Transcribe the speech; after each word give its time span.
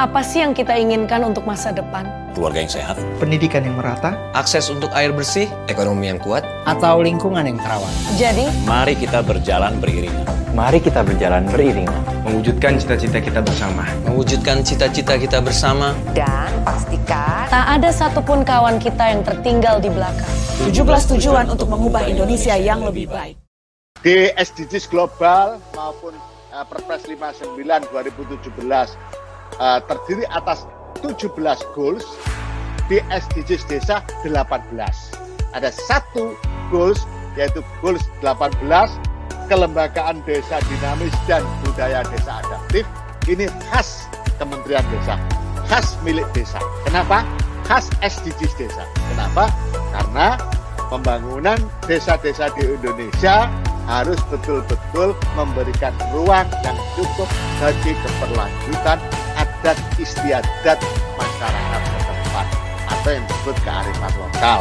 Apa 0.00 0.24
sih 0.24 0.40
yang 0.40 0.56
kita 0.56 0.80
inginkan 0.80 1.20
untuk 1.28 1.44
masa 1.44 1.76
depan? 1.76 2.08
Keluarga 2.32 2.64
yang 2.64 2.72
sehat, 2.72 2.96
pendidikan 3.20 3.60
yang 3.60 3.76
merata, 3.76 4.16
akses 4.32 4.72
untuk 4.72 4.88
air 4.96 5.12
bersih, 5.12 5.44
ekonomi 5.68 6.08
yang 6.08 6.16
kuat, 6.16 6.40
atau 6.64 7.04
lingkungan 7.04 7.44
yang 7.44 7.60
terawat. 7.60 7.92
Jadi, 8.16 8.48
mari 8.64 8.96
kita 8.96 9.20
berjalan 9.20 9.76
beriringan. 9.76 10.24
Mari 10.56 10.80
kita 10.80 11.04
berjalan 11.04 11.44
beriringan. 11.52 12.00
Mewujudkan 12.24 12.80
cita-cita 12.80 13.20
kita 13.20 13.44
bersama. 13.44 13.84
Mewujudkan 14.08 14.64
cita-cita 14.64 15.20
kita 15.20 15.44
bersama. 15.44 15.92
Dan 16.16 16.48
pastikan 16.64 17.52
tak 17.52 17.66
ada 17.68 17.92
satupun 17.92 18.40
kawan 18.40 18.80
kita 18.80 19.04
yang 19.04 19.20
tertinggal 19.20 19.84
di 19.84 19.92
belakang. 19.92 20.32
17 20.64 21.12
tujuan 21.12 21.44
untuk 21.52 21.68
mengubah 21.68 22.08
Indonesia 22.08 22.56
yang 22.56 22.80
lebih 22.88 23.12
baik. 23.12 23.36
Di 24.00 24.32
SDGs 24.32 24.88
global 24.88 25.60
maupun 25.76 26.16
uh, 26.56 26.64
Perpres 26.64 27.04
59 27.04 27.52
2017 27.92 29.19
uh, 29.58 29.82
terdiri 29.88 30.28
atas 30.30 30.68
17 31.02 31.34
goals 31.74 32.06
di 32.86 33.02
SDGs 33.08 33.66
desa 33.66 34.04
18. 34.22 34.70
Ada 35.56 35.70
satu 35.74 36.38
goals 36.70 37.02
yaitu 37.34 37.64
goals 37.82 38.02
18 38.22 38.62
kelembagaan 39.50 40.22
desa 40.22 40.62
dinamis 40.70 41.14
dan 41.26 41.42
budaya 41.66 42.06
desa 42.06 42.38
adaptif 42.46 42.86
ini 43.26 43.50
khas 43.70 44.06
Kementerian 44.40 44.80
Desa, 44.88 45.20
khas 45.68 46.00
milik 46.00 46.24
desa. 46.32 46.56
Kenapa? 46.88 47.28
Khas 47.68 47.92
SDGs 48.00 48.56
desa. 48.56 48.88
Kenapa? 49.12 49.52
Karena 49.92 50.40
pembangunan 50.88 51.60
desa-desa 51.84 52.48
di 52.56 52.72
Indonesia 52.72 53.52
harus 53.84 54.16
betul-betul 54.32 55.12
memberikan 55.36 55.92
ruang 56.16 56.48
yang 56.64 56.78
cukup 56.96 57.28
bagi 57.60 57.92
keberlanjutan 57.92 58.98
adat 59.60 59.76
istiadat 60.00 60.80
masyarakat 61.20 61.82
setempat 61.84 62.46
atau 62.88 63.10
yang 63.12 63.24
disebut 63.28 63.56
kearifan 63.60 64.12
lokal. 64.16 64.60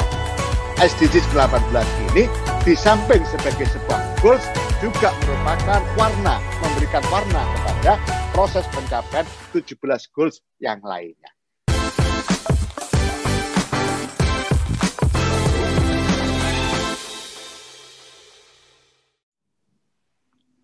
SDGs 0.80 1.24
18 1.32 1.72
ini 2.12 2.28
di 2.68 2.76
samping 2.76 3.24
sebagai 3.32 3.68
sebuah 3.72 4.00
goals 4.20 4.44
juga 4.84 5.16
merupakan 5.24 5.80
warna, 5.96 6.44
memberikan 6.60 7.04
warna 7.08 7.48
kepada 7.56 7.96
proses 8.36 8.68
pencapaian 8.76 9.24
17 9.56 9.80
goals 10.12 10.44
yang 10.60 10.84
lainnya. 10.84 11.32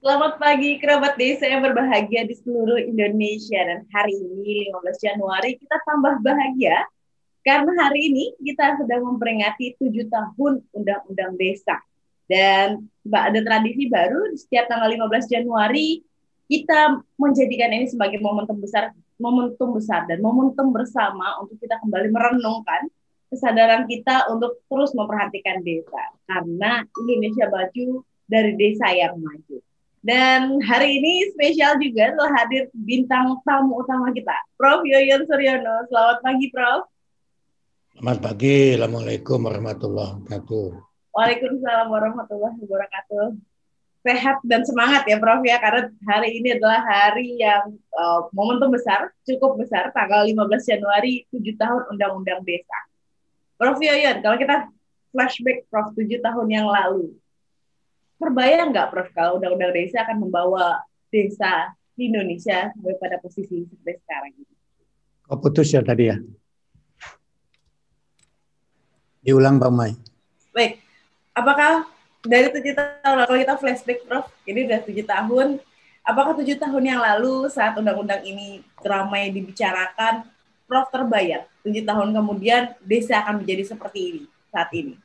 Selamat 0.06 0.38
pagi 0.38 0.78
kerabat 0.78 1.18
desa 1.18 1.50
yang 1.50 1.66
berbahagia 1.66 2.30
di 2.30 2.38
seluruh 2.38 2.78
Indonesia. 2.78 3.58
Dan 3.58 3.90
hari 3.90 4.14
ini 4.14 4.70
15 4.70 5.02
Januari 5.02 5.58
kita 5.58 5.82
tambah 5.82 6.22
bahagia. 6.22 6.78
Karena 7.42 7.74
hari 7.82 8.14
ini 8.14 8.38
kita 8.38 8.78
sedang 8.78 9.02
memperingati 9.02 9.74
tujuh 9.82 10.06
tahun 10.06 10.62
Undang-Undang 10.78 11.42
Desa. 11.42 11.82
Dan 12.30 12.86
ada 13.10 13.40
tradisi 13.42 13.90
baru 13.90 14.30
setiap 14.38 14.70
tanggal 14.70 14.94
15 14.94 15.26
Januari 15.26 16.06
kita 16.54 17.02
menjadikan 17.18 17.74
ini 17.74 17.90
sebagai 17.90 18.22
momentum 18.22 18.62
besar 18.62 18.94
momentum 19.18 19.74
besar 19.74 20.06
dan 20.06 20.22
momentum 20.22 20.70
bersama 20.70 21.42
untuk 21.42 21.58
kita 21.58 21.82
kembali 21.82 22.14
merenungkan 22.14 22.94
kesadaran 23.34 23.90
kita 23.90 24.30
untuk 24.30 24.62
terus 24.70 24.94
memperhatikan 24.94 25.66
desa. 25.66 26.14
Karena 26.30 26.86
Indonesia 26.94 27.50
maju 27.50 28.06
dari 28.30 28.54
desa 28.54 28.94
yang 28.94 29.18
maju. 29.18 29.66
Dan 30.06 30.62
hari 30.62 31.02
ini 31.02 31.34
spesial 31.34 31.82
juga 31.82 32.14
telah 32.14 32.30
hadir 32.38 32.70
bintang 32.78 33.42
tamu 33.42 33.82
utama 33.82 34.14
kita, 34.14 34.38
Prof. 34.54 34.86
Yoyon 34.86 35.26
Suryono. 35.26 35.82
Selamat 35.90 36.22
pagi, 36.22 36.46
Prof. 36.54 36.86
Selamat 37.98 38.20
pagi. 38.22 38.78
Assalamualaikum 38.78 39.40
warahmatullahi 39.42 40.14
wabarakatuh. 40.22 40.68
Waalaikumsalam 41.10 41.88
warahmatullahi 41.90 42.54
wabarakatuh. 42.54 43.26
Sehat 44.06 44.38
dan 44.46 44.62
semangat 44.62 45.10
ya, 45.10 45.18
Prof. 45.18 45.42
ya, 45.42 45.58
karena 45.58 45.90
hari 46.06 46.38
ini 46.38 46.54
adalah 46.54 46.86
hari 46.86 47.42
yang 47.42 47.74
uh, 47.98 48.30
momentum 48.30 48.70
besar, 48.70 49.10
cukup 49.26 49.58
besar, 49.58 49.90
tanggal 49.90 50.22
15 50.22 50.38
Januari, 50.70 51.26
7 51.34 51.42
tahun 51.58 51.82
Undang-Undang 51.98 52.46
Desa. 52.46 52.78
Prof. 53.58 53.82
Yoyon, 53.82 54.22
kalau 54.22 54.38
kita 54.38 54.70
flashback, 55.10 55.66
Prof, 55.74 55.98
7 55.98 56.22
tahun 56.22 56.48
yang 56.54 56.70
lalu, 56.70 57.18
terbayang 58.20 58.72
nggak 58.72 58.90
Prof 58.92 59.10
kalau 59.12 59.38
undang-undang 59.40 59.76
desa 59.76 60.04
akan 60.08 60.18
membawa 60.24 60.84
desa 61.12 61.72
di 61.96 62.12
Indonesia 62.12 62.72
sampai 62.76 62.96
pada 63.00 63.18
posisi 63.20 63.64
seperti 63.68 64.00
sekarang 64.04 64.32
ini? 64.36 64.54
Kau 65.26 65.40
putus 65.42 65.72
ya 65.72 65.82
tadi 65.82 66.12
ya? 66.12 66.18
Diulang 69.26 69.58
Pak 69.58 69.72
Mai. 69.74 69.98
Baik, 70.54 70.86
apakah 71.34 71.90
dari 72.22 72.48
tujuh 72.54 72.74
tahun 72.78 73.26
kalau 73.26 73.38
kita 73.42 73.56
flashback 73.58 74.00
Prof, 74.06 74.30
ini 74.46 74.70
sudah 74.70 74.82
tujuh 74.86 75.06
tahun, 75.06 75.48
apakah 76.06 76.34
tujuh 76.38 76.58
tahun 76.62 76.84
yang 76.86 77.02
lalu 77.02 77.50
saat 77.50 77.74
undang-undang 77.74 78.22
ini 78.22 78.62
ramai 78.86 79.34
dibicarakan, 79.34 80.30
Prof 80.66 80.90
terbayang 80.94 81.46
tujuh 81.66 81.86
tahun 81.86 82.14
kemudian 82.14 82.74
desa 82.86 83.22
akan 83.26 83.42
menjadi 83.42 83.74
seperti 83.74 84.00
ini 84.14 84.24
saat 84.54 84.70
ini? 84.74 84.98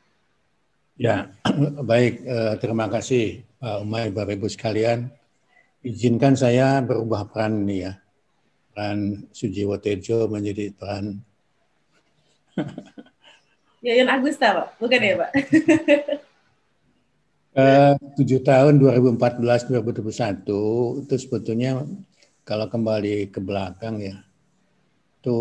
Ya, 1.00 1.32
baik. 1.90 2.28
terima 2.60 2.84
kasih 2.92 3.40
Pak 3.56 3.80
Umay, 3.80 4.12
Bapak 4.12 4.36
Ibu 4.36 4.52
sekalian. 4.52 5.08
Izinkan 5.80 6.36
saya 6.36 6.84
berubah 6.84 7.24
peran 7.24 7.64
nih 7.64 7.88
ya. 7.88 7.92
Peran 8.68 9.24
Sujiwo 9.32 9.80
Tejo 9.80 10.28
menjadi 10.28 10.68
peran... 10.76 11.24
Yayan 13.80 14.12
Agusta, 14.12 14.52
Pak? 14.52 14.76
Bukan 14.76 15.00
ya, 15.00 15.24
Pak? 15.24 15.30
Tujuh 18.20 18.44
tahun 18.44 18.76
2014-2021 18.84 21.00
itu 21.00 21.14
sebetulnya 21.16 21.80
kalau 22.44 22.68
kembali 22.68 23.32
ke 23.32 23.40
belakang 23.40 24.04
ya, 24.04 24.20
itu 25.16 25.38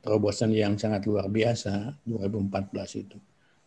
terobosan 0.00 0.56
yang 0.56 0.80
sangat 0.80 1.04
luar 1.04 1.28
biasa 1.28 2.00
2014 2.08 3.04
itu 3.04 3.20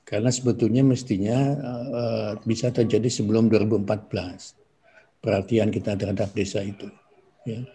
karena 0.08 0.32
sebetulnya 0.32 0.88
mestinya 0.88 1.36
uh, 1.60 2.40
bisa 2.48 2.72
terjadi 2.72 3.12
sebelum 3.12 3.52
2014 3.52 4.08
perhatian 5.20 5.68
kita 5.68 6.00
terhadap 6.00 6.32
desa 6.32 6.64
itu. 6.64 6.88
Ya. 7.44 7.68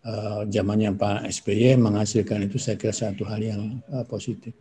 Uh, 0.00 0.48
zamannya 0.48 0.94
Pak 0.94 1.28
SBY 1.28 1.76
menghasilkan 1.82 2.46
itu 2.46 2.62
saya 2.62 2.78
kira 2.78 2.94
satu 2.94 3.26
hal 3.26 3.42
yang 3.42 3.82
positif. 4.06 4.54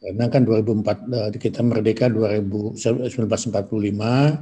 Karena 0.00 0.32
kan 0.32 0.48
2004 0.48 1.12
uh, 1.12 1.28
kita 1.36 1.60
merdeka 1.60 2.08
2000, 2.08 2.80
1945, 2.80 3.20
uh, 3.20 4.40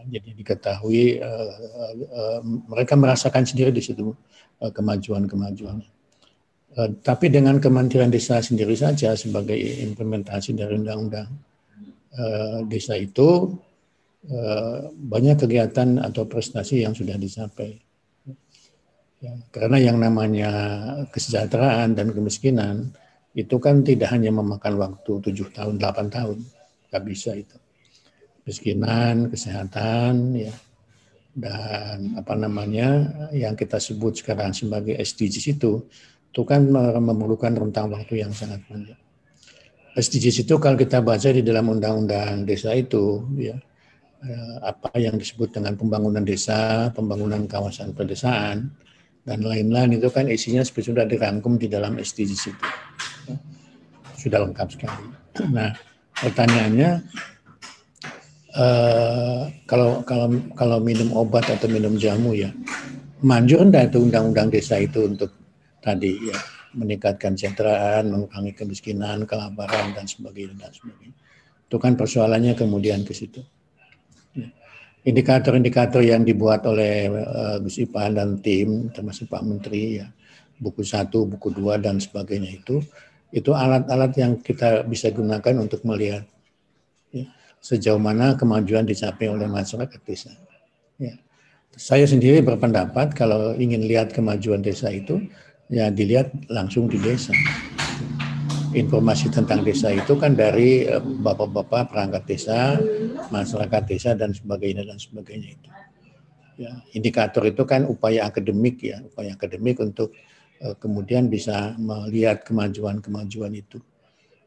jadi 0.07 0.31
diketahui 0.39 1.19
uh, 1.19 1.53
uh, 2.13 2.41
mereka 2.45 2.95
merasakan 2.95 3.43
sendiri 3.43 3.75
di 3.75 3.83
situ 3.83 4.15
uh, 4.63 4.71
kemajuan-kemajuan. 4.71 5.83
Uh, 6.77 6.89
tapi 7.03 7.33
dengan 7.33 7.59
Kementerian 7.59 8.13
Desa 8.13 8.39
sendiri 8.39 8.77
saja 8.77 9.17
sebagai 9.19 9.57
implementasi 9.57 10.55
dari 10.55 10.77
undang-undang 10.79 11.29
uh, 12.17 12.61
desa 12.69 12.95
itu 12.95 13.57
banyak 14.96 15.37
kegiatan 15.38 16.02
atau 16.02 16.26
prestasi 16.26 16.82
yang 16.82 16.94
sudah 16.94 17.14
dicapai. 17.14 17.78
Ya, 19.17 19.32
karena 19.49 19.81
yang 19.81 19.96
namanya 19.96 20.50
kesejahteraan 21.08 21.96
dan 21.96 22.12
kemiskinan 22.12 22.93
itu 23.32 23.56
kan 23.56 23.81
tidak 23.81 24.12
hanya 24.12 24.28
memakan 24.28 24.76
waktu 24.76 25.12
tujuh 25.25 25.52
tahun, 25.56 25.81
8 25.81 26.12
tahun, 26.12 26.38
nggak 26.93 27.05
bisa 27.05 27.32
itu. 27.32 27.56
Kemiskinan, 28.44 29.32
kesehatan, 29.32 30.37
ya, 30.37 30.52
dan 31.37 32.17
apa 32.17 32.32
namanya 32.32 33.12
yang 33.32 33.52
kita 33.56 33.76
sebut 33.76 34.20
sekarang 34.20 34.56
sebagai 34.56 34.96
SDGs 34.96 35.61
itu, 35.61 35.84
itu 36.32 36.43
kan 36.44 36.64
memerlukan 37.00 37.52
rentang 37.56 37.93
waktu 37.93 38.20
yang 38.25 38.32
sangat 38.32 38.64
panjang. 38.69 39.00
SDGs 39.96 40.44
itu 40.44 40.55
kalau 40.61 40.76
kita 40.76 41.00
baca 41.00 41.28
di 41.32 41.40
dalam 41.40 41.73
undang-undang 41.73 42.44
desa 42.44 42.76
itu, 42.76 43.25
ya, 43.37 43.56
eh, 43.56 43.61
apa 44.65 44.97
yang 44.99 45.21
disebut 45.21 45.55
dengan 45.55 45.77
pembangunan 45.77 46.25
desa, 46.25 46.91
pembangunan 46.91 47.45
kawasan 47.47 47.93
pedesaan, 47.93 48.73
dan 49.27 49.43
lain-lain 49.43 49.99
itu 49.99 50.09
kan 50.11 50.31
isinya 50.31 50.63
sudah 50.63 51.05
dirangkum 51.05 51.59
di 51.59 51.67
dalam 51.67 51.99
SDGs 51.99 52.43
itu 52.51 52.67
sudah 54.17 54.43
lengkap 54.47 54.69
sekali. 54.73 55.07
Nah, 55.53 55.69
pertanyaannya 56.17 56.91
uh, 58.57 59.45
kalau 59.69 60.01
kalau 60.01 60.33
kalau 60.57 60.81
minum 60.81 61.12
obat 61.12 61.45
atau 61.45 61.69
minum 61.69 61.93
jamu 62.01 62.33
ya, 62.33 62.49
manjur 63.21 63.61
enggak 63.61 63.93
itu 63.93 64.01
undang-undang 64.01 64.49
desa 64.49 64.81
itu 64.81 65.12
untuk 65.12 65.29
tadi 65.85 66.17
ya 66.33 66.39
meningkatkan 66.73 67.37
kesejahteraan, 67.37 68.09
mengurangi 68.09 68.57
kemiskinan, 68.57 69.29
kelaparan 69.29 69.93
dan 69.93 70.09
sebagainya 70.09 70.57
dan 70.57 70.73
sebagainya. 70.73 71.17
Itu 71.69 71.77
kan 71.77 72.01
persoalannya 72.01 72.57
kemudian 72.57 73.05
ke 73.05 73.12
situ. 73.12 73.45
Indikator-indikator 75.06 76.03
yang 76.03 76.26
dibuat 76.26 76.67
oleh 76.67 77.06
uh, 77.06 77.62
Gus 77.62 77.79
Ipan 77.79 78.19
dan 78.19 78.43
tim, 78.43 78.91
termasuk 78.91 79.31
Pak 79.31 79.47
Menteri 79.47 80.03
ya, 80.03 80.11
buku 80.58 80.82
satu, 80.82 81.31
buku 81.31 81.55
dua 81.55 81.79
dan 81.79 82.03
sebagainya 82.03 82.58
itu 82.58 82.82
itu 83.35 83.50
alat-alat 83.53 84.12
yang 84.19 84.38
kita 84.38 84.87
bisa 84.87 85.11
gunakan 85.11 85.62
untuk 85.62 85.82
melihat 85.82 86.23
ya, 87.11 87.26
sejauh 87.58 87.99
mana 87.99 88.38
kemajuan 88.38 88.87
dicapai 88.87 89.31
oleh 89.31 89.50
masyarakat 89.50 90.00
desa. 90.06 90.32
Ya. 90.97 91.19
Saya 91.76 92.09
sendiri 92.09 92.41
berpendapat 92.41 93.12
kalau 93.12 93.52
ingin 93.59 93.85
lihat 93.85 94.14
kemajuan 94.17 94.64
desa 94.64 94.88
itu, 94.88 95.20
ya 95.69 95.93
dilihat 95.93 96.32
langsung 96.49 96.88
di 96.88 96.97
desa. 96.97 97.37
Informasi 98.76 99.32
tentang 99.32 99.64
desa 99.64 99.88
itu 99.88 100.12
kan 100.20 100.37
dari 100.37 100.84
eh, 100.84 101.00
bapak-bapak 101.00 101.96
perangkat 101.96 102.23
desa, 102.28 102.76
masyarakat 103.32 103.82
desa 103.88 104.12
dan 104.12 104.37
sebagainya 104.37 104.84
dan 104.84 105.00
sebagainya 105.00 105.49
itu. 105.56 105.69
Ya, 106.56 106.73
indikator 106.96 107.44
itu 107.44 107.64
kan 107.64 107.84
upaya 107.88 108.28
akademik 108.28 108.81
ya, 108.81 109.00
upaya 109.05 109.37
akademik 109.37 109.76
untuk 109.81 110.12
Eh, 110.56 110.76
kemudian 110.81 111.28
bisa 111.28 111.76
melihat 111.76 112.40
kemajuan-kemajuan 112.40 113.52
itu. 113.52 113.76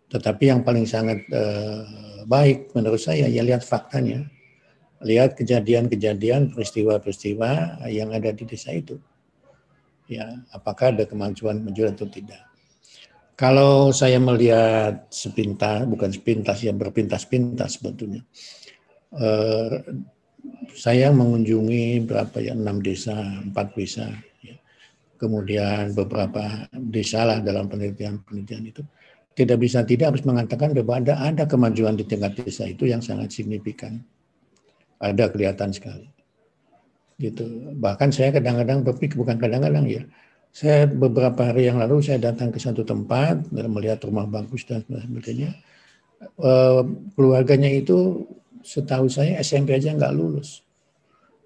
Tetapi 0.10 0.50
yang 0.50 0.66
paling 0.66 0.90
sangat 0.90 1.22
uh, 1.30 2.26
baik 2.26 2.74
menurut 2.74 2.98
saya 2.98 3.30
ya 3.30 3.46
lihat 3.46 3.62
faktanya, 3.62 4.26
lihat 5.06 5.38
kejadian-kejadian, 5.38 6.50
peristiwa-peristiwa 6.50 7.78
yang 7.94 8.10
ada 8.10 8.34
di 8.34 8.42
desa 8.42 8.74
itu. 8.74 8.98
Ya, 10.10 10.34
apakah 10.50 10.98
ada 10.98 11.06
kemajuan 11.06 11.62
kemajuan 11.62 11.94
atau 11.94 12.10
tidak. 12.10 12.42
Kalau 13.40 13.96
saya 13.96 14.20
melihat 14.20 15.08
sepintas, 15.08 15.88
bukan 15.88 16.12
sepintas 16.12 16.60
ya 16.60 16.76
berpintas-pintas 16.76 17.80
sebetulnya. 17.80 18.20
Uh, 19.16 19.80
saya 20.76 21.08
mengunjungi 21.16 22.04
berapa 22.04 22.36
ya 22.44 22.52
enam 22.52 22.84
desa, 22.84 23.16
empat 23.16 23.80
desa 23.80 24.12
kemudian 25.20 25.92
beberapa 25.92 26.66
desa 26.72 27.28
lah 27.28 27.44
dalam 27.44 27.68
penelitian-penelitian 27.68 28.64
itu. 28.72 28.82
Tidak 29.36 29.60
bisa 29.60 29.84
tidak 29.84 30.16
harus 30.16 30.24
mengatakan 30.24 30.72
bahwa 30.72 31.00
ada 31.00 31.16
ada 31.20 31.44
kemajuan 31.46 31.96
di 32.00 32.08
tingkat 32.08 32.40
desa 32.40 32.66
itu 32.66 32.88
yang 32.88 33.04
sangat 33.04 33.36
signifikan. 33.36 34.00
Ada 35.00 35.32
kelihatan 35.32 35.72
sekali. 35.76 36.08
Gitu. 37.20 37.76
Bahkan 37.76 38.10
saya 38.16 38.36
kadang-kadang 38.36 38.84
berpikir 38.84 39.20
bukan 39.20 39.40
kadang-kadang 39.40 39.88
ya 39.88 40.04
saya 40.50 40.90
beberapa 40.90 41.50
hari 41.50 41.70
yang 41.70 41.78
lalu 41.78 42.02
saya 42.02 42.20
datang 42.20 42.50
ke 42.50 42.60
satu 42.60 42.82
tempat 42.84 43.48
dan 43.54 43.66
melihat 43.70 44.02
rumah 44.06 44.26
bagus 44.26 44.66
dan 44.66 44.82
sebagainya 44.88 45.56
eh, 46.22 46.82
keluarganya 47.14 47.70
itu 47.70 48.26
setahu 48.66 49.08
saya 49.08 49.40
SMP 49.40 49.78
aja 49.78 49.94
nggak 49.94 50.16
lulus 50.16 50.66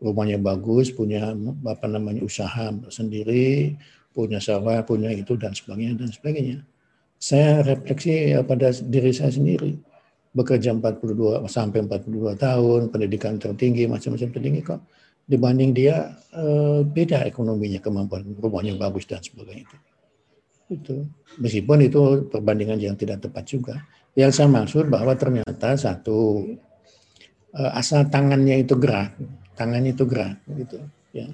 rumahnya 0.03 0.35
bagus, 0.35 0.91
punya 0.91 1.31
apa 1.63 1.87
namanya 1.87 2.19
usaha 2.27 2.75
sendiri, 2.91 3.79
punya 4.11 4.43
sawah, 4.43 4.83
punya 4.83 5.15
itu 5.15 5.39
dan 5.39 5.55
sebagainya 5.55 5.95
dan 5.95 6.11
sebagainya. 6.11 6.57
Saya 7.15 7.63
refleksi 7.63 8.35
ya 8.35 8.43
pada 8.43 8.75
diri 8.75 9.15
saya 9.15 9.31
sendiri. 9.31 9.79
Bekerja 10.35 10.75
42 10.75 11.47
sampai 11.47 11.87
42 11.87 12.35
tahun, 12.35 12.91
pendidikan 12.91 13.39
tertinggi, 13.39 13.87
macam-macam 13.87 14.29
tertinggi 14.33 14.61
kok 14.65 14.81
dibanding 15.23 15.71
dia 15.71 16.15
eh, 16.35 16.81
beda 16.83 17.23
ekonominya, 17.27 17.79
kemampuan 17.79 18.23
rumahnya 18.37 18.75
bagus 18.75 19.07
dan 19.07 19.23
sebagainya 19.23 19.63
itu. 19.65 19.77
Itu. 20.73 20.95
Meskipun 21.39 21.77
itu 21.85 22.01
perbandingan 22.31 22.79
yang 22.79 22.95
tidak 22.97 23.23
tepat 23.23 23.43
juga. 23.45 23.75
Yang 24.13 24.31
saya 24.41 24.49
maksud 24.49 24.87
bahwa 24.93 25.13
ternyata 25.17 25.75
satu 25.75 26.47
eh, 27.55 27.71
asal 27.77 28.07
tangannya 28.09 28.63
itu 28.63 28.75
gerak, 28.77 29.15
tangannya 29.53 29.93
itu 29.93 30.05
gerak 30.05 30.37
gitu 30.49 30.81
ya 31.13 31.29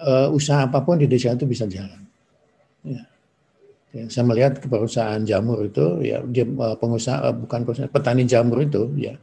uh, 0.00 0.28
usaha 0.32 0.66
apa 0.66 0.80
pun 0.80 0.96
di 0.96 1.06
desa 1.06 1.36
itu 1.36 1.44
bisa 1.44 1.68
jalan 1.68 2.00
ya. 2.84 3.02
ya 3.92 4.04
saya 4.08 4.24
melihat 4.24 4.56
perusahaan 4.64 5.20
jamur 5.22 5.68
itu 5.68 6.00
ya 6.00 6.24
dia 6.24 6.48
pengusaha 6.76 7.32
bukan 7.36 7.60
pengusaha 7.68 7.88
petani 7.92 8.24
jamur 8.24 8.64
itu 8.64 8.88
ya 8.96 9.14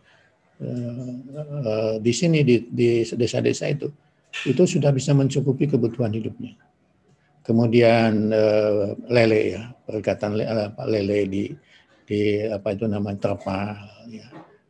uh, 0.62 1.14
uh, 1.64 1.94
di 2.02 2.12
sini 2.14 2.42
di 2.46 2.62
desa-desa 3.06 3.70
itu 3.70 3.88
itu 4.46 4.64
sudah 4.68 4.94
bisa 4.94 5.16
mencukupi 5.18 5.66
kebutuhan 5.66 6.14
hidupnya. 6.14 6.54
Kemudian 7.42 8.28
uh, 8.30 8.94
lele 9.08 9.42
ya 9.56 9.64
perikatan 9.88 10.36
lele, 10.36 10.74
lele 10.86 11.20
di 11.26 11.44
di 12.08 12.44
apa 12.44 12.76
itu 12.76 12.86
namanya 12.86 13.32
terpal 13.32 13.76
ya. 14.12 14.28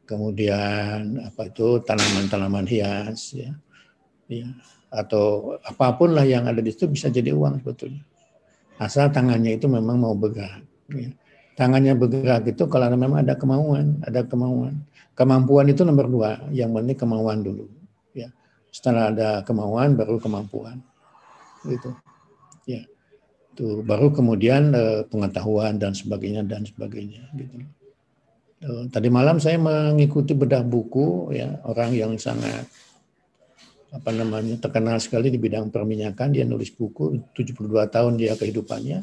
Kemudian 0.08 1.20
apa 1.20 1.52
itu 1.52 1.84
tanaman-tanaman 1.84 2.64
hias 2.64 3.36
ya, 3.36 3.52
ya 4.32 4.48
atau 4.88 5.60
apa 5.68 6.00
pun 6.00 6.16
lah 6.16 6.24
yang 6.24 6.48
ada 6.48 6.64
di 6.64 6.72
situ 6.72 6.88
bisa 6.88 7.12
jadi 7.12 7.36
uang 7.36 7.60
sebetulnya. 7.60 8.00
Asal 8.80 9.12
tangannya 9.12 9.60
itu 9.60 9.68
memang 9.68 10.00
mau 10.00 10.16
bergerak 10.16 10.64
ya. 10.94 11.12
tangannya 11.58 11.98
bergerak 11.98 12.46
itu 12.48 12.64
kalau 12.70 12.88
memang 12.94 13.26
ada 13.26 13.34
kemauan 13.36 14.00
ada 14.06 14.22
kemauan 14.24 14.78
kemampuan 15.18 15.66
itu 15.74 15.82
nomor 15.82 16.06
dua. 16.06 16.32
Yang 16.54 16.70
penting 16.78 16.98
kemauan 17.02 17.42
dulu 17.42 17.66
ya. 18.14 18.30
Setelah 18.70 19.10
ada 19.10 19.30
kemauan 19.42 19.98
baru 19.98 20.22
kemampuan. 20.22 20.78
Gitu 21.66 21.90
ya. 22.70 22.86
Itu 23.58 23.82
baru 23.82 24.14
kemudian 24.14 24.70
eh, 24.78 25.02
pengetahuan 25.10 25.82
dan 25.82 25.98
sebagainya 25.98 26.46
dan 26.46 26.62
sebagainya 26.62 27.26
gitu. 27.34 27.66
Eh, 28.62 28.84
tadi 28.94 29.10
malam 29.10 29.42
saya 29.42 29.58
mengikuti 29.58 30.38
bedah 30.38 30.62
buku 30.62 31.34
ya. 31.34 31.58
Orang 31.66 31.98
yang 31.98 32.14
sangat 32.22 32.70
apa 33.88 34.12
namanya 34.12 34.60
terkenal 34.60 35.00
sekali 35.00 35.32
di 35.32 35.40
bidang 35.40 35.72
perminyakan 35.72 36.36
dia 36.36 36.44
nulis 36.44 36.76
buku 36.76 37.34
72 37.34 37.90
tahun 37.90 38.14
dia 38.22 38.38
kehidupannya. 38.38 39.02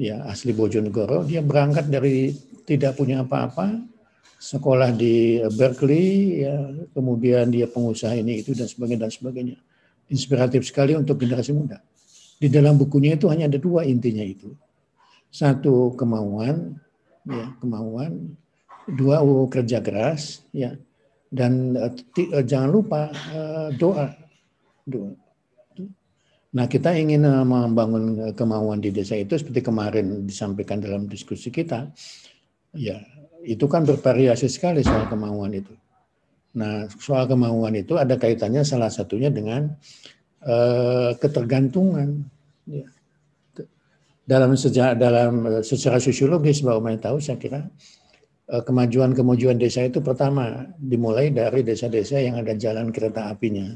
Ya 0.00 0.24
asli 0.28 0.56
Bojonegoro. 0.56 1.28
Dia 1.28 1.44
berangkat 1.44 1.88
dari 1.92 2.32
tidak 2.68 2.96
punya 2.96 3.24
apa-apa 3.24 3.95
sekolah 4.36 4.92
di 4.92 5.40
Berkeley 5.56 6.44
ya 6.44 6.56
kemudian 6.92 7.48
dia 7.48 7.64
pengusaha 7.66 8.12
ini 8.12 8.44
itu 8.44 8.52
dan 8.52 8.68
sebagainya 8.68 9.08
dan 9.08 9.12
sebagainya. 9.12 9.56
Inspiratif 10.06 10.62
sekali 10.68 10.94
untuk 10.94 11.18
generasi 11.18 11.50
muda. 11.50 11.82
Di 12.36 12.46
dalam 12.46 12.78
bukunya 12.78 13.16
itu 13.16 13.26
hanya 13.32 13.50
ada 13.50 13.58
dua 13.58 13.82
intinya 13.82 14.22
itu. 14.22 14.54
Satu 15.32 15.96
kemauan 15.98 16.78
ya 17.26 17.50
kemauan. 17.58 18.36
Dua 18.86 19.18
kerja 19.50 19.82
keras 19.82 20.46
ya. 20.54 20.78
Dan 21.26 21.74
uh, 21.74 21.90
jangan 22.46 22.70
lupa 22.70 23.10
doa. 23.74 24.14
Doa. 24.86 25.10
Nah 26.54 26.64
kita 26.70 26.94
ingin 26.94 27.26
membangun 27.26 28.32
kemauan 28.32 28.78
di 28.78 28.94
desa 28.94 29.18
itu 29.18 29.36
seperti 29.36 29.60
kemarin 29.60 30.24
disampaikan 30.24 30.78
dalam 30.78 31.04
diskusi 31.10 31.50
kita 31.50 31.90
ya 32.72 33.00
itu 33.46 33.70
kan 33.70 33.86
bervariasi 33.86 34.50
sekali 34.50 34.82
soal 34.82 35.06
kemauan 35.06 35.54
itu 35.54 35.70
Nah, 36.56 36.88
soal 36.96 37.28
kemauan 37.28 37.76
itu 37.76 38.00
ada 38.00 38.16
kaitannya 38.16 38.64
salah 38.64 38.88
satunya 38.88 39.28
dengan 39.28 39.76
uh, 40.40 41.12
ketergantungan. 41.20 42.24
Ya. 42.64 42.88
Dalam 44.26 44.58
sejak 44.58 44.98
dalam 44.98 45.62
secara 45.62 46.02
sosiologis, 46.02 46.64
Mbak 46.64 46.76
Umay 46.80 46.98
tahu, 46.98 47.22
saya 47.22 47.38
kira 47.38 47.62
kemajuan-kemajuan 48.46 49.54
desa 49.54 49.86
itu 49.86 50.02
pertama 50.02 50.66
dimulai 50.82 51.30
dari 51.30 51.62
desa-desa 51.62 52.18
yang 52.18 52.42
ada 52.42 52.58
jalan 52.58 52.90
kereta 52.90 53.30
apinya. 53.30 53.70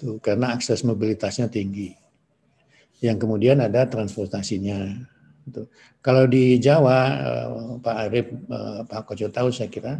Tuh, 0.00 0.16
karena 0.16 0.56
akses 0.56 0.80
mobilitasnya 0.88 1.52
tinggi. 1.52 1.92
Yang 3.04 3.28
kemudian 3.28 3.60
ada 3.60 3.84
transportasinya. 3.84 4.96
Tuh. 5.50 5.66
Kalau 5.98 6.30
di 6.30 6.62
Jawa, 6.62 6.98
Pak 7.82 7.96
Arif, 8.06 8.30
Pak 8.86 9.02
Koco 9.10 9.26
tahu 9.26 9.50
saya 9.50 9.66
kira 9.66 9.98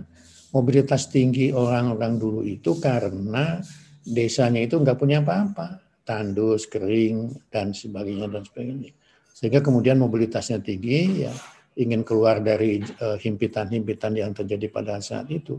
mobilitas 0.54 1.10
tinggi 1.10 1.50
orang-orang 1.50 2.20
dulu 2.20 2.40
itu 2.46 2.78
karena 2.78 3.58
desanya 4.06 4.62
itu 4.62 4.78
nggak 4.78 4.98
punya 5.00 5.24
apa-apa, 5.24 5.82
tandus, 6.06 6.70
kering, 6.70 7.32
dan 7.50 7.74
sebagainya 7.74 8.30
dan 8.30 8.42
sebagainya. 8.46 8.92
Sehingga 9.34 9.64
kemudian 9.64 9.98
mobilitasnya 9.98 10.62
tinggi, 10.62 11.26
ya 11.26 11.32
ingin 11.74 12.04
keluar 12.04 12.38
dari 12.38 12.84
eh, 12.84 13.16
himpitan-himpitan 13.18 14.12
yang 14.14 14.30
terjadi 14.36 14.68
pada 14.70 15.00
saat 15.02 15.26
itu, 15.32 15.58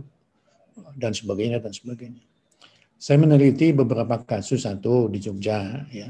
dan 0.95 1.11
sebagainya 1.11 1.59
dan 1.59 1.73
sebagainya. 1.73 2.23
Saya 2.95 3.19
meneliti 3.19 3.75
beberapa 3.75 4.21
kasus 4.23 4.63
satu 4.63 5.11
di 5.11 5.19
Jogja, 5.19 5.83
ya 5.91 6.07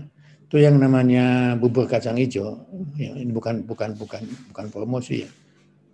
itu 0.53 0.61
yang 0.61 0.77
namanya 0.77 1.57
bubur 1.57 1.89
kacang 1.89 2.13
hijau. 2.13 2.61
Ya, 2.93 3.17
ini 3.17 3.33
bukan 3.33 3.65
bukan 3.65 3.97
bukan 3.97 4.21
bukan 4.53 4.65
promosi 4.69 5.25
ya 5.25 5.31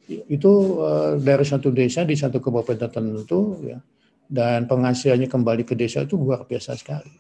itu 0.10 0.52
uh, 0.82 1.22
dari 1.22 1.46
satu 1.46 1.70
desa 1.70 2.02
di 2.02 2.18
satu 2.18 2.42
kabupaten 2.42 2.90
tertentu 2.90 3.62
ya 3.62 3.78
dan 4.26 4.66
penghasilannya 4.66 5.30
kembali 5.30 5.64
ke 5.66 5.78
desa 5.78 6.06
itu 6.06 6.18
luar 6.18 6.46
biasa 6.46 6.74
sekali. 6.78 7.14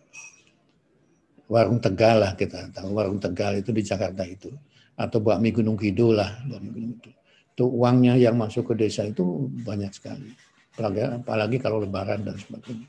Warung 1.49 1.81
Tegal 1.81 2.21
lah 2.21 2.33
kita 2.37 2.69
tahu 2.69 2.93
warung 2.93 3.17
Tegal 3.17 3.61
itu 3.61 3.73
di 3.73 3.81
Jakarta 3.81 4.25
itu 4.25 4.53
atau 4.93 5.17
bakmi 5.21 5.53
Gunung 5.53 5.77
Kidul 5.77 6.17
lah 6.17 6.37
itu. 6.49 7.09
Itu 7.53 7.65
uangnya 7.65 8.17
yang 8.17 8.37
masuk 8.37 8.73
ke 8.73 8.73
desa 8.77 9.05
itu 9.05 9.49
banyak 9.65 9.89
sekali. 9.93 10.29
Apalagi 10.77 11.57
kalau 11.59 11.81
lebaran 11.81 12.23
dan 12.23 12.37
sebagainya. 12.37 12.87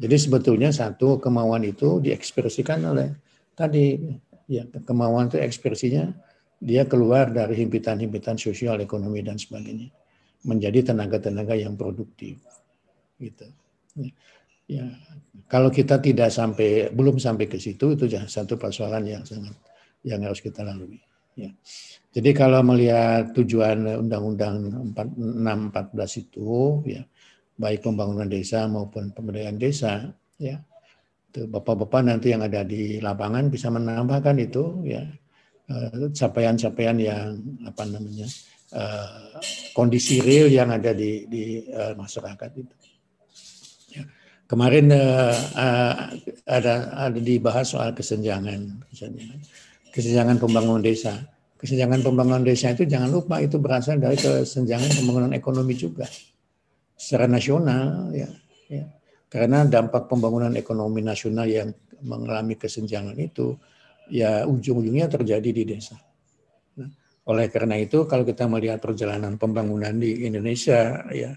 Jadi 0.00 0.16
sebetulnya 0.16 0.70
satu 0.72 1.20
kemauan 1.20 1.66
itu 1.66 2.00
diekspresikan 2.00 2.80
oleh 2.86 3.12
tadi 3.60 4.00
ya 4.48 4.64
kemauan 4.88 5.28
itu 5.28 5.36
ekspresinya 5.36 6.08
dia 6.60 6.84
keluar 6.84 7.32
dari 7.32 7.56
himpitan-himpitan 7.56 8.36
sosial, 8.36 8.80
ekonomi 8.84 9.24
dan 9.24 9.40
sebagainya, 9.40 9.88
menjadi 10.44 10.92
tenaga-tenaga 10.92 11.56
yang 11.56 11.72
produktif. 11.72 12.36
Gitu. 13.16 13.48
Ya, 14.68 14.86
kalau 15.48 15.72
kita 15.72 15.98
tidak 15.98 16.28
sampai, 16.28 16.92
belum 16.92 17.16
sampai 17.16 17.48
ke 17.48 17.56
situ, 17.56 17.96
itu 17.96 18.04
satu 18.28 18.60
persoalan 18.60 19.08
yang 19.08 19.24
sangat 19.24 19.56
yang 20.04 20.20
harus 20.20 20.44
kita 20.44 20.60
lalui. 20.60 21.00
Ya. 21.32 21.48
Jadi 22.12 22.30
kalau 22.36 22.60
melihat 22.60 23.32
tujuan 23.32 24.04
Undang-Undang 24.04 24.54
614 24.92 26.28
itu, 26.28 26.84
ya, 26.84 27.02
baik 27.56 27.88
pembangunan 27.88 28.28
desa 28.28 28.68
maupun 28.68 29.16
pemberdayaan 29.16 29.56
desa, 29.56 30.12
ya, 30.36 30.60
bapak-bapak 31.30 32.02
nanti 32.02 32.34
yang 32.34 32.42
ada 32.42 32.66
di 32.66 32.98
lapangan 32.98 33.46
bisa 33.50 33.70
menambahkan 33.70 34.36
itu, 34.42 34.82
ya, 34.86 35.02
Eh, 35.70 36.10
capaian-capaian 36.10 36.98
yang 36.98 37.38
apa 37.62 37.86
namanya 37.86 38.26
uh, 38.74 39.38
kondisi 39.70 40.18
real 40.18 40.50
yang 40.50 40.66
ada 40.74 40.90
di 40.90 41.30
di 41.30 41.62
uh, 41.70 41.94
masyarakat 41.94 42.50
itu. 42.58 42.74
Ya. 43.94 44.02
Kemarin 44.50 44.90
ada 44.90 46.74
ada 46.90 47.14
dibahas 47.14 47.70
soal 47.70 47.94
kesenjangan, 47.94 48.82
kesenjangan, 48.90 49.38
kesenjangan 49.94 50.36
pembangunan 50.42 50.82
desa. 50.82 51.14
Kesenjangan 51.54 52.02
pembangunan 52.02 52.42
desa 52.42 52.74
itu 52.74 52.82
jangan 52.90 53.14
lupa 53.14 53.38
itu 53.38 53.62
berasal 53.62 54.02
dari 54.02 54.18
kesenjangan 54.18 54.90
pembangunan 54.90 55.30
ekonomi 55.38 55.78
juga 55.78 56.10
secara 56.98 57.30
nasional 57.30 58.10
ya. 58.10 58.26
Karena 59.30 59.62
dampak 59.62 60.10
pembangunan 60.10 60.50
ekonomi 60.58 61.06
nasional 61.06 61.46
yang 61.46 61.70
mengalami 62.02 62.58
kesenjangan 62.58 63.14
itu 63.14 63.54
ya 64.10 64.42
ujung-ujungnya 64.42 65.06
terjadi 65.06 65.50
di 65.54 65.62
desa. 65.62 65.94
Nah, 66.76 66.90
oleh 67.30 67.46
karena 67.46 67.78
itu 67.78 68.10
kalau 68.10 68.26
kita 68.26 68.50
melihat 68.50 68.82
perjalanan 68.82 69.38
pembangunan 69.38 69.94
di 69.94 70.26
Indonesia 70.26 71.06
ya 71.14 71.30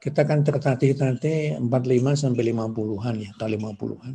kita 0.00 0.24
kan 0.24 0.44
tertatih-tatih 0.44 1.60
45 1.60 1.68
sampai 2.14 2.42
50-an 2.52 3.14
ya, 3.20 3.30
atau 3.36 3.48
50-an. 3.48 4.14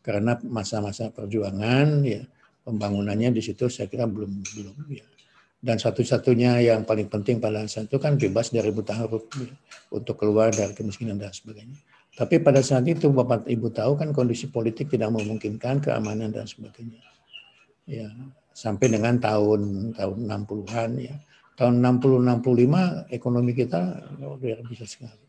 Karena 0.00 0.32
masa-masa 0.46 1.10
perjuangan 1.10 2.06
ya 2.06 2.22
pembangunannya 2.62 3.34
di 3.34 3.42
situ 3.42 3.66
saya 3.66 3.90
kira 3.90 4.06
belum 4.06 4.30
belum 4.30 4.76
ya. 4.94 5.06
Dan 5.60 5.76
satu-satunya 5.76 6.72
yang 6.72 6.88
paling 6.88 7.12
penting 7.12 7.36
pada 7.36 7.68
saat 7.68 7.92
itu 7.92 8.00
kan 8.00 8.16
bebas 8.16 8.48
dari 8.48 8.72
buta 8.72 8.96
huruf 8.96 9.28
ya, 9.36 9.52
untuk 9.92 10.16
keluar 10.16 10.54
dari 10.54 10.72
kemiskinan 10.72 11.20
dan 11.20 11.34
sebagainya. 11.34 11.76
Tapi 12.18 12.42
pada 12.42 12.60
saat 12.60 12.84
itu 12.90 13.08
Bapak 13.10 13.46
Ibu 13.46 13.70
tahu 13.70 13.94
kan 13.94 14.10
kondisi 14.10 14.50
politik 14.50 14.90
tidak 14.90 15.14
memungkinkan 15.14 15.78
keamanan 15.78 16.34
dan 16.34 16.44
sebagainya 16.44 17.00
ya 17.90 18.06
sampai 18.54 18.86
dengan 18.92 19.18
tahun 19.18 19.92
tahun 19.96 20.18
60-an 20.28 20.90
ya. 21.00 21.16
Tahun 21.58 21.76
60 21.76 22.40
65 22.40 23.12
ekonomi 23.12 23.52
kita 23.52 23.80
luar 24.16 24.40
biasa 24.40 24.86
sekali. 24.88 25.24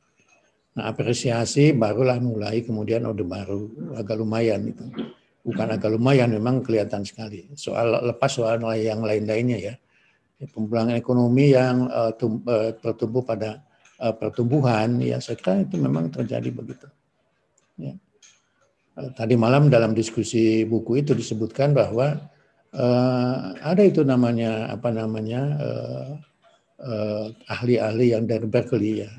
Nah, 0.71 0.87
apresiasi 0.87 1.75
barulah 1.75 2.15
mulai 2.23 2.63
kemudian 2.63 3.03
orde 3.03 3.27
baru 3.27 3.67
agak 3.99 4.15
lumayan 4.15 4.71
itu. 4.71 4.87
Bukan 5.43 5.67
agak 5.75 5.91
lumayan 5.91 6.31
memang 6.31 6.63
kelihatan 6.63 7.03
sekali. 7.03 7.51
Soal 7.59 7.99
lepas 8.07 8.31
soal 8.31 8.63
yang 8.79 9.03
lain-lainnya 9.03 9.59
ya. 9.59 9.73
Pemulangan 10.41 10.95
ekonomi 10.95 11.53
yang 11.53 11.91
uh, 11.91 12.15
tum, 12.15 12.41
uh, 12.47 12.73
pada 13.27 13.61
uh, 14.01 14.15
pertumbuhan 14.17 14.97
ya 14.97 15.21
saya 15.21 15.37
kira 15.37 15.61
itu 15.61 15.77
memang 15.77 16.09
terjadi 16.09 16.49
begitu. 16.49 16.89
Ya. 17.77 17.93
Tadi 18.91 19.39
malam 19.39 19.71
dalam 19.71 19.95
diskusi 19.95 20.67
buku 20.67 20.99
itu 20.99 21.15
disebutkan 21.15 21.71
bahwa 21.71 22.19
uh, 22.75 23.55
ada 23.63 23.81
itu 23.81 24.03
namanya 24.03 24.67
apa 24.67 24.91
namanya 24.91 25.41
uh, 25.57 26.11
uh, 26.83 27.25
ahli-ahli 27.47 28.11
yang 28.17 28.27
dari 28.27 28.45
Berkeley 28.49 29.07
ya 29.07 29.11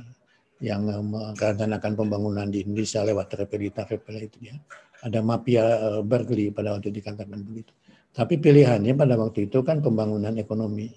yang 0.63 0.87
merencanakan 0.87 1.99
pembangunan 1.99 2.47
di 2.47 2.63
Indonesia 2.63 3.03
lewat 3.03 3.35
Repelita 3.35 3.83
Repela 3.83 4.23
itu 4.23 4.39
ya. 4.47 4.55
Ada 5.03 5.19
mafia 5.19 5.65
Berkeley 6.07 6.55
pada 6.55 6.79
waktu 6.79 6.95
dikatakan 6.95 7.43
begitu. 7.43 7.75
Tapi 8.15 8.39
pilihannya 8.39 8.95
pada 8.95 9.19
waktu 9.19 9.51
itu 9.51 9.67
kan 9.67 9.83
pembangunan 9.83 10.31
ekonomi, 10.39 10.95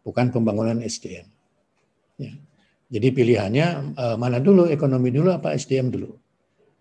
bukan 0.00 0.32
pembangunan 0.32 0.80
SDM. 0.80 1.28
Ya. 2.20 2.32
Jadi 2.92 3.08
pilihannya 3.08 3.96
mana 4.20 4.36
dulu, 4.36 4.68
ekonomi 4.68 5.08
dulu 5.08 5.32
apa 5.32 5.56
SDM 5.56 5.88
dulu? 5.88 6.12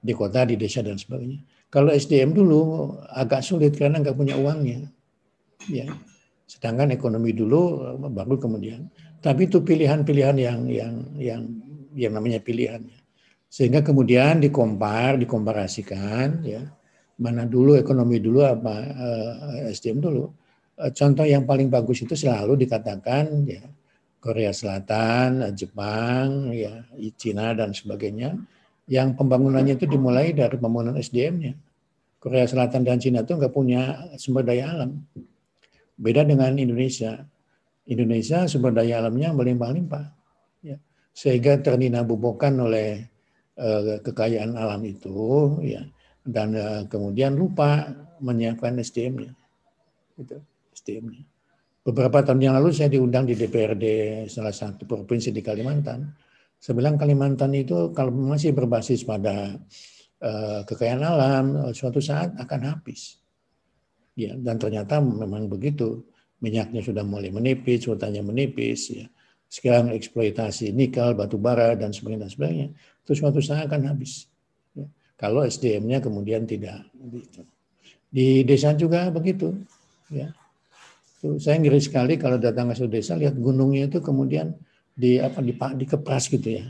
Di 0.03 0.11
kota, 0.11 0.43
di 0.43 0.59
desa 0.59 0.83
dan 0.83 0.99
sebagainya. 0.99 1.39
Kalau 1.71 1.87
SDM 1.87 2.35
dulu 2.35 2.91
agak 3.07 3.47
sulit 3.47 3.79
karena 3.79 4.03
nggak 4.03 4.19
punya 4.19 4.35
uangnya. 4.35 4.91
Ya. 5.71 5.87
Sedangkan 6.43 6.91
ekonomi 6.91 7.31
dulu 7.31 7.79
baru 8.11 8.35
kemudian. 8.35 8.91
Tapi 9.23 9.47
itu 9.47 9.63
pilihan-pilihan 9.63 10.35
yang 10.35 10.59
yang 10.67 10.93
yang 11.15 11.41
yang 11.95 12.11
namanya 12.11 12.43
pilihan. 12.43 12.83
Sehingga 13.47 13.79
kemudian 13.79 14.43
dikompar, 14.43 15.15
dikomparasikan 15.15 16.43
ya. 16.43 16.67
Mana 17.21 17.47
dulu 17.47 17.79
ekonomi 17.79 18.19
dulu 18.19 18.43
apa 18.43 18.75
uh, 18.91 19.31
eh, 19.63 19.71
SDM 19.71 20.03
dulu. 20.03 20.27
Uh, 20.75 20.91
contoh 20.91 21.23
yang 21.23 21.47
paling 21.47 21.71
bagus 21.71 22.03
itu 22.03 22.19
selalu 22.19 22.59
dikatakan 22.67 23.47
ya 23.47 23.63
Korea 24.21 24.53
Selatan, 24.53 25.41
Jepang, 25.57 26.53
ya, 26.53 26.85
Cina 27.17 27.57
dan 27.57 27.73
sebagainya 27.73 28.37
yang 28.91 29.15
pembangunannya 29.15 29.79
itu 29.79 29.87
dimulai 29.87 30.35
dari 30.35 30.59
pembangunan 30.59 30.99
SDM-nya. 30.99 31.55
Korea 32.21 32.45
Selatan 32.45 32.85
dan 32.85 32.99
Cina 33.01 33.25
itu 33.25 33.33
nggak 33.33 33.49
punya 33.55 34.11
sumber 34.19 34.45
daya 34.45 34.69
alam. 34.69 34.99
Beda 35.97 36.27
dengan 36.27 36.53
Indonesia. 36.59 37.17
Indonesia 37.87 38.45
sumber 38.51 38.75
daya 38.75 38.99
alamnya 38.99 39.33
melimpah-limpah. 39.33 40.05
Ya. 40.61 40.77
Sehingga 41.15 41.63
terdinabubokan 41.63 42.53
oleh 42.61 43.07
uh, 43.57 43.97
kekayaan 44.05 44.53
alam 44.53 44.83
itu, 44.85 45.57
ya, 45.65 45.81
dan 46.21 46.53
uh, 46.53 46.83
kemudian 46.85 47.33
lupa 47.33 47.89
menyiapkan 48.21 48.77
SDM-nya. 48.77 49.33
Gitu, 50.19 50.37
SDM-nya. 50.77 51.30
Beberapa 51.81 52.21
tahun 52.21 52.39
yang 52.45 52.53
lalu 52.61 52.69
saya 52.73 52.93
diundang 52.93 53.25
di 53.25 53.33
DPRD 53.33 53.85
salah 54.29 54.53
satu 54.53 54.85
provinsi 54.85 55.33
di 55.33 55.41
Kalimantan 55.41 56.13
saya 56.61 56.77
bilang 56.77 56.93
Kalimantan 56.93 57.57
itu 57.57 57.89
kalau 57.89 58.13
masih 58.13 58.53
berbasis 58.53 59.01
pada 59.01 59.57
uh, 60.21 60.61
kekayaan 60.61 61.01
alam, 61.01 61.45
suatu 61.73 61.97
saat 61.97 62.37
akan 62.37 62.61
habis. 62.69 63.17
Ya, 64.13 64.37
dan 64.37 64.61
ternyata 64.61 65.01
memang 65.01 65.49
begitu. 65.49 66.05
Minyaknya 66.37 66.85
sudah 66.85 67.01
mulai 67.01 67.33
menipis, 67.33 67.89
hutannya 67.89 68.21
menipis. 68.21 68.93
Ya. 68.93 69.09
sekarang 69.51 69.91
eksploitasi 69.91 70.71
nikel, 70.71 71.11
batu 71.11 71.35
bara 71.35 71.75
dan 71.75 71.91
sebagainya, 71.91 72.23
dan 72.23 72.31
sebagainya 72.31 72.67
itu 73.03 73.11
suatu 73.19 73.43
saat 73.43 73.67
akan 73.67 73.91
habis. 73.91 74.31
Ya. 74.71 74.87
Kalau 75.19 75.43
SDM-nya 75.43 75.99
kemudian 75.99 76.47
tidak. 76.47 76.87
Di 78.07 78.45
desa 78.47 78.71
juga 78.77 79.09
begitu. 79.09 79.57
Ya. 80.07 80.31
Saya 81.21 81.61
ngeri 81.61 81.77
sekali 81.77 82.17
kalau 82.17 82.41
datang 82.41 82.73
ke 82.73 82.81
suatu 82.81 82.97
desa 82.97 83.13
lihat 83.13 83.37
gunungnya 83.37 83.85
itu 83.85 84.01
kemudian 84.01 84.57
di 84.97 85.21
apa 85.21 85.37
di 85.45 85.53
dikepras 85.53 86.33
gitu 86.33 86.57
ya. 86.57 86.65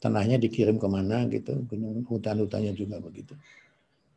Tanahnya 0.00 0.40
dikirim 0.40 0.80
ke 0.80 0.88
mana 0.88 1.28
gitu, 1.28 1.62
gunung 1.68 2.02
hutan-hutannya 2.08 2.72
juga 2.72 2.98
begitu. 2.98 3.36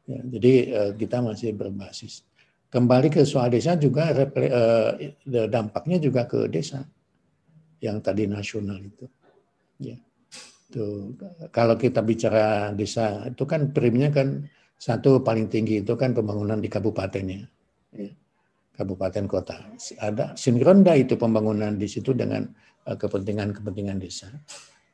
Ya, 0.08 0.22
jadi 0.24 0.54
eh, 0.72 0.92
kita 0.96 1.20
masih 1.22 1.54
berbasis. 1.54 2.24
Kembali 2.72 3.12
ke 3.12 3.22
soal 3.28 3.52
desa 3.52 3.76
juga 3.76 4.10
eh, 4.16 5.14
dampaknya 5.52 5.98
juga 6.00 6.24
ke 6.26 6.48
desa 6.48 6.82
yang 7.84 8.00
tadi 8.00 8.26
nasional 8.32 8.80
itu. 8.80 9.06
Ya. 9.78 10.00
Tuh, 10.72 11.14
kalau 11.54 11.78
kita 11.78 12.02
bicara 12.02 12.74
desa 12.74 13.30
itu 13.30 13.44
kan 13.46 13.70
primnya 13.70 14.10
kan 14.10 14.48
satu 14.80 15.22
paling 15.22 15.52
tinggi 15.52 15.86
itu 15.86 15.94
kan 15.94 16.16
pembangunan 16.16 16.58
di 16.58 16.72
kabupatennya. 16.72 17.46
Ya. 17.94 18.12
Kabupaten 18.76 19.26
kota. 19.26 19.58
Ada 20.00 20.36
sinkronda 20.36 20.94
itu 21.00 21.16
pembangunan 21.16 21.74
di 21.80 21.88
situ 21.88 22.12
dengan 22.12 22.44
eh, 22.86 22.98
kepentingan-kepentingan 23.00 23.98
desa. 23.98 24.30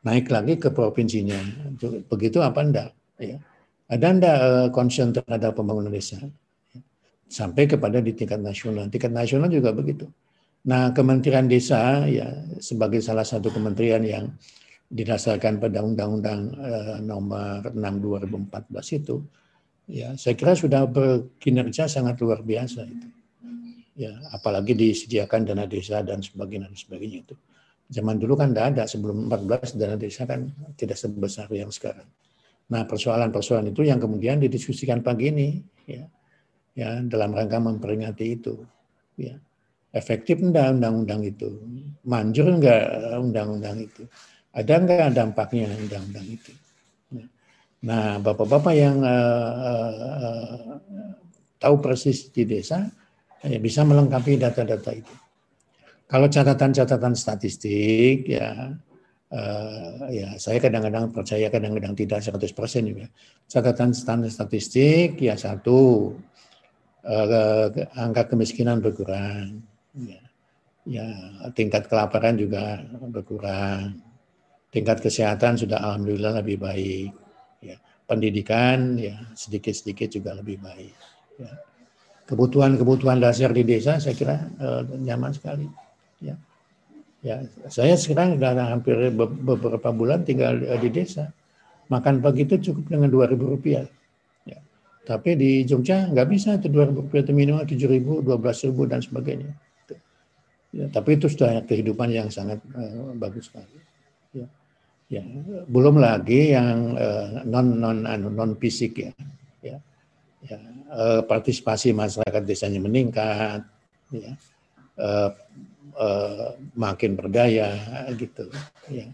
Naik 0.06 0.30
lagi 0.30 0.58
ke 0.58 0.70
provinsinya. 0.70 1.38
Begitu 2.10 2.38
apa 2.42 2.60
enggak? 2.62 2.90
Ya. 3.18 3.38
Ada 3.90 4.08
enggak 4.08 4.38
eh, 4.38 4.68
concern 4.70 5.10
terhadap 5.12 5.58
pembangunan 5.58 5.90
desa? 5.90 6.22
Sampai 7.32 7.66
kepada 7.66 8.04
di 8.04 8.14
tingkat 8.14 8.44
nasional. 8.44 8.92
Tingkat 8.92 9.12
nasional 9.12 9.48
juga 9.50 9.72
begitu 9.74 10.06
Nah, 10.62 10.94
Kementerian 10.94 11.50
Desa 11.50 12.06
ya 12.06 12.30
sebagai 12.62 13.02
salah 13.02 13.26
satu 13.26 13.50
kementerian 13.50 14.06
yang 14.06 14.30
didasarkan 14.92 15.58
pada 15.58 15.82
Undang-Undang 15.82 16.40
eh, 16.54 16.98
Nomor 17.02 17.74
6 17.74 17.82
2014 17.82 19.00
itu, 19.02 19.16
ya 19.90 20.14
saya 20.14 20.38
kira 20.38 20.54
sudah 20.54 20.86
berkinerja 20.86 21.90
sangat 21.90 22.22
luar 22.22 22.46
biasa 22.46 22.86
itu. 22.86 23.08
Ya, 24.02 24.18
apalagi 24.34 24.74
disediakan 24.74 25.46
dana 25.46 25.70
desa 25.70 26.02
dan 26.02 26.26
sebagainya 26.26 26.74
dan 26.74 26.74
sebagainya 26.74 27.18
itu. 27.22 27.36
Zaman 27.92 28.18
dulu 28.18 28.34
kan 28.34 28.50
tidak 28.50 28.66
ada 28.74 28.84
sebelum 28.90 29.30
14 29.30 29.78
dana 29.78 29.94
desa 29.94 30.26
kan 30.26 30.50
tidak 30.74 30.98
sebesar 30.98 31.46
yang 31.54 31.70
sekarang. 31.70 32.08
Nah, 32.72 32.88
persoalan-persoalan 32.90 33.70
itu 33.70 33.86
yang 33.86 34.02
kemudian 34.02 34.42
didiskusikan 34.42 35.06
pagi 35.06 35.30
ini 35.30 35.48
ya. 35.86 36.10
Ya, 36.72 37.04
dalam 37.04 37.36
rangka 37.36 37.62
memperingati 37.62 38.26
itu. 38.32 38.58
Ya 39.20 39.38
efektif 39.92 40.40
enggak 40.40 40.80
undang-undang 40.80 41.22
itu? 41.24 41.50
Manjur 42.08 42.48
enggak 42.48 42.84
undang-undang 43.20 43.78
itu? 43.84 44.08
Ada 44.52 44.74
enggak 44.84 45.08
dampaknya 45.16 45.68
undang-undang 45.76 46.28
itu? 46.28 46.52
Nah, 47.82 48.22
bapak-bapak 48.22 48.74
yang 48.78 49.02
uh, 49.02 49.50
uh, 49.98 50.78
tahu 51.58 51.82
persis 51.82 52.30
di 52.30 52.46
desa 52.46 52.86
ya 53.46 53.58
bisa 53.58 53.82
melengkapi 53.82 54.38
data-data 54.38 54.92
itu. 54.94 55.14
Kalau 56.06 56.28
catatan-catatan 56.28 57.16
statistik 57.16 58.28
ya 58.28 58.76
uh, 59.32 60.12
ya 60.12 60.36
saya 60.36 60.60
kadang-kadang 60.60 61.10
percaya 61.16 61.48
kadang-kadang 61.48 61.96
tidak 61.96 62.20
100% 62.20 62.52
juga. 62.84 63.08
Catatan 63.48 63.96
statistik 64.28 65.18
ya 65.18 65.40
satu 65.40 66.12
uh, 67.08 67.68
angka 67.96 68.28
kemiskinan 68.28 68.84
berkurang 68.84 69.64
ya, 69.96 70.22
ya 70.86 71.08
tingkat 71.56 71.88
kelaparan 71.88 72.36
juga 72.38 72.84
berkurang, 73.10 74.04
tingkat 74.70 75.00
kesehatan 75.00 75.58
sudah 75.58 75.80
alhamdulillah 75.80 76.44
lebih 76.44 76.58
baik, 76.60 77.12
ya 77.64 77.78
pendidikan 78.04 79.00
ya 79.00 79.16
sedikit-sedikit 79.32 80.12
juga 80.12 80.36
lebih 80.36 80.60
baik. 80.60 80.96
Ya. 81.40 81.71
Kebutuhan-kebutuhan 82.32 83.20
dasar 83.20 83.52
di 83.52 83.68
desa 83.68 84.00
saya 84.00 84.16
kira 84.16 84.48
eh, 84.56 84.82
nyaman 85.04 85.36
sekali. 85.36 85.68
Ya. 86.24 86.40
Ya, 87.22 87.46
saya 87.70 87.94
sekarang 88.00 88.42
sudah 88.42 88.58
hampir 88.72 88.98
beberapa 89.14 89.94
bulan 89.94 90.26
tinggal 90.26 90.58
di 90.58 90.90
desa. 90.90 91.30
Makan 91.92 92.18
pagi 92.24 92.48
itu 92.50 92.72
cukup 92.72 92.88
dengan 92.88 93.14
dua 93.14 93.30
ribu 93.30 93.52
rupiah. 93.52 93.86
Ya. 94.48 94.58
Tapi 95.06 95.38
di 95.38 95.62
Jogja 95.68 96.10
nggak 96.10 96.28
bisa 96.32 96.58
itu 96.58 96.72
dua 96.72 96.90
ribu 96.90 97.06
rupiah 97.06 97.22
itu 97.22 97.36
minimal 97.36 97.68
tujuh 97.68 97.90
ribu, 97.92 98.26
dua 98.26 98.42
belas 98.42 98.64
ribu 98.66 98.90
dan 98.90 99.04
sebagainya. 99.06 99.54
Ya, 100.72 100.88
tapi 100.88 101.20
itu 101.20 101.28
sudah 101.28 101.68
kehidupan 101.68 102.16
yang 102.16 102.32
sangat 102.32 102.64
uh, 102.72 103.12
bagus 103.20 103.52
sekali. 103.52 103.76
Ya. 104.32 104.48
ya, 105.12 105.24
belum 105.68 106.00
lagi 106.00 106.56
yang 106.56 106.96
uh, 106.96 107.44
non 107.44 107.76
non 107.76 108.08
anu, 108.08 108.32
non 108.32 108.56
fisik 108.56 109.04
ya. 109.04 109.12
Ya, 110.42 110.58
uh, 110.90 111.22
partisipasi 111.26 111.94
masyarakat 111.94 112.44
desanya 112.46 112.82
meningkat. 112.82 113.62
Ya, 114.10 114.34
uh, 114.98 115.30
uh, 115.96 116.58
makin 116.74 117.14
berdaya 117.14 117.78
gitu. 118.18 118.50
Ya, 118.90 119.06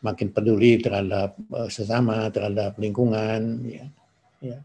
makin 0.00 0.30
peduli 0.30 0.78
terhadap 0.78 1.34
uh, 1.50 1.66
sesama, 1.66 2.30
terhadap 2.30 2.78
lingkungan. 2.78 3.66
Ya, 3.66 3.86
ya. 4.38 4.58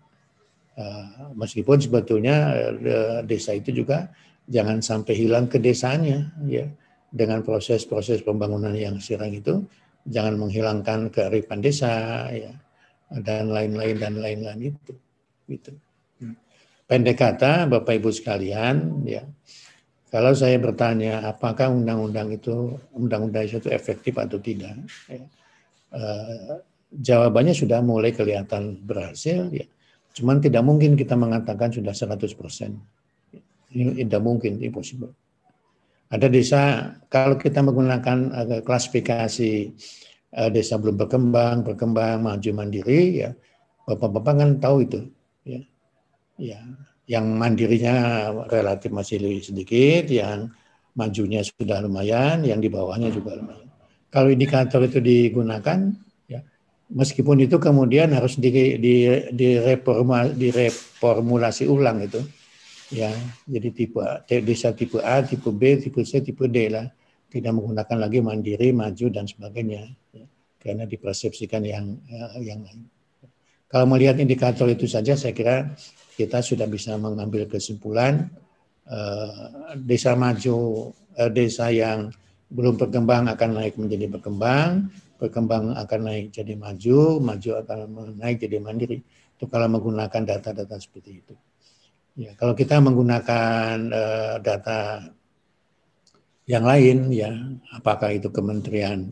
Uh, 0.78 1.36
meskipun 1.36 1.84
sebetulnya 1.84 2.56
uh, 2.80 3.20
desa 3.28 3.52
itu 3.52 3.84
juga 3.84 4.08
jangan 4.48 4.80
sampai 4.80 5.14
hilang 5.20 5.46
ke 5.52 5.60
desanya 5.60 6.32
ya 6.48 6.64
dengan 7.12 7.44
proses-proses 7.44 8.24
pembangunan 8.24 8.72
yang 8.72 8.96
sekarang 9.04 9.36
itu 9.36 9.68
jangan 10.08 10.40
menghilangkan 10.40 11.12
kearifan 11.12 11.60
desa 11.60 12.26
ya 12.32 12.56
dan 13.12 13.52
lain-lain 13.52 14.00
dan 14.00 14.16
lain-lain 14.16 14.72
itu 14.72 14.96
gitu. 15.52 15.76
Pendek 16.92 17.24
kata 17.24 17.72
Bapak 17.72 18.04
Ibu 18.04 18.12
sekalian 18.12 19.08
ya. 19.08 19.24
Kalau 20.12 20.36
saya 20.36 20.60
bertanya 20.60 21.24
apakah 21.24 21.72
undang-undang 21.72 22.36
itu 22.36 22.76
undang-undang 22.92 23.48
itu 23.48 23.72
efektif 23.72 24.20
atau 24.20 24.36
tidak 24.44 24.76
ya, 25.08 25.24
eh, 25.96 26.60
jawabannya 26.92 27.56
sudah 27.56 27.80
mulai 27.80 28.12
kelihatan 28.12 28.84
berhasil 28.84 29.48
ya. 29.56 29.64
Cuman 30.12 30.44
tidak 30.44 30.68
mungkin 30.68 31.00
kita 31.00 31.16
mengatakan 31.16 31.72
sudah 31.72 31.96
100 31.96 32.36
persen. 32.36 32.76
Ini 33.72 34.04
tidak 34.04 34.20
mungkin, 34.20 34.60
impossible. 34.60 35.16
Ada 36.12 36.28
desa, 36.28 36.92
kalau 37.08 37.40
kita 37.40 37.64
menggunakan 37.64 38.18
uh, 38.36 38.60
klasifikasi 38.68 39.72
uh, 40.36 40.52
desa 40.52 40.76
belum 40.76 41.00
berkembang, 41.00 41.64
berkembang, 41.64 42.20
maju 42.20 42.50
mandiri, 42.52 43.24
ya 43.24 43.32
bapak-bapak 43.88 44.34
kan 44.36 44.50
tahu 44.60 44.78
itu, 44.84 45.00
ya, 45.48 45.64
ya, 46.42 46.58
yang 47.06 47.38
mandirinya 47.38 48.28
relatif 48.50 48.90
masih 48.90 49.22
lebih 49.22 49.46
sedikit, 49.46 50.10
yang 50.10 50.50
majunya 50.98 51.46
sudah 51.46 51.86
lumayan, 51.86 52.42
yang 52.42 52.58
di 52.58 52.68
bawahnya 52.68 53.14
juga 53.14 53.38
lumayan. 53.38 53.70
Kalau 54.10 54.28
indikator 54.34 54.82
itu 54.84 55.00
digunakan, 55.00 55.94
ya, 56.26 56.42
meskipun 56.90 57.46
itu 57.46 57.62
kemudian 57.62 58.12
harus 58.12 58.36
di, 58.42 58.50
di, 58.82 58.94
direformulasi 60.36 61.70
ulang 61.70 62.04
itu, 62.04 62.20
ya 62.92 63.08
jadi 63.48 63.70
tipe 63.72 64.04
desa 64.44 64.76
tipe 64.76 65.00
A, 65.00 65.24
tipe 65.24 65.48
B, 65.54 65.80
tipe 65.80 66.04
C, 66.04 66.20
tipe 66.20 66.50
D 66.50 66.68
lah 66.68 66.90
tidak 67.32 67.56
menggunakan 67.56 67.98
lagi 68.04 68.20
mandiri, 68.20 68.76
maju 68.76 69.08
dan 69.08 69.24
sebagainya 69.24 69.88
ya, 70.12 70.26
karena 70.60 70.84
dipersepsikan 70.84 71.64
yang 71.64 71.96
ya, 72.12 72.36
yang 72.44 72.60
lain. 72.68 72.84
Kalau 73.72 73.88
melihat 73.88 74.20
indikator 74.20 74.68
itu 74.68 74.84
saja, 74.84 75.16
saya 75.16 75.32
kira 75.32 75.72
kita 76.15 76.43
sudah 76.43 76.67
bisa 76.67 77.00
mengambil 77.00 77.47
kesimpulan 77.47 78.28
uh, 78.88 79.76
desa 79.80 80.13
maju, 80.13 80.91
uh, 81.15 81.32
desa 81.32 81.71
yang 81.71 82.12
belum 82.52 82.76
berkembang 82.76 83.32
akan 83.32 83.50
naik 83.56 83.80
menjadi 83.80 84.12
berkembang, 84.12 84.91
berkembang 85.15 85.71
akan 85.80 86.00
naik 86.04 86.36
jadi 86.36 86.54
maju, 86.60 87.24
maju 87.24 87.50
akan 87.63 87.80
naik 88.19 88.43
jadi 88.43 88.60
mandiri. 88.60 89.00
Itu 89.39 89.47
kalau 89.47 89.71
menggunakan 89.71 90.21
data-data 90.28 90.76
seperti 90.78 91.12
itu. 91.24 91.34
Ya, 92.19 92.36
kalau 92.36 92.52
kita 92.52 92.84
menggunakan 92.84 93.88
uh, 93.88 94.36
data 94.43 95.08
yang 96.50 96.67
lain, 96.67 97.08
ya, 97.15 97.32
apakah 97.71 98.12
itu 98.12 98.28
Kementerian 98.28 99.08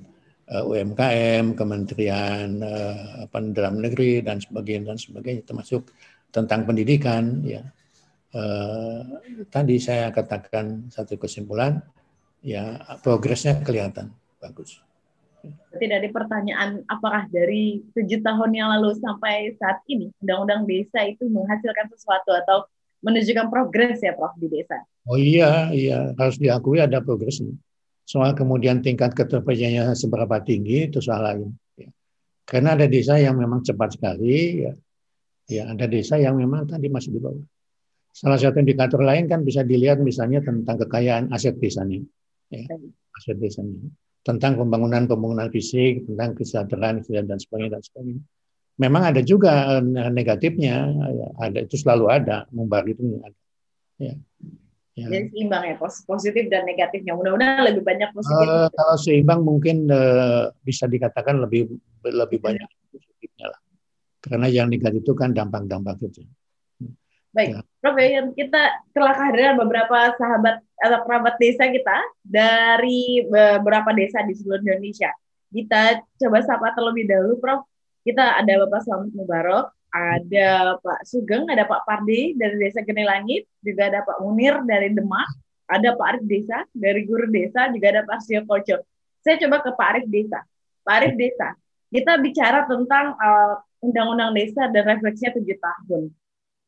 eh, 0.50 0.60
UMKM, 0.60 1.56
Kementerian 1.56 2.60
uh, 2.60 3.30
Dalam 3.56 3.80
Negeri 3.80 4.20
dan 4.20 4.44
sebagainya 4.44 4.92
dan 4.92 4.98
sebagainya, 5.00 5.48
termasuk 5.48 5.88
tentang 6.30 6.66
pendidikan, 6.66 7.42
ya. 7.46 7.66
Uh, 8.30 9.18
tadi 9.50 9.82
saya 9.82 10.14
katakan 10.14 10.86
satu 10.94 11.18
kesimpulan, 11.18 11.82
ya 12.46 12.78
progresnya 13.02 13.58
kelihatan 13.66 14.14
bagus. 14.38 14.78
Tidak 15.72 15.98
ada 16.04 16.10
pertanyaan 16.12 16.84
apakah 16.92 17.26
dari 17.32 17.80
tujuh 17.96 18.20
tahun 18.20 18.52
yang 18.52 18.70
lalu 18.76 19.00
sampai 19.00 19.56
saat 19.56 19.80
ini 19.88 20.12
undang-undang 20.20 20.68
desa 20.68 21.08
itu 21.08 21.26
menghasilkan 21.32 21.88
sesuatu 21.96 22.36
atau 22.36 22.68
menunjukkan 23.00 23.48
progres 23.48 24.04
ya 24.04 24.12
Prof 24.14 24.36
di 24.36 24.52
desa. 24.52 24.84
Oh 25.08 25.16
iya, 25.16 25.72
iya 25.72 26.12
harus 26.20 26.36
diakui 26.36 26.84
ada 26.84 27.00
progresnya. 27.00 27.56
Soal 28.04 28.36
kemudian 28.36 28.84
tingkat 28.84 29.16
keterperacayaannya 29.16 29.96
seberapa 29.96 30.44
tinggi 30.44 30.92
itu 30.92 31.00
soal 31.00 31.24
lain. 31.24 31.50
Ya. 31.80 31.90
Karena 32.44 32.76
ada 32.76 32.86
desa 32.90 33.16
yang 33.16 33.40
memang 33.40 33.64
cepat 33.64 33.96
sekali, 33.96 34.68
ya. 34.68 34.74
Ya 35.50 35.66
ada 35.66 35.90
desa 35.90 36.22
yang 36.22 36.38
memang 36.38 36.70
tadi 36.70 36.88
masih 36.88 37.18
di 37.18 37.20
bawah. 37.20 37.42
Salah 38.14 38.38
satu 38.38 38.62
indikator 38.62 39.02
lain 39.02 39.26
kan 39.26 39.42
bisa 39.42 39.66
dilihat 39.66 40.02
misalnya 40.02 40.46
tentang 40.46 40.78
kekayaan 40.86 41.34
aset 41.34 41.58
desanya, 41.58 42.02
ya. 42.54 42.66
aset 43.18 43.38
desanya, 43.38 43.90
tentang 44.22 44.58
pembangunan 44.62 45.10
pembangunan 45.10 45.50
fisik, 45.50 46.06
tentang 46.06 46.38
kesejahteraan, 46.38 47.02
kesejahteraan 47.02 47.28
dan 47.30 47.40
sebagainya 47.42 47.72
dan 47.78 47.82
sebagainya. 47.82 48.24
Memang 48.80 49.04
ada 49.12 49.22
juga 49.26 49.82
eh, 49.82 50.12
negatifnya, 50.14 50.76
ya. 50.94 51.28
ada 51.38 51.58
itu 51.66 51.76
selalu 51.76 52.06
ada, 52.10 52.38
membar 52.54 52.86
itu 52.88 53.02
ada. 53.22 53.38
Ya. 54.00 54.14
Ya. 55.00 55.08
Jadi 55.08 55.26
seimbang 55.32 55.64
ya 55.64 55.76
positif 55.80 56.44
dan 56.52 56.68
negatifnya. 56.68 57.16
Mudah-mudahan 57.16 57.64
lebih 57.72 57.84
banyak 57.88 58.12
positif. 58.12 58.44
Uh, 58.44 58.68
kalau 58.68 58.96
seimbang 59.00 59.40
mungkin 59.48 59.88
uh, 59.88 60.52
bisa 60.60 60.92
dikatakan 60.92 61.40
lebih 61.40 61.72
lebih 62.04 62.40
banyak. 62.44 62.68
Karena 64.20 64.48
yang 64.52 64.68
negatif 64.68 65.02
itu 65.04 65.14
kan 65.16 65.32
dampak-dampak 65.32 66.00
itu. 66.04 66.28
Baik, 67.30 67.56
ya. 67.56 67.62
Prof 67.80 67.96
ya, 67.96 68.26
kita 68.34 68.62
telah 68.92 69.14
kehadiran 69.14 69.56
beberapa 69.62 70.12
sahabat 70.18 70.66
atau 70.82 71.00
kerabat 71.06 71.36
desa 71.38 71.70
kita 71.70 71.98
dari 72.26 73.24
beberapa 73.30 73.94
desa 73.94 74.26
di 74.26 74.34
seluruh 74.34 74.66
Indonesia. 74.66 75.14
Kita 75.54 76.04
coba 76.20 76.42
sapa 76.42 76.74
terlebih 76.74 77.06
dahulu, 77.06 77.38
Prof. 77.38 77.64
Kita 78.02 78.42
ada 78.42 78.66
Bapak 78.66 78.82
Selamat 78.82 79.12
Mubarok, 79.14 79.66
ada 79.94 80.80
Pak 80.82 81.00
Sugeng, 81.06 81.46
ada 81.50 81.66
Pak 81.70 81.86
Pardi 81.86 82.34
dari 82.34 82.58
Desa 82.58 82.82
Geni 82.82 83.06
Langit, 83.06 83.46
juga 83.62 83.90
ada 83.90 84.02
Pak 84.02 84.18
Munir 84.26 84.62
dari 84.66 84.94
Demak, 84.94 85.30
ada 85.70 85.94
Pak 85.94 86.08
Arif 86.18 86.24
Desa 86.26 86.66
dari 86.74 87.06
Guru 87.06 87.30
Desa, 87.30 87.70
juga 87.70 87.94
ada 87.94 88.02
Pak 88.06 88.20
Sio 88.26 88.42
Koco. 88.46 88.82
Saya 89.22 89.36
coba 89.46 89.62
ke 89.62 89.70
Pak 89.74 89.88
Arif 89.94 90.06
Desa. 90.10 90.40
Pak 90.82 90.96
Arif 90.98 91.14
Desa, 91.18 91.54
kita 91.94 92.18
bicara 92.18 92.66
tentang 92.66 93.14
uh, 93.18 93.62
Undang-Undang 93.80 94.36
Desa 94.36 94.68
dan 94.72 94.84
refleksinya 94.84 95.32
tujuh 95.40 95.58
tahun. 95.58 96.04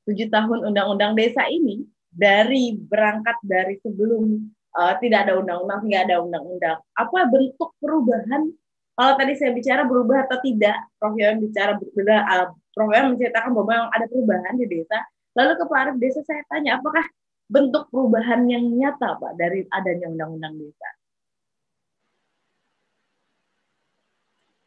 Tujuh 0.07 0.27
tahun 0.31 0.59
Undang-Undang 0.71 1.13
Desa 1.19 1.45
ini 1.51 1.83
dari 2.11 2.75
berangkat 2.75 3.39
dari 3.43 3.79
sebelum 3.79 4.51
uh, 4.75 4.93
tidak 4.99 5.27
ada 5.27 5.39
undang-undang 5.39 5.79
hingga 5.87 5.99
ada 6.07 6.15
undang-undang. 6.23 6.77
Apa 6.95 7.27
bentuk 7.27 7.71
perubahan? 7.79 8.51
Kalau 8.91 9.13
tadi 9.15 9.33
saya 9.39 9.55
bicara 9.55 9.87
berubah 9.87 10.27
atau 10.27 10.37
tidak, 10.43 10.77
Prof. 10.99 11.15
Yon 11.15 11.39
bicara 11.39 11.79
berbeda, 11.79 12.15
uh, 12.27 12.47
Prof. 12.75 12.91
menceritakan 12.91 13.51
bahwa 13.55 13.87
ada 13.91 14.05
perubahan 14.07 14.53
di 14.59 14.67
desa. 14.67 14.99
Lalu 15.31 15.51
ke 15.55 15.63
Pak 15.63 15.79
Arif 15.79 15.95
Desa 16.03 16.19
saya 16.27 16.43
tanya, 16.51 16.75
apakah 16.75 17.07
bentuk 17.47 17.87
perubahan 17.87 18.43
yang 18.51 18.67
nyata 18.67 19.15
Pak 19.15 19.39
dari 19.39 19.63
adanya 19.71 20.11
undang-undang 20.11 20.59
desa? 20.59 20.89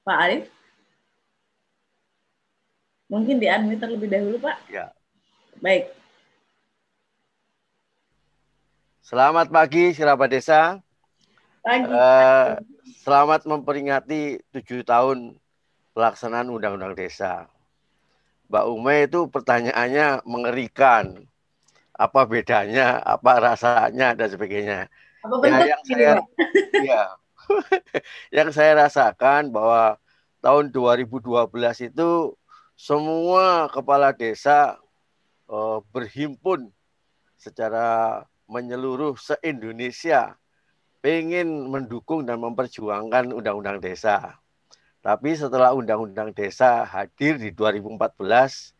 Pak 0.05 0.19
Arif? 0.25 0.45
Mungkin 3.14 3.38
di 3.38 3.46
unmute 3.46 3.79
terlebih 3.79 4.11
dahulu 4.11 4.42
Pak. 4.42 4.57
Ya. 4.66 4.90
Baik. 5.62 5.87
Selamat 9.07 9.55
pagi, 9.55 9.94
Sirabat 9.94 10.35
Desa. 10.35 10.83
Pagi. 11.62 11.94
Uh, 11.94 12.59
selamat 13.07 13.46
memperingati 13.46 14.42
tujuh 14.50 14.83
tahun 14.83 15.38
pelaksanaan 15.94 16.50
Undang-Undang 16.50 16.98
Desa. 16.98 17.46
Mbak 18.50 18.64
Ume 18.66 19.07
itu 19.07 19.31
pertanyaannya 19.31 20.27
mengerikan. 20.27 21.22
Apa 21.94 22.27
bedanya, 22.27 22.98
apa 22.98 23.38
rasanya 23.38 24.18
dan 24.18 24.27
sebagainya. 24.27 24.90
Apa 25.22 25.46
ya, 25.46 25.62
yang 25.70 25.83
saya 25.87 26.11
ya, 26.90 27.03
yang 28.42 28.50
saya 28.50 28.72
rasakan 28.83 29.55
bahwa 29.55 30.03
tahun 30.42 30.74
2012 30.74 31.94
itu 31.94 32.35
semua 32.75 33.71
kepala 33.71 34.11
desa 34.11 34.79
uh, 35.47 35.79
berhimpun 35.95 36.71
secara 37.39 38.23
menyeluruh 38.51 39.17
se-Indonesia 39.17 40.37
ingin 41.05 41.69
mendukung 41.69 42.25
dan 42.25 42.41
memperjuangkan 42.41 43.33
undang-undang 43.33 43.79
desa. 43.79 44.41
Tapi 45.05 45.37
setelah 45.37 45.77
Undang-Undang 45.77 46.33
Desa 46.33 46.89
hadir 46.89 47.37
di 47.37 47.53
2014, 47.53 48.73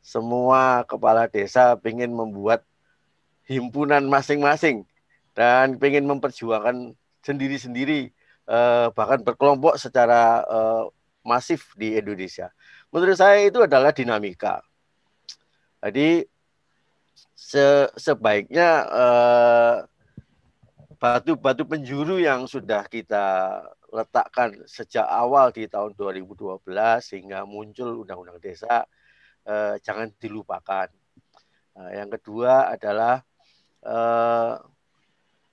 semua 0.00 0.80
kepala 0.88 1.28
desa 1.28 1.76
ingin 1.84 2.08
membuat 2.08 2.64
himpunan 3.44 4.00
masing-masing 4.08 4.88
dan 5.36 5.76
ingin 5.76 6.08
memperjuangkan 6.08 6.96
sendiri-sendiri, 7.20 8.08
eh, 8.48 8.86
bahkan 8.96 9.20
berkelompok 9.20 9.76
secara 9.76 10.40
eh, 10.48 10.84
masif 11.20 11.76
di 11.76 12.00
Indonesia. 12.00 12.48
Menurut 12.88 13.16
saya 13.20 13.44
itu 13.44 13.60
adalah 13.60 13.92
dinamika. 13.92 14.64
Jadi 15.84 16.24
se 17.36 17.86
sebaiknya 17.94 18.68
eh, 18.88 19.76
batu-batu 20.98 21.62
penjuru 21.68 22.18
yang 22.18 22.48
sudah 22.50 22.82
kita 22.90 23.60
letakkan 23.88 24.66
sejak 24.68 25.06
awal 25.06 25.54
di 25.54 25.64
tahun 25.70 25.96
2012 25.96 26.60
sehingga 27.00 27.48
muncul 27.48 28.04
Undang-Undang 28.04 28.40
Desa 28.42 28.84
eh, 29.46 29.76
jangan 29.84 30.10
dilupakan. 30.18 30.88
Nah, 31.78 31.90
yang 31.94 32.10
kedua 32.10 32.74
adalah 32.74 33.22
eh, 33.86 34.54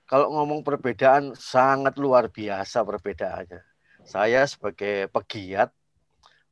kalau 0.06 0.26
ngomong 0.38 0.62
perbedaan 0.62 1.34
sangat 1.34 1.98
luar 1.98 2.30
biasa 2.30 2.82
perbedaannya. 2.82 3.62
Saya 4.06 4.46
sebagai 4.46 5.10
pegiat 5.10 5.74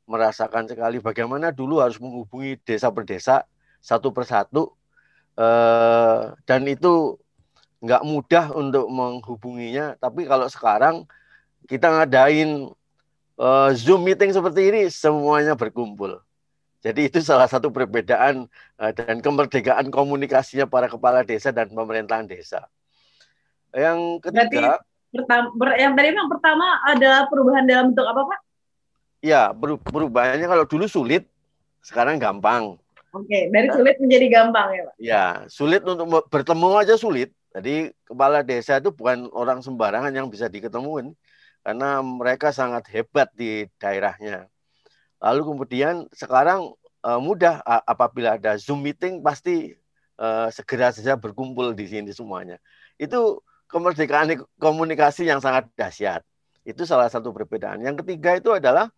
merasakan 0.05 0.69
sekali 0.69 1.01
bagaimana 1.01 1.49
dulu 1.49 1.81
harus 1.81 1.97
menghubungi 1.97 2.61
desa 2.61 2.93
per 2.93 3.03
desa 3.09 3.45
satu 3.81 4.13
persatu 4.13 4.73
eh, 5.37 6.21
dan 6.45 6.61
itu 6.69 7.17
nggak 7.85 8.03
mudah 8.03 8.45
untuk 8.57 8.89
menghubunginya. 8.89 9.93
Tapi 10.01 10.25
kalau 10.25 10.49
sekarang 10.49 11.05
kita 11.69 11.89
ngadain 11.89 12.69
uh, 13.37 13.69
Zoom 13.77 14.05
meeting 14.05 14.33
seperti 14.33 14.73
ini 14.73 14.81
semuanya 14.89 15.53
berkumpul. 15.53 16.21
Jadi 16.85 17.09
itu 17.09 17.17
salah 17.21 17.49
satu 17.49 17.73
perbedaan 17.73 18.45
uh, 18.77 18.91
dan 18.93 19.21
kemerdekaan 19.21 19.89
komunikasinya 19.89 20.69
para 20.69 20.85
kepala 20.85 21.25
desa 21.25 21.49
dan 21.49 21.69
pemerintahan 21.73 22.29
desa. 22.29 22.69
Yang 23.73 24.21
ketiga, 24.29 24.79
pertama, 25.09 25.45
ber, 25.57 25.69
yang 25.75 25.93
tadi 25.97 26.13
yang 26.13 26.31
pertama 26.31 26.65
adalah 26.85 27.21
perubahan 27.27 27.65
dalam 27.65 27.91
bentuk 27.91 28.05
apa 28.05 28.21
Pak? 28.23 28.39
Ya, 29.25 29.49
perubahannya 29.57 30.45
kalau 30.45 30.69
dulu 30.69 30.85
sulit, 30.85 31.25
sekarang 31.81 32.21
gampang. 32.21 32.77
Oke, 33.09 33.49
dari 33.49 33.73
sulit 33.73 33.97
menjadi 33.97 34.27
gampang 34.29 34.67
ya 34.69 34.81
Pak? 34.85 34.93
Ya, 35.01 35.25
sulit 35.49 35.81
untuk 35.81 36.29
bertemu 36.29 36.67
aja 36.77 36.93
sulit. 36.93 37.33
Jadi 37.49 37.89
kepala 38.05 38.45
desa 38.45 38.77
itu 38.77 38.93
bukan 38.93 39.31
orang 39.33 39.65
sembarangan 39.65 40.13
yang 40.13 40.29
bisa 40.29 40.45
diketemuin 40.45 41.15
karena 41.65 42.05
mereka 42.05 42.53
sangat 42.53 42.85
hebat 42.93 43.33
di 43.33 43.65
daerahnya. 43.81 44.45
Lalu 45.17 45.41
kemudian 45.55 46.05
sekarang 46.13 46.75
uh, 47.01 47.17
mudah 47.17 47.63
apabila 47.65 48.37
ada 48.37 48.59
Zoom 48.61 48.85
meeting 48.85 49.25
pasti 49.25 49.73
uh, 50.21 50.53
segera 50.53 50.93
saja 50.93 51.17
berkumpul 51.17 51.73
di 51.73 51.89
sini 51.89 52.13
semuanya. 52.13 52.61
Itu 52.99 53.41
kemerdekaan 53.71 54.37
komunikasi 54.61 55.25
yang 55.25 55.41
sangat 55.41 55.65
dahsyat. 55.73 56.21
Itu 56.61 56.85
salah 56.85 57.09
satu 57.09 57.33
perbedaan. 57.33 57.81
Yang 57.81 58.03
ketiga 58.03 58.37
itu 58.37 58.51
adalah 58.53 58.91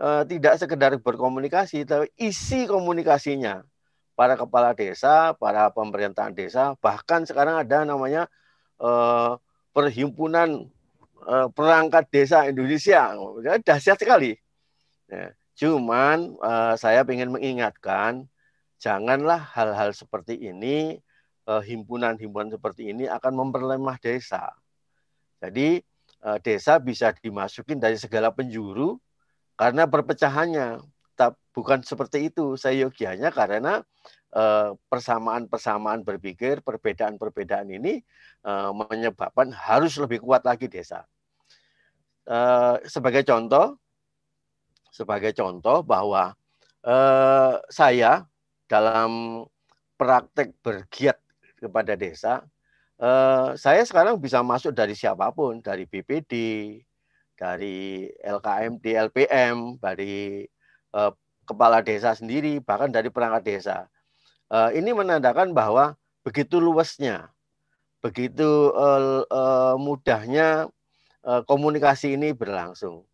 uh, 0.00 0.22
tidak 0.26 0.58
sekedar 0.58 0.92
berkomunikasi, 0.98 1.86
tapi 1.86 2.10
isi 2.18 2.66
komunikasinya. 2.66 3.62
Para 4.14 4.38
kepala 4.38 4.70
desa, 4.78 5.34
para 5.34 5.74
pemerintahan 5.74 6.30
desa, 6.30 6.78
bahkan 6.78 7.26
sekarang 7.26 7.58
ada 7.58 7.82
namanya 7.82 8.30
uh, 8.78 9.34
perhimpunan 9.74 10.70
uh, 11.26 11.50
perangkat 11.50 12.06
desa 12.14 12.46
Indonesia. 12.46 13.10
Ya, 13.42 13.58
dahsyat 13.58 13.98
sekali. 13.98 14.38
Ya, 15.10 15.34
cuman 15.58 16.38
uh, 16.38 16.78
saya 16.78 17.02
ingin 17.10 17.34
mengingatkan, 17.34 18.30
janganlah 18.78 19.42
hal-hal 19.50 19.90
seperti 19.96 20.36
ini, 20.38 21.00
eh, 21.44 21.62
himpunan-himpunan 21.64 22.48
uh, 22.48 22.54
seperti 22.54 22.92
ini 22.92 23.04
akan 23.08 23.32
memperlemah 23.32 23.96
desa. 23.96 24.52
Jadi 25.40 25.80
uh, 26.24 26.38
desa 26.40 26.76
bisa 26.80 27.12
dimasukin 27.16 27.80
dari 27.80 27.96
segala 27.96 28.28
penjuru 28.28 29.00
karena 29.56 29.88
perpecahannya. 29.88 30.82
Bukan 31.54 31.86
seperti 31.86 32.34
itu 32.34 32.58
saya 32.58 32.82
yogianya 32.82 33.30
karena 33.30 33.78
persamaan-persamaan 34.90 36.02
berpikir, 36.02 36.58
perbedaan-perbedaan 36.66 37.70
ini 37.70 38.02
menyebabkan 38.74 39.54
harus 39.54 39.94
lebih 40.02 40.18
kuat 40.18 40.42
lagi 40.42 40.66
desa. 40.66 41.06
Eh, 42.24 42.76
sebagai 42.88 43.20
contoh, 43.22 43.76
sebagai 44.88 45.36
contoh 45.36 45.84
bahwa 45.84 46.32
saya 47.68 48.24
dalam 48.64 49.44
praktek 50.00 50.56
bergiat 50.64 51.20
kepada 51.60 51.96
desa 51.96 52.44
eh, 53.00 53.48
saya 53.56 53.82
sekarang 53.84 54.20
bisa 54.20 54.40
masuk 54.44 54.72
dari 54.76 54.92
siapa 54.96 55.32
pun, 55.32 55.60
dari 55.64 55.84
BPD, 55.88 56.32
dari 57.34 58.08
LKMD, 58.22 58.84
LPM, 59.10 59.78
dari 59.82 60.46
eh, 60.94 61.12
kepala 61.44 61.84
desa 61.84 62.14
sendiri, 62.16 62.62
bahkan 62.62 62.90
dari 62.90 63.10
perangkat 63.10 63.42
desa. 63.44 63.76
Eh, 64.50 64.80
ini 64.80 64.94
menandakan 64.94 65.52
bahwa 65.52 65.98
begitu 66.24 66.62
luasnya, 66.62 67.28
begitu 68.00 68.72
eh, 68.72 69.22
eh, 69.26 69.74
mudahnya 69.76 70.70
eh, 71.26 71.42
komunikasi 71.44 72.16
ini 72.16 72.32
berlangsung. 72.32 73.04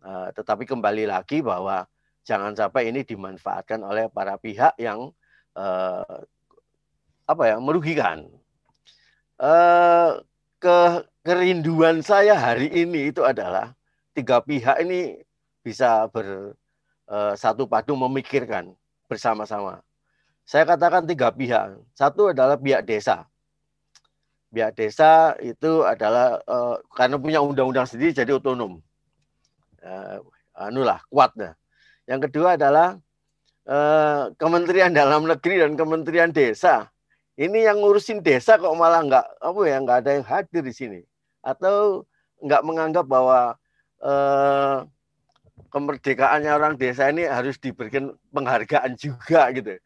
Eh, 0.00 0.28
tetapi 0.36 0.64
kembali 0.64 1.08
lagi 1.08 1.44
bahwa 1.44 1.84
jangan 2.24 2.52
sampai 2.56 2.92
ini 2.92 3.02
dimanfaatkan 3.04 3.80
oleh 3.82 4.06
para 4.12 4.36
pihak 4.36 4.76
yang 4.76 5.12
eh, 5.56 6.18
apa 7.24 7.42
ya 7.46 7.56
merugikan. 7.62 8.28
Eh, 9.40 10.10
ke 10.60 10.78
kerinduan 11.20 12.00
saya 12.00 12.36
hari 12.36 12.72
ini 12.72 13.12
itu 13.12 13.20
adalah 13.24 13.76
tiga 14.16 14.40
pihak 14.40 14.80
ini 14.84 15.20
bisa 15.60 16.08
bersatu 16.08 17.68
padu 17.68 17.94
memikirkan 17.96 18.72
bersama-sama. 19.06 19.84
Saya 20.48 20.66
katakan 20.66 21.06
tiga 21.06 21.30
pihak. 21.30 21.78
Satu 21.94 22.32
adalah 22.32 22.56
pihak 22.56 22.82
desa. 22.82 23.28
Pihak 24.50 24.74
desa 24.74 25.38
itu 25.38 25.86
adalah 25.86 26.42
uh, 26.48 26.80
karena 26.90 27.16
punya 27.20 27.38
undang-undang 27.38 27.86
sendiri 27.86 28.10
jadi 28.10 28.34
otonom. 28.34 28.82
Uh, 29.78 30.18
anulah 30.58 30.98
kuatnya. 31.06 31.54
Yang 32.10 32.28
kedua 32.28 32.58
adalah 32.58 32.98
Kementerian 34.34 34.90
Dalam 34.90 35.30
Negeri 35.30 35.62
dan 35.62 35.78
Kementerian 35.78 36.34
Desa 36.34 36.90
ini 37.38 37.62
yang 37.62 37.78
ngurusin 37.78 38.18
desa 38.18 38.58
kok 38.58 38.74
malah 38.74 39.00
nggak 39.06 39.26
apa 39.38 39.60
ya 39.62 39.76
nggak 39.78 39.98
ada 40.02 40.10
yang 40.18 40.26
hadir 40.26 40.62
di 40.66 40.74
sini 40.74 41.00
atau 41.40 42.04
nggak 42.40 42.62
menganggap 42.64 43.04
bahwa 43.04 43.56
eh, 44.00 44.76
kemerdekaannya 45.70 46.50
orang 46.50 46.74
desa 46.80 47.08
ini 47.12 47.28
harus 47.28 47.60
diberikan 47.60 48.16
penghargaan 48.32 48.96
juga 48.96 49.52
gitu. 49.52 49.76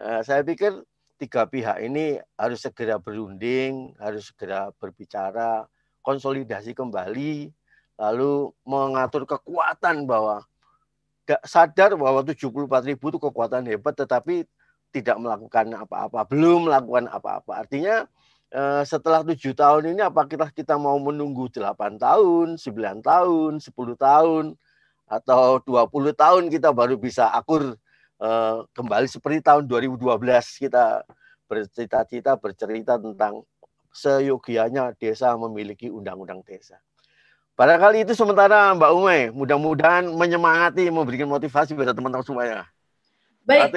Eh, 0.00 0.20
saya 0.26 0.42
pikir 0.42 0.74
tiga 1.20 1.44
pihak 1.44 1.84
ini 1.84 2.16
harus 2.40 2.64
segera 2.64 2.96
berunding, 2.96 3.92
harus 4.00 4.32
segera 4.32 4.72
berbicara, 4.80 5.68
konsolidasi 6.00 6.72
kembali, 6.72 7.52
lalu 8.00 8.48
mengatur 8.64 9.28
kekuatan 9.28 10.08
bahwa 10.08 10.48
sadar 11.44 11.94
bahwa 11.94 12.24
74 12.24 12.88
ribu 12.88 13.12
itu 13.12 13.18
kekuatan 13.20 13.68
hebat, 13.68 13.94
tetapi 13.94 14.48
tidak 14.90 15.16
melakukan 15.20 15.70
apa-apa, 15.76 16.26
belum 16.26 16.66
melakukan 16.66 17.06
apa-apa. 17.06 17.62
Artinya 17.62 18.08
setelah 18.82 19.22
tujuh 19.22 19.54
tahun 19.54 19.94
ini 19.94 20.02
apakah 20.02 20.50
kita 20.50 20.74
mau 20.74 20.98
menunggu 20.98 21.46
8 21.46 21.98
tahun, 22.02 22.58
9 22.58 22.98
tahun, 22.98 23.52
10 23.62 23.94
tahun, 23.94 24.44
atau 25.10 25.58
20 25.66 26.14
tahun 26.14 26.42
kita 26.46 26.70
baru 26.70 26.94
bisa 26.94 27.26
akur 27.34 27.74
eh, 28.22 28.56
kembali 28.70 29.06
seperti 29.10 29.42
tahun 29.42 29.66
2012 29.66 30.06
kita 30.70 31.02
bercita-cita 31.50 32.38
bercerita 32.38 32.94
tentang 32.94 33.42
seyogianya 33.90 34.94
desa 34.94 35.34
memiliki 35.34 35.90
undang-undang 35.90 36.46
desa. 36.46 36.78
Barangkali 37.58 38.06
itu 38.06 38.14
sementara 38.14 38.70
Mbak 38.78 38.90
Umay, 38.94 39.22
mudah-mudahan 39.34 40.06
menyemangati, 40.14 40.86
memberikan 40.94 41.26
motivasi 41.26 41.74
pada 41.74 41.90
teman-teman 41.90 42.22
semuanya. 42.22 42.70
Baik. 43.42 43.74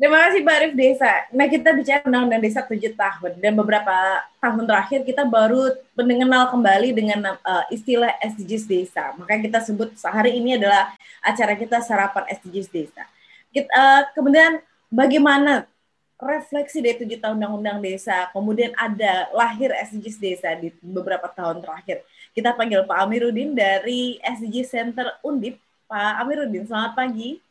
Terima 0.00 0.16
kasih 0.24 0.40
Pak 0.40 0.56
Arif 0.56 0.72
Desa. 0.72 1.12
Nah 1.28 1.44
kita 1.44 1.76
bicara 1.76 2.00
Undang-Undang 2.08 2.40
Desa 2.40 2.64
7 2.64 2.96
tahun 2.96 3.36
dan 3.36 3.52
beberapa 3.52 3.92
tahun 4.40 4.64
terakhir 4.64 5.04
kita 5.04 5.28
baru 5.28 5.76
mengenal 5.92 6.48
kembali 6.48 6.96
dengan 6.96 7.36
uh, 7.36 7.68
istilah 7.68 8.16
SDGs 8.24 8.64
Desa. 8.64 9.12
Maka 9.20 9.36
kita 9.36 9.60
sebut 9.60 9.92
sehari 10.00 10.40
ini 10.40 10.56
adalah 10.56 10.96
acara 11.20 11.52
kita 11.52 11.84
sarapan 11.84 12.24
SDGs 12.32 12.72
Desa. 12.72 13.04
Kita, 13.52 13.68
uh, 13.68 14.02
kemudian 14.16 14.64
bagaimana 14.88 15.68
refleksi 16.16 16.80
dari 16.80 16.96
tujuh 17.04 17.20
tahun 17.20 17.36
Undang-Undang 17.36 17.84
Desa, 17.84 18.32
kemudian 18.32 18.72
ada 18.80 19.28
lahir 19.36 19.68
SDGs 19.84 20.16
Desa 20.16 20.56
di 20.56 20.72
beberapa 20.80 21.28
tahun 21.28 21.60
terakhir. 21.60 22.08
Kita 22.32 22.56
panggil 22.56 22.88
Pak 22.88 23.04
Amiruddin 23.04 23.52
dari 23.52 24.16
SDGs 24.24 24.64
Center 24.64 25.20
Undip. 25.20 25.60
Pak 25.84 26.24
Amiruddin, 26.24 26.64
selamat 26.64 26.96
pagi. 26.96 27.49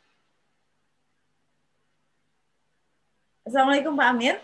Assalamualaikum 3.50 3.98
Pak 3.98 4.08
Amir. 4.14 4.36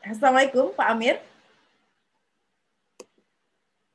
Assalamualaikum 0.00 0.72
Pak 0.72 0.88
Amir. 0.96 1.20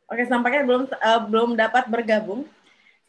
Oke, 0.05 0.29
sampainya 0.29 0.61
belum 0.61 0.85
uh, 0.93 1.21
belum 1.25 1.57
dapat 1.57 1.89
bergabung. 1.89 2.45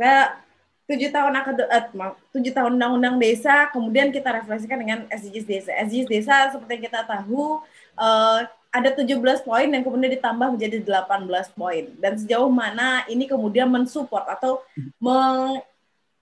Saya 0.00 0.40
tujuh 0.88 1.12
tahun 1.12 1.36
uh, 1.36 2.16
tujuh 2.32 2.56
tahun 2.56 2.80
undang-undang 2.80 3.20
desa, 3.20 3.68
kemudian 3.68 4.08
kita 4.08 4.40
refleksikan 4.40 4.80
dengan 4.80 5.04
SDGs 5.12 5.44
desa. 5.44 5.76
SDGs 5.84 6.08
desa 6.08 6.48
seperti 6.48 6.80
yang 6.80 6.84
kita 6.88 7.04
tahu 7.04 7.60
uh, 8.00 8.40
ada 8.72 8.88
17 8.88 9.20
poin 9.44 9.68
yang 9.68 9.84
kemudian 9.84 10.16
ditambah 10.16 10.48
menjadi 10.48 10.80
18 10.80 11.28
poin. 11.52 11.92
Dan 12.00 12.16
sejauh 12.16 12.48
mana 12.48 13.04
ini 13.04 13.28
kemudian 13.28 13.68
mensupport 13.68 14.32
atau 14.32 14.64
meng, 14.96 15.60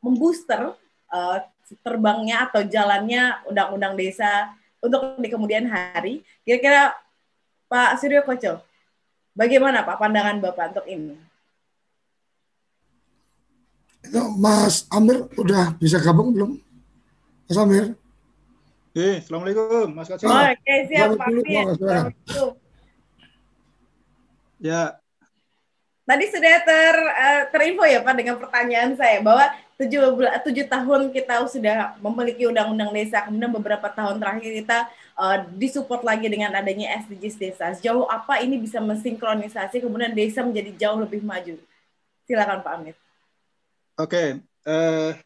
membooster 0.03 0.75
uh, 1.09 1.39
terbangnya 1.81 2.51
atau 2.51 2.61
jalannya 2.67 3.41
undang-undang 3.49 3.97
desa 3.97 4.53
untuk 4.83 5.17
di 5.23 5.31
kemudian 5.31 5.65
hari. 5.71 6.21
Kira-kira 6.43 6.93
Pak 7.71 8.03
Suryo 8.03 8.27
Koco, 8.27 8.61
bagaimana 9.33 9.87
Pak 9.87 9.97
pandangan 9.97 10.43
Bapak 10.43 10.77
untuk 10.77 10.87
ini? 10.91 11.17
Itu 14.03 14.35
Mas 14.37 14.85
Amir 14.91 15.31
udah 15.39 15.79
bisa 15.79 16.03
gabung 16.03 16.35
belum? 16.35 16.59
Mas 17.47 17.57
Amir? 17.57 17.95
Eh, 18.93 19.25
Assalamualaikum 19.25 19.89
Mas 19.95 20.11
Koco. 20.11 20.27
Oh, 20.29 20.35
Oke, 20.35 20.59
okay, 20.61 20.79
siap 20.91 21.17
Pak 21.17 21.27
Amir. 21.31 21.47
Ya. 24.63 24.95
Tadi 26.03 26.25
sudah 26.29 26.55
ter, 26.67 26.97
uh, 26.99 27.43
terinfo 27.55 27.87
ya 27.87 28.03
Pak 28.03 28.15
dengan 28.19 28.37
pertanyaan 28.37 28.95
saya 28.99 29.23
bahwa 29.23 29.49
tujuh, 29.81 30.01
tujuh 30.19 30.67
tahun 30.69 31.11
kita 31.11 31.35
sudah 31.49 31.97
memiliki 31.99 32.47
undang-undang 32.47 32.93
desa, 32.93 33.25
kemudian 33.25 33.53
beberapa 33.53 33.89
tahun 33.89 34.21
terakhir 34.21 34.51
kita 34.65 34.79
uh, 35.17 35.37
disupport 35.57 36.03
lagi 36.05 36.27
dengan 36.29 36.53
adanya 36.53 36.97
SDGs 37.05 37.37
desa. 37.41 37.67
Sejauh 37.77 38.07
apa 38.09 38.41
ini 38.45 38.61
bisa 38.61 38.79
mensinkronisasi 38.79 39.83
kemudian 39.83 40.13
desa 40.13 40.45
menjadi 40.45 40.71
jauh 40.89 40.99
lebih 41.01 41.25
maju? 41.25 41.57
Silakan 42.29 42.61
Pak 42.63 42.73
Amit. 42.79 42.97
Oke, 44.01 44.09
okay. 44.09 44.29
uh, 44.67 45.13
eh, 45.13 45.21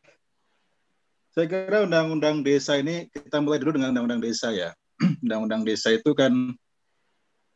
saya 1.37 1.47
kira 1.47 1.87
undang-undang 1.87 2.43
desa 2.43 2.81
ini 2.81 3.07
kita 3.13 3.39
mulai 3.39 3.61
dulu 3.63 3.79
dengan 3.79 3.95
undang-undang 3.95 4.23
desa 4.25 4.51
ya. 4.51 4.75
Undang-undang 5.23 5.63
desa 5.69 5.93
itu 5.93 6.17
kan 6.17 6.33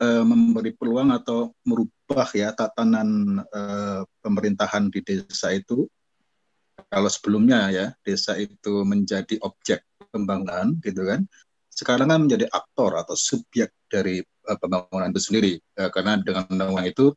uh, 0.00 0.24
memberi 0.24 0.76
peluang 0.76 1.10
atau 1.16 1.56
merubah 1.64 2.28
ya 2.36 2.52
tatanan 2.52 3.40
uh, 3.48 4.04
pemerintahan 4.20 4.92
di 4.92 5.00
desa 5.00 5.56
itu 5.56 5.88
kalau 6.90 7.06
sebelumnya 7.06 7.70
ya 7.70 7.86
desa 8.02 8.34
itu 8.34 8.82
menjadi 8.82 9.38
objek 9.46 9.86
pembangunan 10.10 10.74
gitu 10.82 11.06
kan. 11.06 11.22
Sekarang 11.70 12.10
kan 12.10 12.26
menjadi 12.26 12.50
aktor 12.50 12.98
atau 12.98 13.14
subjek 13.14 13.70
dari 13.86 14.20
uh, 14.50 14.58
pembangunan 14.58 15.14
itu 15.14 15.22
sendiri. 15.22 15.52
Uh, 15.78 15.88
karena 15.94 16.18
dengan 16.18 16.50
undang-undang 16.50 16.90
itu 16.90 17.14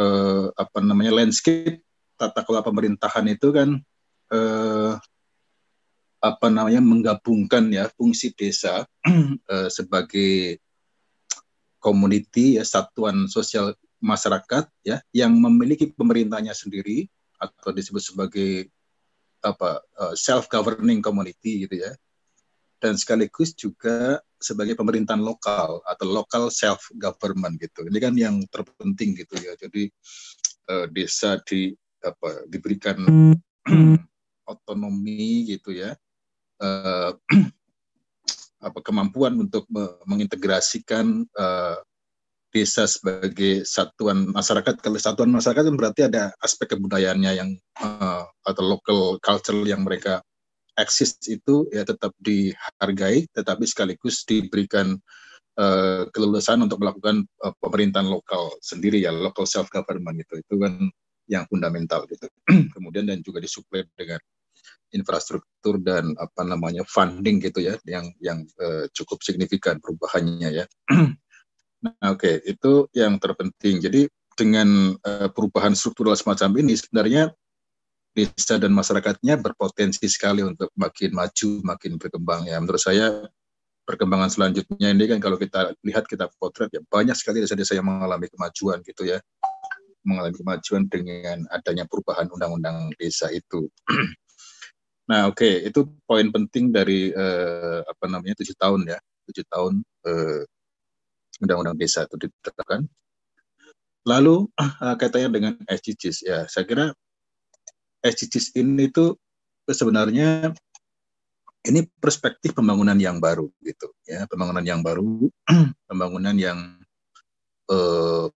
uh, 0.00 0.48
apa 0.56 0.78
namanya 0.80 1.12
landscape 1.12 1.84
tata 2.16 2.40
kelola 2.44 2.64
pemerintahan 2.64 3.28
itu 3.28 3.52
kan 3.52 3.68
uh, 4.32 4.96
apa 6.20 6.46
namanya 6.52 6.84
menggabungkan 6.84 7.72
ya 7.72 7.88
fungsi 7.96 8.32
desa 8.36 8.84
uh, 8.84 9.68
sebagai 9.76 10.60
community 11.80 12.60
ya 12.60 12.64
satuan 12.64 13.24
sosial 13.28 13.72
masyarakat 14.00 14.68
ya 14.84 15.00
yang 15.12 15.32
memiliki 15.32 15.88
pemerintahnya 15.88 16.52
sendiri 16.52 17.08
atau 17.40 17.72
disebut 17.72 18.04
sebagai 18.04 18.68
apa 19.40 19.80
uh, 19.96 20.12
self 20.12 20.46
governing 20.52 21.00
community 21.00 21.64
gitu 21.64 21.80
ya. 21.80 21.92
Dan 22.80 22.96
sekaligus 22.96 23.52
juga 23.52 24.20
sebagai 24.40 24.72
pemerintahan 24.72 25.20
lokal 25.20 25.84
atau 25.84 26.06
local 26.08 26.48
self 26.48 26.88
government 26.96 27.60
gitu. 27.60 27.84
Ini 27.84 27.98
kan 28.00 28.14
yang 28.16 28.36
terpenting 28.48 29.16
gitu 29.16 29.36
ya. 29.40 29.52
Jadi 29.56 29.88
uh, 30.68 30.86
desa 30.88 31.40
di 31.44 31.72
apa 32.00 32.48
diberikan 32.48 33.00
otonomi 34.52 35.48
gitu 35.48 35.76
ya. 35.76 35.92
Uh, 36.60 37.16
apa 38.60 38.78
kemampuan 38.84 39.40
untuk 39.40 39.64
mengintegrasikan 40.04 41.24
uh, 41.32 41.80
desa 42.50 42.84
sebagai 42.90 43.62
satuan 43.62 44.30
masyarakat. 44.34 44.82
Kalau 44.82 44.98
satuan 44.98 45.30
masyarakat 45.30 45.62
kan 45.70 45.76
berarti 45.78 46.00
ada 46.10 46.34
aspek 46.42 46.74
kebudayaannya 46.76 47.32
yang 47.38 47.50
uh, 47.78 48.26
atau 48.42 48.62
local 48.66 49.22
culture 49.22 49.62
yang 49.62 49.86
mereka 49.86 50.20
eksis 50.74 51.16
itu 51.30 51.70
ya 51.70 51.86
tetap 51.86 52.14
dihargai, 52.18 53.30
tetapi 53.30 53.64
sekaligus 53.66 54.26
diberikan 54.26 54.98
uh, 55.58 56.02
kelulusan 56.10 56.66
untuk 56.66 56.82
melakukan 56.82 57.22
uh, 57.42 57.54
pemerintahan 57.62 58.10
lokal 58.10 58.50
sendiri 58.58 58.98
ya, 59.02 59.14
local 59.14 59.46
self 59.46 59.70
government 59.70 60.18
itu 60.18 60.42
itu 60.42 60.54
kan 60.58 60.74
yang 61.30 61.46
fundamental 61.46 62.04
gitu. 62.10 62.26
Kemudian 62.74 63.06
dan 63.06 63.22
juga 63.22 63.38
disuplai 63.38 63.86
dengan 63.94 64.18
infrastruktur 64.90 65.78
dan 65.78 66.18
apa 66.18 66.42
namanya 66.42 66.82
funding 66.82 67.38
gitu 67.38 67.62
ya 67.62 67.78
yang 67.86 68.10
yang 68.18 68.42
uh, 68.58 68.90
cukup 68.90 69.22
signifikan 69.22 69.78
perubahannya 69.78 70.50
ya. 70.50 70.66
nah, 71.84 72.14
oke, 72.14 72.20
okay, 72.20 72.34
itu 72.44 72.86
yang 72.96 73.16
terpenting. 73.20 73.80
Jadi 73.80 74.08
dengan 74.36 74.96
uh, 75.04 75.28
perubahan 75.28 75.76
struktural 75.76 76.16
semacam 76.16 76.64
ini 76.64 76.76
sebenarnya 76.76 77.32
desa 78.16 78.58
dan 78.58 78.74
masyarakatnya 78.74 79.38
berpotensi 79.38 80.06
sekali 80.10 80.42
untuk 80.42 80.72
makin 80.74 81.14
maju, 81.14 81.50
makin 81.62 81.92
berkembang 82.00 82.48
ya. 82.48 82.58
Menurut 82.58 82.82
saya 82.82 83.28
perkembangan 83.86 84.30
selanjutnya 84.30 84.94
ini 84.94 85.04
kan 85.10 85.18
kalau 85.18 85.34
kita 85.34 85.74
lihat 85.82 86.06
kita 86.06 86.30
potret 86.38 86.70
ya 86.70 86.80
banyak 86.86 87.16
sekali 87.18 87.42
desa-desa 87.42 87.74
yang 87.74 87.90
mengalami 87.90 88.30
kemajuan 88.30 88.78
gitu 88.86 89.02
ya 89.02 89.18
mengalami 90.06 90.36
kemajuan 90.36 90.88
dengan 90.88 91.44
adanya 91.52 91.84
perubahan 91.84 92.30
undang-undang 92.32 92.88
desa 92.96 93.28
itu. 93.28 93.68
nah 95.10 95.26
oke 95.26 95.42
okay, 95.42 95.66
itu 95.66 95.90
poin 96.06 96.30
penting 96.30 96.70
dari 96.70 97.10
uh, 97.10 97.82
apa 97.82 98.04
namanya 98.06 98.38
tujuh 98.40 98.54
tahun 98.54 98.94
ya 98.94 98.98
tujuh 99.26 99.44
tahun 99.50 99.82
uh, 100.06 100.42
undang-undang 101.40 101.76
desa 101.76 102.04
itu 102.04 102.28
ditetapkan. 102.28 102.84
Lalu 104.04 104.48
uh, 104.56 104.94
kaitannya 105.00 105.30
dengan 105.32 105.52
SDGs 105.66 106.18
ya. 106.24 106.38
Saya 106.46 106.64
kira 106.68 106.86
SDGs 108.00 108.56
ini 108.56 108.88
itu 108.88 109.16
sebenarnya 109.68 110.52
ini 111.68 111.84
perspektif 112.00 112.56
pembangunan 112.56 112.96
yang 112.96 113.20
baru 113.20 113.48
gitu 113.60 113.92
ya. 114.08 114.24
Pembangunan 114.28 114.64
yang 114.64 114.80
baru 114.80 115.28
pembangunan 115.88 116.36
yang 116.36 116.58
eh, 117.68 118.26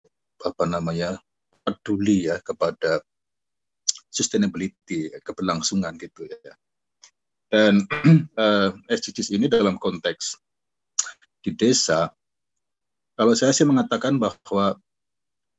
apa 0.45 0.65
namanya 0.69 1.17
peduli 1.65 2.29
ya 2.29 2.37
kepada 2.45 3.01
sustainability 4.13 5.09
keberlangsungan 5.25 5.97
gitu 5.97 6.29
ya. 6.29 6.55
Dan 7.49 7.89
eh, 8.45 8.71
SDGs 8.93 9.33
ini 9.33 9.49
dalam 9.49 9.81
konteks 9.81 10.37
di 11.45 11.53
desa 11.57 12.09
kalau 13.15 13.33
saya 13.35 13.55
sih 13.55 13.67
mengatakan 13.67 14.19
bahwa 14.19 14.79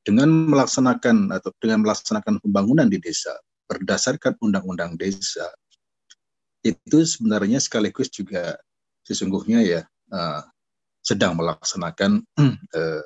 dengan 0.05 0.29
melaksanakan 0.29 1.33
atau 1.33 1.49
dengan 1.57 1.81
melaksanakan 1.81 2.37
pembangunan 2.43 2.85
di 2.85 3.01
desa 3.01 3.33
berdasarkan 3.65 4.37
undang-undang 4.37 4.93
desa 4.95 5.49
itu 6.61 6.97
sebenarnya 7.05 7.57
sekaligus 7.61 8.09
juga 8.13 8.57
sesungguhnya 9.05 9.61
ya 9.61 9.81
uh, 10.13 10.41
sedang 11.05 11.37
melaksanakan 11.37 12.25
uh, 12.41 13.05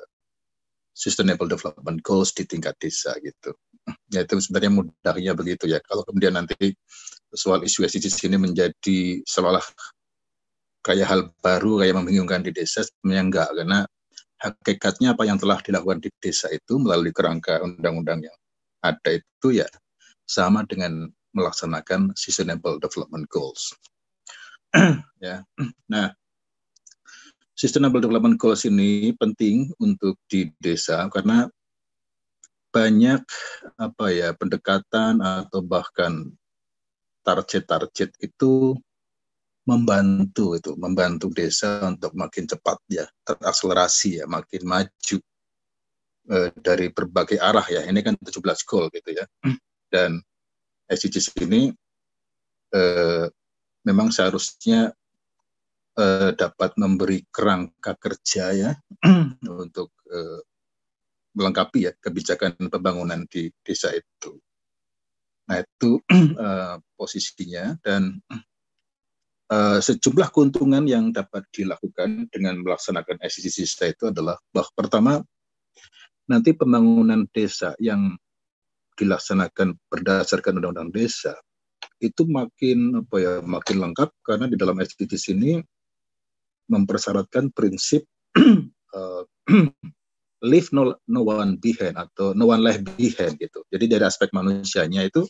sustainable 0.96 1.48
development 1.48 2.00
goals 2.04 2.32
di 2.32 2.44
tingkat 2.44 2.76
desa 2.80 3.16
gitu. 3.20 3.56
Ya 4.12 4.24
itu 4.24 4.36
sebenarnya 4.36 4.72
mudahnya 4.72 5.32
begitu 5.32 5.64
ya. 5.68 5.80
Kalau 5.84 6.04
kemudian 6.04 6.36
nanti 6.36 6.76
soal 7.32 7.64
isu 7.64 7.88
SDGs 7.88 8.20
ini 8.28 8.36
menjadi 8.36 9.24
seolah 9.24 9.62
kayak 10.84 11.06
hal 11.08 11.20
baru 11.44 11.84
kayak 11.84 11.94
membingungkan 11.96 12.40
di 12.44 12.52
desa 12.52 12.84
sebenarnya 12.84 13.22
enggak 13.28 13.48
karena 13.52 13.78
hakikatnya 14.40 15.12
apa 15.12 15.28
yang 15.28 15.36
telah 15.36 15.60
dilakukan 15.60 16.00
di 16.00 16.10
desa 16.18 16.48
itu 16.48 16.80
melalui 16.80 17.12
kerangka 17.12 17.60
undang-undang 17.60 18.24
yang 18.24 18.36
ada 18.80 19.20
itu 19.20 19.60
ya 19.60 19.68
sama 20.24 20.64
dengan 20.64 21.12
melaksanakan 21.36 22.16
sustainable 22.16 22.80
development 22.80 23.28
goals. 23.28 23.76
ya. 25.24 25.44
Nah, 25.86 26.10
sustainable 27.54 28.00
development 28.00 28.40
goals 28.40 28.64
ini 28.64 29.12
penting 29.14 29.70
untuk 29.78 30.16
di 30.26 30.48
desa 30.58 31.04
karena 31.12 31.46
banyak 32.70 33.20
apa 33.76 34.06
ya 34.14 34.30
pendekatan 34.32 35.18
atau 35.20 35.60
bahkan 35.60 36.30
target-target 37.26 38.14
itu 38.22 38.78
membantu 39.70 40.58
itu 40.58 40.74
membantu 40.74 41.30
desa 41.30 41.86
untuk 41.86 42.10
makin 42.18 42.50
cepat 42.50 42.78
ya 42.90 43.06
terakselerasi 43.22 44.18
ya 44.18 44.24
makin 44.26 44.66
maju 44.66 45.16
eh, 46.34 46.50
dari 46.58 46.90
berbagai 46.90 47.38
arah 47.38 47.62
ya. 47.70 47.86
Ini 47.86 48.00
kan 48.02 48.18
17 48.18 48.66
goal 48.66 48.90
gitu 48.90 49.10
ya. 49.14 49.24
Dan 49.86 50.18
SDGs 50.90 51.38
ini 51.46 51.70
eh, 52.74 53.26
memang 53.86 54.10
seharusnya 54.10 54.90
eh, 55.94 56.30
dapat 56.34 56.74
memberi 56.74 57.22
kerangka 57.30 57.94
kerja 57.94 58.50
ya 58.50 58.70
untuk 59.62 59.94
eh, 60.10 60.42
melengkapi 61.30 61.86
ya 61.86 61.92
kebijakan 61.94 62.58
pembangunan 62.66 63.22
di 63.30 63.54
desa 63.62 63.94
itu. 63.94 64.34
Nah 65.46 65.62
itu 65.62 66.02
eh, 66.10 66.76
posisinya 66.98 67.78
dan 67.86 68.18
uh, 68.30 68.49
sejumlah 69.82 70.30
keuntungan 70.30 70.86
yang 70.86 71.10
dapat 71.10 71.42
dilakukan 71.50 72.30
dengan 72.30 72.62
melaksanakan 72.62 73.18
SDGs 73.18 73.66
desa 73.66 73.84
itu 73.90 74.06
adalah 74.06 74.38
bahwa 74.54 74.70
pertama 74.78 75.12
nanti 76.30 76.54
pembangunan 76.54 77.26
desa 77.34 77.74
yang 77.82 78.14
dilaksanakan 78.94 79.74
berdasarkan 79.90 80.62
undang-undang 80.62 80.94
desa 80.94 81.34
itu 81.98 82.22
makin 82.30 83.02
apa 83.02 83.16
ya 83.18 83.34
makin 83.42 83.76
lengkap 83.82 84.14
karena 84.22 84.46
di 84.46 84.54
dalam 84.54 84.78
SDGs 84.78 85.24
ini 85.34 85.58
mempersyaratkan 86.70 87.50
prinsip 87.50 88.06
uh, 88.94 89.26
leave 90.42 90.72
no, 90.72 90.96
no 91.08 91.20
one 91.26 91.60
behind 91.60 92.00
atau 92.00 92.32
no 92.32 92.48
one 92.48 92.64
left 92.64 92.84
behind 92.96 93.36
gitu. 93.36 93.60
Jadi 93.68 93.84
dari 93.90 94.04
aspek 94.08 94.32
manusianya 94.32 95.04
itu 95.04 95.28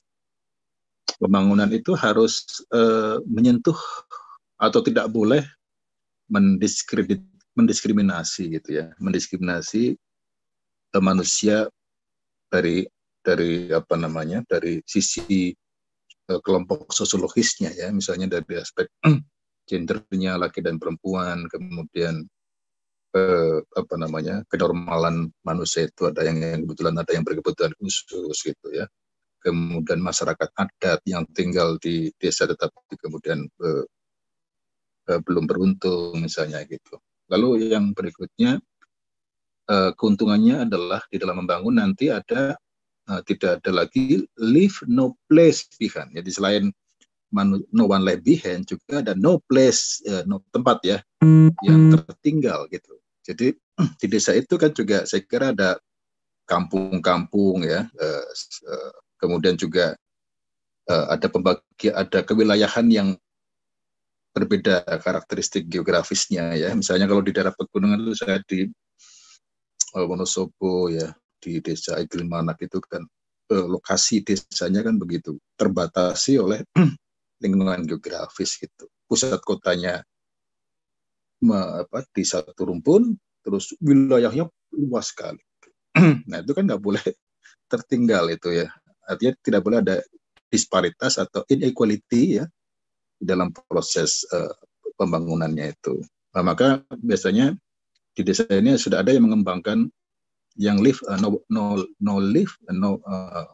pembangunan 1.19 1.71
itu 1.73 1.97
harus 1.97 2.45
uh, 2.71 3.19
menyentuh 3.27 3.77
atau 4.61 4.81
tidak 4.85 5.09
boleh 5.11 5.43
mendiskredit 6.31 7.25
mendiskriminasi 7.59 8.61
gitu 8.61 8.79
ya, 8.79 8.95
mendiskriminasi 9.03 9.99
uh, 10.95 11.03
manusia 11.03 11.67
dari 12.53 12.87
dari 13.21 13.69
apa 13.75 13.99
namanya 13.99 14.45
dari 14.47 14.81
sisi 14.87 15.51
uh, 16.31 16.41
kelompok 16.45 16.95
sosiologisnya 16.95 17.75
ya. 17.75 17.91
Misalnya 17.91 18.39
dari 18.39 18.61
aspek 18.61 18.87
gendernya 19.69 20.39
laki 20.39 20.63
dan 20.63 20.79
perempuan 20.79 21.47
kemudian 21.51 22.27
uh, 23.15 23.59
apa 23.75 23.95
namanya 23.99 24.43
kenormalan 24.51 25.31
manusia 25.43 25.87
itu 25.87 26.11
ada 26.11 26.27
yang, 26.27 26.39
yang 26.43 26.61
kebetulan 26.67 26.95
ada 26.99 27.11
yang 27.15 27.25
berkebutuhan 27.27 27.73
khusus 27.79 28.37
gitu 28.43 28.67
ya 28.75 28.87
kemudian 29.41 30.01
masyarakat 30.05 30.49
adat 30.55 31.01
yang 31.09 31.25
tinggal 31.33 31.81
di 31.81 32.13
desa 32.21 32.45
tetapi 32.45 32.97
kemudian 33.01 33.49
uh, 33.61 33.85
uh, 35.11 35.21
belum 35.25 35.49
beruntung 35.49 36.21
misalnya 36.21 36.61
gitu 36.69 37.01
lalu 37.33 37.73
yang 37.73 37.97
berikutnya 37.97 38.61
uh, 39.71 39.91
keuntungannya 39.95 40.67
adalah 40.67 41.01
di 41.07 41.17
dalam 41.17 41.47
membangun 41.47 41.79
nanti 41.79 42.11
ada 42.11 42.59
uh, 43.11 43.21
tidak 43.27 43.63
ada 43.63 43.87
lagi 43.87 44.27
leave 44.43 44.75
no 44.91 45.19
place 45.31 45.71
behind. 45.79 46.15
Jadi 46.15 46.31
selain 46.31 46.65
no 47.71 47.85
one 47.87 48.03
left 48.03 48.27
behind 48.27 48.67
juga 48.67 49.03
ada 49.03 49.15
no 49.15 49.39
place 49.47 50.03
uh, 50.11 50.27
no 50.27 50.43
tempat 50.51 50.79
ya 50.83 50.99
yang 51.63 51.95
tertinggal 51.95 52.67
gitu. 52.71 52.99
Jadi 53.23 53.55
di 54.01 54.07
desa 54.11 54.35
itu 54.35 54.59
kan 54.59 54.75
juga 54.75 55.07
saya 55.07 55.23
kira 55.23 55.55
ada 55.55 55.79
kampung-kampung 56.51 57.63
ya, 57.63 57.87
uh, 57.87 58.27
kemudian 59.21 59.55
juga 59.61 59.95
uh, 60.89 61.07
ada 61.13 61.29
pembagi 61.29 61.93
ada 61.93 62.25
kewilayahan 62.25 62.89
yang 62.89 63.09
berbeda 64.31 64.87
karakteristik 65.03 65.67
geografisnya 65.67 66.55
ya. 66.55 66.71
Misalnya 66.73 67.11
kalau 67.11 67.23
di 67.23 67.35
daerah 67.35 67.55
pegunungan 67.55 68.01
itu 68.09 68.15
saya 68.17 68.39
di 68.47 68.67
uh, 69.95 70.07
Wonosobo 70.07 70.89
ya, 70.89 71.11
di 71.43 71.59
desa 71.61 71.99
Igilmanak 71.99 72.61
itu 72.63 72.79
kan 72.85 73.03
eh, 73.51 73.67
lokasi 73.67 74.23
desanya 74.23 74.85
kan 74.87 75.01
begitu 75.01 75.41
terbatasi 75.59 76.39
oleh 76.39 76.61
lingkungan 77.43 77.89
geografis 77.89 78.61
gitu. 78.61 78.87
Pusat 79.11 79.43
kotanya 79.43 79.95
me, 81.43 81.83
apa, 81.83 82.05
di 82.13 82.23
satu 82.23 82.69
rumpun, 82.69 83.17
terus 83.43 83.73
wilayahnya 83.81 84.47
luas 84.77 85.11
sekali. 85.11 85.41
nah 86.31 86.39
itu 86.45 86.53
kan 86.55 86.69
nggak 86.69 86.83
boleh 86.83 87.03
tertinggal 87.67 88.31
itu 88.31 88.55
ya. 88.55 88.69
Artinya 89.11 89.35
tidak 89.43 89.61
boleh 89.67 89.83
ada 89.83 89.99
disparitas 90.51 91.19
atau 91.19 91.43
inequality 91.51 92.43
ya 92.43 92.45
dalam 93.19 93.51
proses 93.67 94.23
uh, 94.31 94.55
pembangunannya 94.95 95.75
itu. 95.75 95.99
Nah, 96.35 96.43
maka 96.47 96.87
biasanya 97.03 97.59
di 98.15 98.23
desa 98.23 98.47
ini 98.51 98.79
sudah 98.79 99.03
ada 99.03 99.11
yang 99.11 99.27
mengembangkan 99.27 99.91
yang 100.59 100.83
live 100.83 100.99
uh, 101.07 101.19
no 101.19 101.43
no 101.51 101.79
no 102.03 102.15
live 102.19 102.51
uh, 102.67 102.75
no 102.75 102.99
uh, 103.07 103.47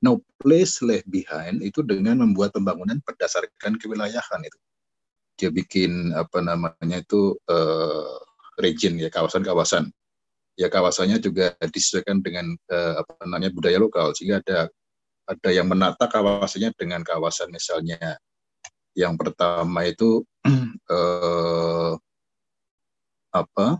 no 0.00 0.24
place 0.40 0.80
left 0.80 1.04
behind 1.12 1.60
itu 1.60 1.84
dengan 1.84 2.24
membuat 2.24 2.56
pembangunan 2.56 3.00
berdasarkan 3.04 3.76
kewilayahan 3.76 4.40
itu. 4.44 4.58
Dia 5.36 5.50
bikin 5.52 6.12
apa 6.16 6.40
namanya 6.40 7.00
itu 7.00 7.36
uh, 7.48 8.16
region 8.60 8.96
ya 8.96 9.12
kawasan-kawasan. 9.12 9.92
Ya 10.58 10.68
kawasannya 10.68 11.22
juga 11.22 11.56
disesuaikan 11.60 12.20
dengan 12.20 12.52
uh, 12.68 13.00
apa 13.00 13.12
namanya 13.24 13.50
budaya 13.54 13.78
lokal 13.80 14.12
sehingga 14.12 14.42
ada 14.44 14.68
ada 15.30 15.50
yang 15.54 15.70
menata 15.70 16.10
kawasannya 16.10 16.74
dengan 16.74 17.00
kawasan 17.06 17.54
misalnya 17.54 18.18
yang 18.98 19.14
pertama 19.14 19.86
itu 19.86 20.26
uh, 20.90 21.94
apa 23.40 23.78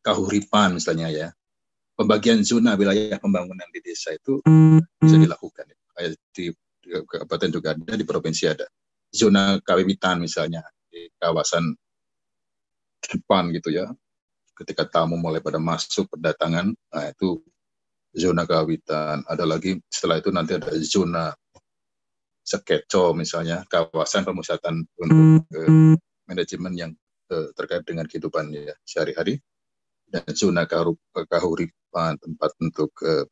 kahuripan 0.00 0.80
misalnya 0.80 1.12
ya 1.12 1.28
pembagian 2.00 2.40
zona 2.40 2.80
wilayah 2.80 3.20
pembangunan 3.20 3.68
di 3.68 3.84
desa 3.84 4.16
itu 4.16 4.40
bisa 4.96 5.16
dilakukan. 5.20 5.68
Kayak 5.92 6.16
di, 6.32 6.48
kabupaten 7.04 7.50
juga 7.52 7.76
ada, 7.76 7.92
di 7.92 8.04
provinsi 8.08 8.44
ada. 8.48 8.64
Zona 9.12 9.60
kawiwitan 9.60 10.16
misalnya 10.16 10.64
di 10.88 11.12
kawasan 11.20 11.76
depan 13.04 13.52
gitu 13.52 13.68
ya. 13.68 13.92
Ketika 14.60 14.84
tamu 14.84 15.16
mulai 15.16 15.40
pada 15.40 15.56
masuk 15.56 16.04
berdatangan, 16.12 16.76
nah 16.92 17.04
itu 17.08 17.40
zona 18.12 18.44
kawitan. 18.44 19.24
Ada 19.24 19.48
lagi 19.48 19.80
setelah 19.88 20.20
itu 20.20 20.28
nanti 20.28 20.52
ada 20.60 20.68
zona 20.84 21.32
sekeco 22.44 23.16
misalnya 23.16 23.64
kawasan 23.64 24.26
pemusatan 24.28 24.84
untuk 25.00 25.48
uh, 25.56 25.96
manajemen 26.28 26.72
yang 26.76 26.92
uh, 27.32 27.48
terkait 27.56 27.88
dengan 27.88 28.04
kehidupan 28.04 28.52
ya 28.52 28.76
sehari-hari. 28.84 29.40
Dan 30.10 30.26
zona 30.34 30.66
kahuripan 30.66 32.18
tempat 32.20 32.50
untuk 32.60 32.92
uh, 33.06 33.24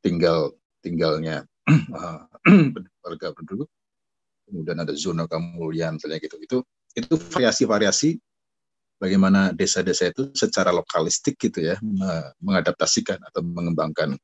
tinggal 0.00 0.56
tinggalnya. 0.80 1.44
Warga 3.04 3.28
penduduk 3.36 3.68
kemudian 4.44 4.78
ada 4.80 4.92
zona 4.94 5.24
kemuliaan 5.24 5.96
misalnya 5.96 6.20
gitu. 6.20 6.36
Itu 6.40 6.58
itu 6.94 7.14
variasi-variasi 7.18 8.20
bagaimana 9.04 9.52
desa-desa 9.52 10.08
itu 10.08 10.32
secara 10.32 10.72
lokalistik 10.72 11.36
gitu 11.36 11.60
ya 11.60 11.76
mengadaptasikan 12.40 13.20
atau 13.20 13.44
mengembangkan 13.44 14.16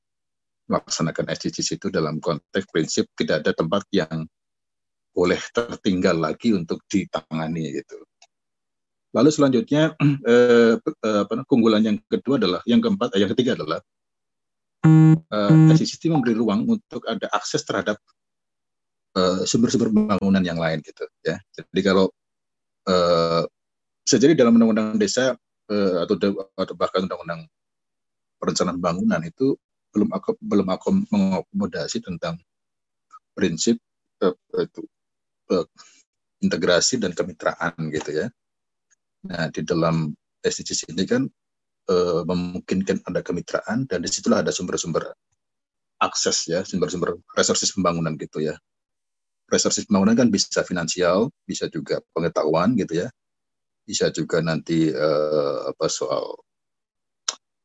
melaksanakan 0.71 1.27
SDGs 1.29 1.77
itu 1.77 1.87
dalam 1.93 2.23
konteks 2.23 2.65
prinsip 2.73 3.11
tidak 3.19 3.45
ada 3.45 3.53
tempat 3.53 3.85
yang 3.93 4.25
boleh 5.11 5.43
tertinggal 5.51 6.15
lagi 6.15 6.55
untuk 6.55 6.81
ditangani 6.87 7.83
gitu. 7.83 7.99
Lalu 9.11 9.31
selanjutnya 9.35 9.99
eh, 10.31 10.79
eh, 10.79 11.21
apa, 11.27 11.43
keunggulan 11.51 11.83
yang 11.83 11.99
kedua 12.07 12.39
adalah 12.39 12.63
yang 12.63 12.79
keempat, 12.79 13.19
eh, 13.19 13.27
yang 13.27 13.31
ketiga 13.35 13.59
adalah 13.59 13.83
eh, 14.87 15.75
SDGs 15.75 16.15
memberi 16.15 16.39
ruang 16.39 16.63
untuk 16.71 17.03
ada 17.11 17.27
akses 17.35 17.67
terhadap 17.67 17.99
eh, 19.19 19.43
sumber-sumber 19.43 19.91
pembangunan 19.91 20.47
yang 20.47 20.63
lain 20.63 20.79
gitu 20.87 21.03
ya. 21.27 21.43
Jadi 21.51 21.81
kalau 21.83 22.15
eh, 22.87 23.43
sejadi 24.11 24.35
dalam 24.35 24.59
undang-undang 24.59 24.99
desa 24.99 25.39
eh, 25.71 25.97
atau, 26.03 26.19
atau 26.59 26.75
bahkan 26.75 27.07
undang-undang 27.07 27.47
perencanaan 28.43 28.81
pembangunan 28.83 29.23
itu 29.23 29.55
belum 29.95 30.11
aku 30.11 30.35
belum 30.41 30.67
aku 30.71 30.89
mengakomodasi 31.13 32.03
tentang 32.03 32.39
prinsip 33.35 33.77
uh, 34.23 34.35
itu 34.57 34.83
uh, 35.51 35.67
integrasi 36.41 36.97
dan 37.03 37.13
kemitraan 37.13 37.75
gitu 37.91 38.25
ya. 38.25 38.27
Nah 39.27 39.51
di 39.53 39.61
dalam 39.67 40.15
SDGs 40.41 40.95
ini 40.95 41.05
kan 41.05 41.23
uh, 41.91 42.23
memungkinkan 42.25 43.05
ada 43.05 43.21
kemitraan 43.21 43.85
dan 43.91 44.01
di 44.01 44.09
situlah 44.09 44.41
ada 44.41 44.55
sumber-sumber 44.55 45.11
akses 46.01 46.49
ya 46.49 46.65
sumber-sumber 46.65 47.19
resursus 47.37 47.75
pembangunan 47.77 48.17
gitu 48.17 48.41
ya. 48.41 48.57
Resursus 49.51 49.85
pembangunan 49.91 50.15
kan 50.15 50.29
bisa 50.31 50.63
finansial, 50.63 51.29
bisa 51.45 51.67
juga 51.67 51.99
pengetahuan 52.15 52.79
gitu 52.79 53.05
ya, 53.05 53.11
bisa 53.91 54.15
juga 54.15 54.39
nanti 54.39 54.87
uh, 54.87 55.75
apa 55.75 55.91
soal 55.91 56.39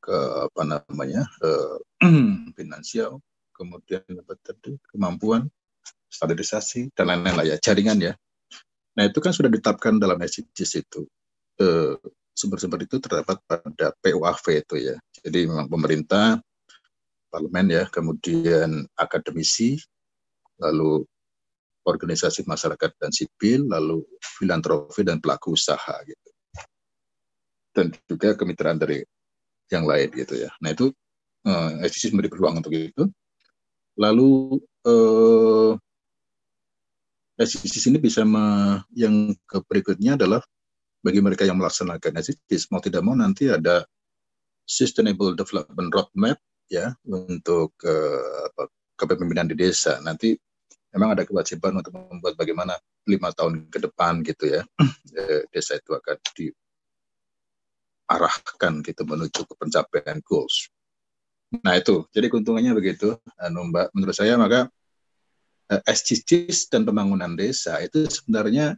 ke 0.01 0.17
apa 0.49 0.61
namanya 0.65 1.29
uh, 1.45 1.77
finansial, 2.57 3.21
kemudian 3.53 4.01
apa 4.09 4.33
tadi 4.41 4.73
kemampuan, 4.89 5.45
standarisasi 6.09 6.89
dan 6.97 7.13
lain-lain 7.13 7.35
lah 7.37 7.45
ya 7.45 7.57
jaringan 7.61 8.01
ya. 8.01 8.13
Nah 8.97 9.05
itu 9.05 9.21
kan 9.21 9.37
sudah 9.37 9.53
ditetapkan 9.53 10.01
dalam 10.01 10.17
SDGs 10.17 10.71
itu 10.81 11.05
uh, 11.61 11.93
sumber-sumber 12.33 12.81
itu 12.81 12.97
terdapat 12.97 13.37
pada 13.45 13.93
PUAV 14.01 14.45
itu 14.49 14.75
ya. 14.81 14.97
Jadi 15.21 15.45
memang 15.45 15.69
pemerintah, 15.69 16.41
parlemen 17.29 17.69
ya, 17.69 17.83
kemudian 17.93 18.89
akademisi, 18.97 19.77
lalu 20.57 21.05
organisasi 21.85 22.43
masyarakat 22.49 22.91
dan 22.97 23.13
sipil, 23.13 23.69
lalu 23.69 24.01
filantropi 24.19 25.05
dan 25.05 25.21
pelaku 25.21 25.53
usaha 25.53 25.95
gitu. 26.03 26.29
Dan 27.75 27.93
juga 28.09 28.33
kemitraan 28.33 28.81
dari 28.81 29.05
yang 29.69 29.85
lain 29.85 30.09
gitu 30.13 30.45
ya. 30.45 30.49
Nah 30.61 30.73
itu 30.73 30.89
eh, 31.45 31.71
SDGs 31.85 32.13
memberi 32.17 32.31
peluang 32.33 32.59
untuk 32.59 32.73
itu. 32.73 33.03
Lalu 33.95 34.59
eh, 34.85 35.71
SDGs 37.35 37.85
ini 37.91 37.99
bisa 37.99 38.23
yang 38.95 39.35
berikutnya 39.67 40.15
adalah 40.15 40.41
bagi 41.05 41.21
mereka 41.21 41.45
yang 41.45 41.61
melaksanakan 41.61 42.17
SDGs 42.17 42.73
mau 42.73 42.81
tidak 42.81 43.05
mau 43.05 43.13
nanti 43.13 43.45
ada 43.51 43.85
Sustainable 44.65 45.37
Development 45.37 45.93
Roadmap 45.93 46.41
ya 46.65 46.89
untuk 47.05 47.77
uh, 47.85 48.49
apa, 48.49 48.63
kepemimpinan 48.97 49.45
di 49.53 49.55
desa. 49.55 50.01
Nanti 50.01 50.33
memang 50.95 51.11
ada 51.11 51.27
kewajiban 51.27 51.75
untuk 51.75 51.91
membuat 51.91 52.39
bagaimana 52.39 52.79
lima 53.03 53.35
tahun 53.35 53.67
ke 53.67 53.83
depan 53.91 54.23
gitu 54.23 54.47
ya 54.47 54.61
desa 55.51 55.75
itu 55.75 55.91
akan 55.91 56.17
di 56.31 56.47
arahkan 58.05 58.85
gitu 58.85 59.01
menuju 59.03 59.41
ke 59.49 59.53
pencapaian 59.57 60.21
goals. 60.21 60.69
Nah 61.61 61.77
itu, 61.77 62.05
jadi 62.13 62.29
keuntungannya 62.29 62.73
begitu, 62.77 63.17
anu 63.41 63.69
Mbak. 63.69 63.93
Menurut 63.97 64.15
saya 64.15 64.37
maka 64.37 64.69
eh, 65.73 65.81
SDGs 65.85 66.69
dan 66.69 66.85
pembangunan 66.85 67.33
desa 67.33 67.81
itu 67.81 68.05
sebenarnya 68.05 68.77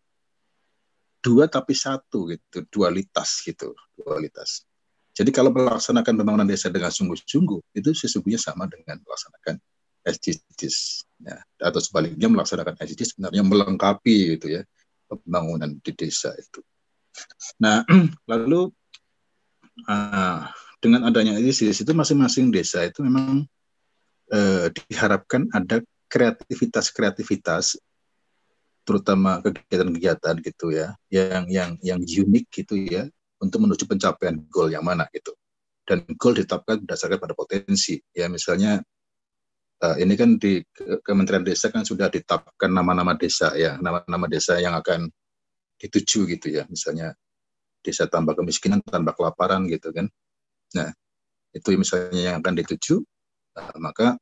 dua 1.19 1.51
tapi 1.51 1.75
satu 1.75 2.31
gitu, 2.31 2.63
dualitas 2.71 3.43
gitu, 3.43 3.75
dualitas. 3.99 4.63
Jadi 5.17 5.33
kalau 5.33 5.49
melaksanakan 5.49 6.13
pembangunan 6.13 6.47
desa 6.47 6.69
dengan 6.69 6.93
sungguh-sungguh 6.93 7.73
itu 7.73 7.89
sesungguhnya 7.91 8.37
sama 8.37 8.69
dengan 8.69 9.01
melaksanakan 9.01 9.57
SDGs. 10.07 11.03
Ya. 11.21 11.43
Atau 11.59 11.83
sebaliknya 11.83 12.31
melaksanakan 12.31 12.79
SDGs 12.79 13.17
sebenarnya 13.17 13.43
melengkapi 13.43 14.39
gitu 14.39 14.47
ya 14.59 14.61
pembangunan 15.07 15.75
di 15.79 15.91
desa 15.95 16.31
itu. 16.35 16.63
Nah, 17.59 17.83
lalu 18.31 18.71
uh, 19.87 20.39
dengan 20.79 21.09
adanya 21.09 21.35
ISIS 21.41 21.81
itu 21.81 21.91
masing-masing 21.91 22.53
desa 22.53 22.85
itu 22.85 23.01
memang 23.01 23.47
uh, 24.31 24.65
diharapkan 24.71 25.49
ada 25.51 25.81
kreativitas-kreativitas 26.07 27.75
terutama 28.87 29.43
kegiatan-kegiatan 29.43 30.35
gitu 30.47 30.71
ya 30.71 30.95
yang 31.11 31.43
yang 31.51 31.75
yang 31.83 31.99
unik 31.99 32.45
gitu 32.55 32.79
ya 32.79 33.03
untuk 33.43 33.67
menuju 33.67 33.83
pencapaian 33.83 34.39
goal 34.47 34.71
yang 34.71 34.87
mana 34.87 35.03
gitu 35.11 35.35
dan 35.83 36.07
goal 36.15 36.31
ditetapkan 36.31 36.79
berdasarkan 36.87 37.19
pada 37.19 37.35
potensi 37.35 37.99
ya 38.15 38.31
misalnya 38.31 38.79
uh, 39.83 39.95
ini 39.99 40.13
kan 40.17 40.37
di 40.41 40.61
Kementerian 41.03 41.45
Desa 41.45 41.73
kan 41.73 41.83
sudah 41.83 42.09
ditetapkan 42.09 42.69
nama-nama 42.71 43.13
desa 43.13 43.53
ya 43.57 43.77
nama-nama 43.77 44.25
desa 44.29 44.57
yang 44.57 44.73
akan 44.77 45.09
dituju 45.77 46.25
gitu 46.25 46.47
ya 46.49 46.65
misalnya 46.69 47.13
desa 47.87 48.03
tanpa 48.11 48.35
kemiskinan, 48.35 48.83
tanpa 48.83 49.15
kelaparan 49.15 49.63
gitu 49.71 49.95
kan. 49.95 50.11
Nah, 50.75 50.91
itu 51.55 51.71
misalnya 51.79 52.33
yang 52.33 52.35
akan 52.43 52.53
dituju, 52.59 52.99
nah, 53.55 53.71
maka 53.79 54.19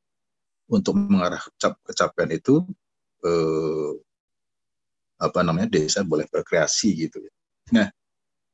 untuk 0.70 0.93
mengarah 0.93 1.41
kecapaian 1.89 2.30
itu 2.30 2.62
eh, 3.26 3.91
apa 5.18 5.39
namanya 5.41 5.74
desa 5.74 6.06
boleh 6.06 6.30
berkreasi 6.30 7.10
gitu. 7.10 7.18
Ya. 7.26 7.32
Nah, 7.74 7.88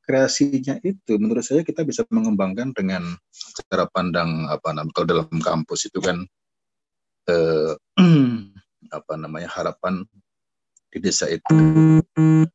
kreasinya 0.08 0.80
itu 0.80 1.20
menurut 1.20 1.44
saya 1.44 1.60
kita 1.60 1.84
bisa 1.84 2.08
mengembangkan 2.08 2.72
dengan 2.72 3.04
cara 3.68 3.84
pandang 3.92 4.48
apa 4.48 4.72
namanya 4.72 4.94
kalau 4.96 5.06
dalam 5.08 5.28
kampus 5.44 5.92
itu 5.92 6.00
kan 6.00 6.24
eh, 7.28 7.72
apa 8.98 9.12
namanya 9.14 9.48
harapan 9.50 10.02
di 10.92 10.98
desa 11.00 11.28
itu. 11.28 11.54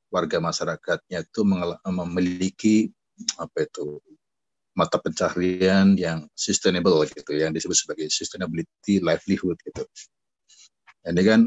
Warga 0.08 0.38
masyarakatnya 0.40 1.26
itu 1.26 1.42
memiliki 1.86 2.76
apa 3.42 3.66
itu 3.66 4.02
mata 4.78 5.02
pencaharian 5.02 5.98
yang 5.98 6.30
sustainable 6.38 7.02
gitu 7.10 7.34
yang 7.34 7.50
disebut 7.50 7.74
sebagai 7.74 8.08
sustainability 8.14 9.02
livelihood 9.02 9.58
gitu. 9.66 9.84
Ini 11.02 11.22
kan 11.26 11.42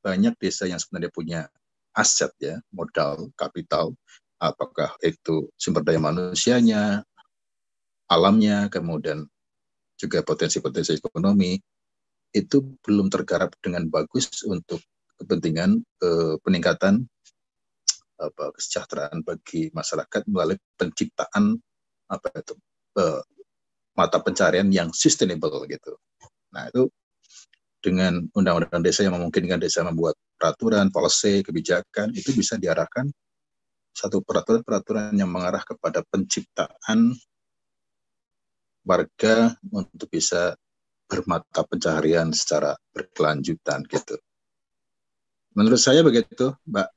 banyak 0.00 0.34
desa 0.40 0.64
yang 0.64 0.80
sebenarnya 0.80 1.12
punya 1.12 1.40
aset 1.92 2.32
ya, 2.40 2.56
modal, 2.72 3.28
kapital, 3.36 3.92
apakah 4.40 4.96
itu 5.04 5.52
sumber 5.60 5.84
daya 5.84 6.00
manusianya, 6.00 7.04
alamnya, 8.08 8.72
kemudian 8.72 9.28
juga 10.00 10.24
potensi-potensi 10.24 10.98
ekonomi 10.98 11.60
itu 12.32 12.76
belum 12.80 13.12
tergarap 13.12 13.52
dengan 13.60 13.86
bagus 13.88 14.28
untuk 14.48 14.80
kepentingan 15.20 15.80
eh, 16.02 16.34
peningkatan 16.40 17.06
apa 18.22 18.54
kesejahteraan 18.54 19.26
bagi 19.26 19.68
masyarakat 19.74 20.22
melalui 20.30 20.58
penciptaan 20.76 21.58
apa 22.08 22.28
itu 22.36 22.54
eh, 22.98 23.22
mata 23.92 24.18
pencarian 24.24 24.68
yang 24.72 24.88
sustainable 24.90 25.64
gitu. 25.68 25.96
Nah 26.56 26.68
itu 26.72 26.88
dengan 27.82 28.22
undang-undang 28.32 28.80
desa 28.80 29.02
yang 29.02 29.18
memungkinkan 29.18 29.58
desa 29.58 29.82
membuat 29.82 30.14
peraturan, 30.38 30.88
policy, 30.88 31.42
kebijakan 31.42 32.14
itu 32.14 32.30
bisa 32.32 32.54
diarahkan 32.56 33.10
satu 33.92 34.24
peraturan-peraturan 34.24 35.12
yang 35.18 35.28
mengarah 35.28 35.60
kepada 35.60 36.00
penciptaan 36.08 37.12
warga 38.82 39.54
untuk 39.70 40.08
bisa 40.08 40.56
bermata 41.12 41.60
pencaharian 41.68 42.32
secara 42.32 42.72
berkelanjutan 42.96 43.84
gitu. 43.84 44.16
Menurut 45.52 45.76
saya 45.76 46.00
begitu, 46.00 46.56
Mbak. 46.64 46.88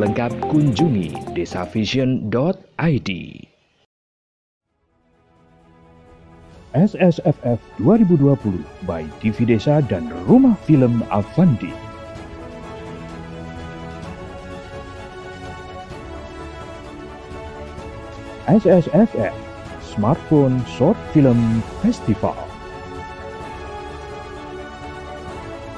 Lengkap 0.03 0.35
kunjungi 0.51 1.15
desavision.id. 1.31 3.11
SSFF 6.75 7.61
2020 7.79 8.67
by 8.83 9.07
TV 9.23 9.47
Desa 9.47 9.79
dan 9.87 10.11
Rumah 10.27 10.59
Film 10.67 11.07
Avandi. 11.07 11.71
SSFF 18.51 19.31
Smartphone 19.87 20.59
Short 20.67 20.99
Film 21.15 21.63
Festival. 21.79 22.52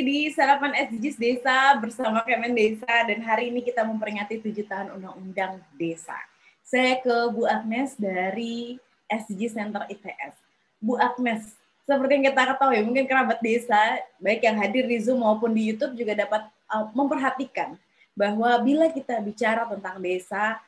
lagi 0.00 0.16
di 0.16 0.32
Sarapan 0.32 0.72
SDGs 0.88 1.20
Desa 1.20 1.76
bersama 1.76 2.24
Kemen 2.24 2.56
Desa 2.56 2.88
dan 3.04 3.20
hari 3.20 3.52
ini 3.52 3.60
kita 3.60 3.84
memperingati 3.84 4.40
tujuh 4.40 4.64
tahun 4.64 4.96
Undang-Undang 4.96 5.60
Desa. 5.76 6.16
Saya 6.64 6.96
ke 7.04 7.28
Bu 7.28 7.44
Agnes 7.44 8.00
dari 8.00 8.80
SDG 9.12 9.52
Center 9.52 9.84
ITS. 9.92 10.40
Bu 10.80 10.96
Agnes, 10.96 11.52
seperti 11.84 12.16
yang 12.16 12.32
kita 12.32 12.48
ketahui, 12.48 12.80
mungkin 12.80 13.04
kerabat 13.04 13.44
desa, 13.44 14.00
baik 14.16 14.40
yang 14.40 14.56
hadir 14.56 14.88
di 14.88 14.96
Zoom 15.04 15.20
maupun 15.20 15.52
di 15.52 15.68
YouTube 15.68 15.92
juga 15.92 16.16
dapat 16.16 16.48
uh, 16.72 16.88
memperhatikan 16.96 17.76
bahwa 18.16 18.56
bila 18.64 18.88
kita 18.88 19.20
bicara 19.20 19.68
tentang 19.68 20.00
desa, 20.00 20.64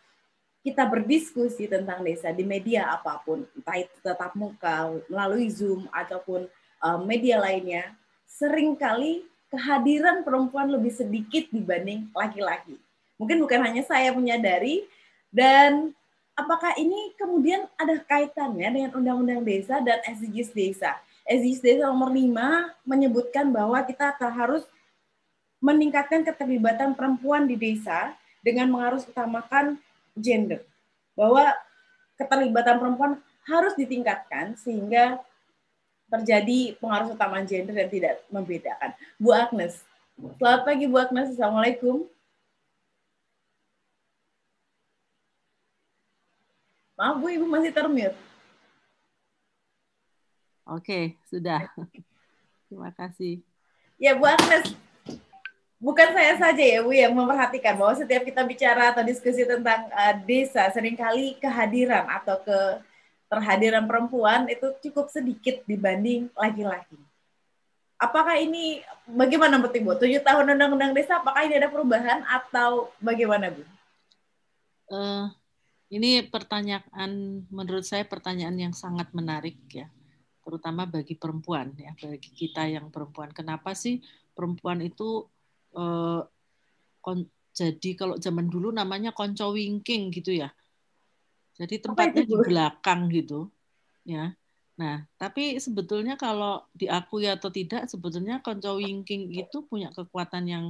kita 0.61 0.85
berdiskusi 0.85 1.72
tentang 1.72 2.05
desa 2.05 2.37
di 2.37 2.45
media 2.45 2.85
apa 2.85 3.16
pun, 3.24 3.49
itu 3.49 3.97
tetap 4.05 4.37
muka, 4.37 4.93
melalui 5.09 5.49
Zoom, 5.49 5.89
ataupun 5.89 6.53
uh, 6.85 7.01
media 7.01 7.41
lainnya, 7.41 7.97
sering 8.33 8.72
kali 8.74 9.28
kehadiran 9.53 10.24
perempuan 10.24 10.72
lebih 10.72 10.89
sedikit 10.89 11.53
dibanding 11.53 12.09
laki-laki. 12.16 12.80
Mungkin 13.20 13.39
bukan 13.45 13.61
hanya 13.61 13.85
saya 13.85 14.11
menyadari, 14.16 14.89
dan 15.28 15.93
apakah 16.33 16.72
ini 16.80 17.12
kemudian 17.20 17.68
ada 17.76 18.01
kaitannya 18.01 18.68
dengan 18.72 18.91
Undang-Undang 18.97 19.45
Desa 19.45 19.78
dan 19.85 20.01
SDGs 20.09 20.51
Desa? 20.57 20.97
SDGs 21.28 21.61
Desa 21.61 21.83
nomor 21.87 22.11
5 22.11 22.89
menyebutkan 22.89 23.53
bahwa 23.53 23.78
kita 23.85 24.16
harus 24.16 24.64
meningkatkan 25.62 26.26
keterlibatan 26.26 26.99
perempuan 26.99 27.47
di 27.47 27.55
desa 27.55 28.11
dengan 28.43 28.66
mengharus 28.66 29.07
utamakan 29.07 29.78
gender. 30.18 30.66
Bahwa 31.14 31.55
keterlibatan 32.18 32.83
perempuan 32.83 33.22
harus 33.47 33.78
ditingkatkan 33.78 34.59
sehingga 34.59 35.22
terjadi 36.12 36.76
pengaruh 36.76 37.16
utama 37.16 37.40
gender 37.40 37.72
dan 37.72 37.88
tidak 37.88 38.20
membedakan. 38.28 38.92
Bu 39.16 39.32
Agnes, 39.32 39.80
selamat 40.36 40.62
pagi 40.68 40.84
Bu 40.84 41.00
Agnes, 41.00 41.32
Assalamualaikum. 41.32 42.04
Maaf 46.92 47.16
Bu, 47.16 47.32
Ibu 47.32 47.48
masih 47.48 47.72
termute. 47.72 48.14
Oke, 50.68 51.16
sudah. 51.26 51.66
Terima 52.68 52.92
kasih. 52.92 53.40
Ya 53.96 54.12
Bu 54.12 54.28
Agnes, 54.28 54.76
bukan 55.80 56.08
saya 56.12 56.36
saja 56.36 56.60
ya 56.60 56.84
Bu 56.84 56.92
yang 56.92 57.16
memperhatikan 57.16 57.74
bahwa 57.80 57.96
setiap 57.96 58.22
kita 58.22 58.44
bicara 58.44 58.92
atau 58.92 59.00
diskusi 59.00 59.48
tentang 59.48 59.88
uh, 59.90 60.14
desa 60.28 60.68
sering 60.70 60.94
kali 60.94 61.40
kehadiran 61.40 62.04
atau 62.06 62.36
ke 62.44 62.58
terhadiran 63.33 63.89
perempuan 63.89 64.45
itu 64.53 64.76
cukup 64.85 65.09
sedikit 65.09 65.64
dibanding 65.64 66.28
laki-laki. 66.37 67.01
Apakah 67.97 68.37
ini 68.37 68.85
bagaimana 69.09 69.57
Bu 69.57 69.72
Ibu? 69.72 69.97
Tujuh 69.97 70.20
tahun 70.20 70.53
undang-undang 70.53 70.93
desa 70.93 71.24
apakah 71.24 71.41
ini 71.49 71.57
ada 71.57 71.72
perubahan 71.72 72.20
atau 72.28 72.93
bagaimana 73.01 73.49
Bu? 73.49 73.64
Uh, 74.93 75.33
ini 75.89 76.28
pertanyaan 76.28 77.41
menurut 77.49 77.89
saya 77.89 78.05
pertanyaan 78.05 78.68
yang 78.68 78.74
sangat 78.76 79.09
menarik 79.16 79.57
ya, 79.72 79.89
terutama 80.45 80.85
bagi 80.85 81.16
perempuan 81.16 81.72
ya, 81.80 81.97
bagi 81.97 82.28
kita 82.37 82.68
yang 82.68 82.93
perempuan. 82.93 83.33
Kenapa 83.33 83.72
sih 83.72 84.05
perempuan 84.37 84.85
itu 84.85 85.24
uh, 85.72 86.20
jadi 87.57 87.91
kalau 87.97 88.20
zaman 88.20 88.53
dulu 88.53 88.68
namanya 88.76 89.16
konco 89.16 89.57
wingking 89.57 90.12
gitu 90.12 90.37
ya 90.37 90.53
jadi 91.62 91.78
tempatnya 91.78 92.26
di 92.26 92.34
belakang 92.34 93.06
gitu, 93.14 93.46
ya. 94.02 94.34
Nah, 94.74 95.06
tapi 95.14 95.62
sebetulnya 95.62 96.18
kalau 96.18 96.66
diakui 96.74 97.28
atau 97.30 97.52
tidak, 97.54 97.86
sebetulnya 97.86 98.42
konco 98.42 98.82
wingking 98.82 99.30
itu 99.30 99.62
punya 99.68 99.94
kekuatan 99.94 100.44
yang 100.48 100.64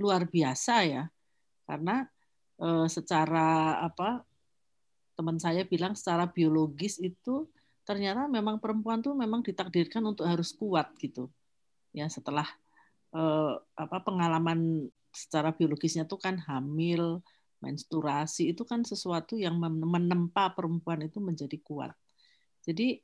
luar 0.00 0.26
biasa 0.26 0.82
ya, 0.82 1.04
karena 1.68 2.08
e, 2.58 2.90
secara 2.90 3.78
apa 3.86 4.26
teman 5.14 5.38
saya 5.38 5.62
bilang 5.62 5.94
secara 5.94 6.26
biologis 6.26 6.98
itu 6.98 7.46
ternyata 7.86 8.26
memang 8.26 8.58
perempuan 8.58 9.04
tuh 9.04 9.14
memang 9.14 9.44
ditakdirkan 9.46 10.02
untuk 10.02 10.26
harus 10.26 10.50
kuat 10.56 10.90
gitu, 10.98 11.30
ya. 11.94 12.10
Setelah 12.10 12.48
e, 13.14 13.22
apa 13.78 14.00
pengalaman 14.02 14.90
secara 15.12 15.52
biologisnya 15.52 16.08
tuh 16.08 16.18
kan 16.18 16.40
hamil, 16.40 17.20
menstruasi 17.62 18.50
itu 18.50 18.66
kan 18.66 18.82
sesuatu 18.82 19.38
yang 19.38 19.56
menempa 19.62 20.50
perempuan 20.52 21.06
itu 21.06 21.22
menjadi 21.22 21.56
kuat. 21.62 21.94
Jadi 22.66 22.98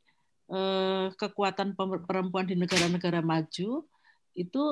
eh, 0.50 1.06
kekuatan 1.14 1.78
perempuan 1.78 2.46
di 2.50 2.58
negara-negara 2.58 3.22
maju 3.22 3.86
itu 4.34 4.64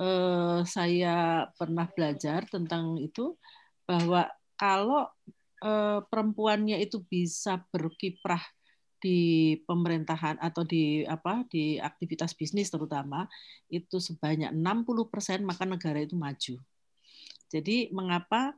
eh, 0.00 0.60
saya 0.64 1.46
pernah 1.54 1.86
belajar 1.92 2.48
tentang 2.48 2.96
itu 2.96 3.36
bahwa 3.84 4.24
kalau 4.56 5.08
eh, 5.60 6.00
perempuannya 6.08 6.80
itu 6.80 7.04
bisa 7.04 7.60
berkiprah 7.68 8.42
di 9.00 9.56
pemerintahan 9.64 10.36
atau 10.36 10.60
di 10.60 11.08
apa 11.08 11.48
di 11.48 11.80
aktivitas 11.80 12.36
bisnis 12.36 12.68
terutama 12.68 13.24
itu 13.72 13.96
sebanyak 13.96 14.52
60% 14.52 15.40
maka 15.40 15.64
negara 15.64 16.04
itu 16.04 16.14
maju. 16.20 16.60
Jadi 17.50 17.88
mengapa 17.90 18.54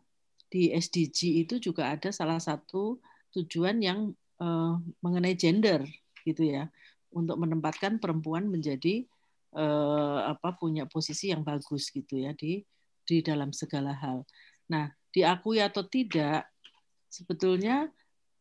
di 0.53 0.69
SDG 0.69 1.49
itu 1.49 1.57
juga 1.57 1.97
ada 1.97 2.13
salah 2.13 2.37
satu 2.37 3.01
tujuan 3.33 3.81
yang 3.81 4.13
uh, 4.37 4.77
mengenai 5.01 5.33
gender 5.33 5.81
gitu 6.29 6.45
ya 6.45 6.69
untuk 7.17 7.41
menempatkan 7.41 7.97
perempuan 7.97 8.53
menjadi 8.53 9.09
uh, 9.57 10.29
apa 10.37 10.53
punya 10.61 10.85
posisi 10.85 11.33
yang 11.33 11.41
bagus 11.41 11.89
gitu 11.89 12.21
ya 12.21 12.37
di 12.37 12.61
di 13.09 13.25
dalam 13.25 13.51
segala 13.57 13.97
hal. 13.97 14.29
Nah, 14.69 14.93
diakui 15.09 15.59
atau 15.59 15.89
tidak 15.89 16.49
sebetulnya 17.09 17.89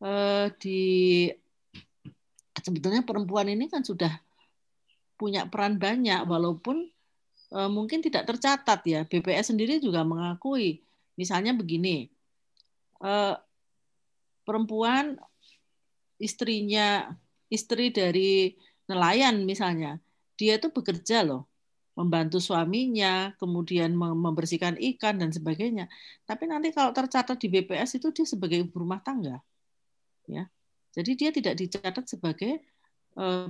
uh, 0.04 0.52
di 0.60 1.32
sebetulnya 2.60 3.08
perempuan 3.08 3.48
ini 3.48 3.72
kan 3.72 3.88
sudah 3.88 4.12
punya 5.16 5.48
peran 5.48 5.80
banyak 5.80 6.28
walaupun 6.28 6.92
uh, 7.56 7.72
mungkin 7.72 8.04
tidak 8.04 8.28
tercatat 8.28 8.80
ya. 8.84 9.02
BPS 9.08 9.56
sendiri 9.56 9.80
juga 9.80 10.04
mengakui 10.04 10.84
Misalnya 11.20 11.52
begini, 11.56 12.08
eh, 13.04 13.36
perempuan 14.46 15.18
istrinya 16.22 17.12
istri 17.52 17.92
dari 17.92 18.56
nelayan 18.88 19.44
misalnya, 19.44 19.98
dia 20.38 20.58
itu 20.58 20.70
bekerja 20.72 21.26
loh, 21.26 21.50
membantu 21.98 22.40
suaminya, 22.40 23.36
kemudian 23.38 23.94
membersihkan 23.96 24.80
ikan 24.96 25.20
dan 25.20 25.30
sebagainya. 25.34 25.92
Tapi 26.24 26.48
nanti 26.48 26.72
kalau 26.72 26.96
tercatat 26.96 27.38
di 27.38 27.48
BPS 27.52 28.00
itu 28.00 28.10
dia 28.16 28.26
sebagai 28.26 28.64
ibu 28.64 28.74
rumah 28.80 29.04
tangga, 29.04 29.40
ya. 30.28 30.48
Jadi 30.92 31.12
dia 31.16 31.32
tidak 31.32 31.56
dicatat 31.56 32.04
sebagai 32.04 32.60
uh, 33.16 33.48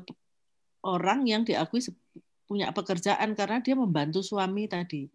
orang 0.86 1.26
yang 1.26 1.42
diakui 1.42 1.82
punya 2.46 2.70
pekerjaan 2.70 3.34
karena 3.34 3.58
dia 3.66 3.74
membantu 3.74 4.22
suami 4.22 4.70
tadi 4.70 5.10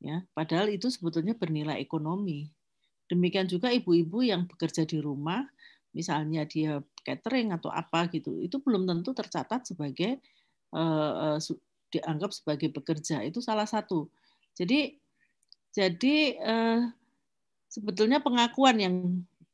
ya 0.00 0.22
padahal 0.36 0.68
itu 0.68 0.92
sebetulnya 0.92 1.32
bernilai 1.32 1.80
ekonomi 1.80 2.48
demikian 3.08 3.48
juga 3.48 3.72
ibu-ibu 3.72 4.20
yang 4.20 4.44
bekerja 4.44 4.84
di 4.84 5.00
rumah 5.00 5.46
misalnya 5.96 6.44
dia 6.44 6.84
catering 7.00 7.56
atau 7.56 7.72
apa 7.72 8.10
gitu 8.12 8.36
itu 8.44 8.60
belum 8.60 8.84
tentu 8.84 9.16
tercatat 9.16 9.64
sebagai 9.64 10.20
uh, 10.76 11.40
dianggap 11.88 12.30
sebagai 12.34 12.68
pekerja 12.68 13.24
itu 13.24 13.40
salah 13.40 13.64
satu 13.64 14.10
jadi 14.52 14.92
jadi 15.72 16.16
uh, 16.40 16.80
sebetulnya 17.68 18.20
pengakuan 18.24 18.76
yang 18.80 18.94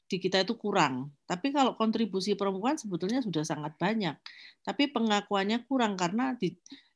di 0.07 0.21
kita 0.21 0.45
itu 0.45 0.61
kurang. 0.61 1.09
Tapi 1.25 1.57
kalau 1.57 1.73
kontribusi 1.73 2.37
perempuan 2.37 2.77
sebetulnya 2.77 3.25
sudah 3.25 3.49
sangat 3.49 3.73
banyak. 3.81 4.13
Tapi 4.61 4.93
pengakuannya 4.93 5.65
kurang 5.65 5.97
karena 5.97 6.37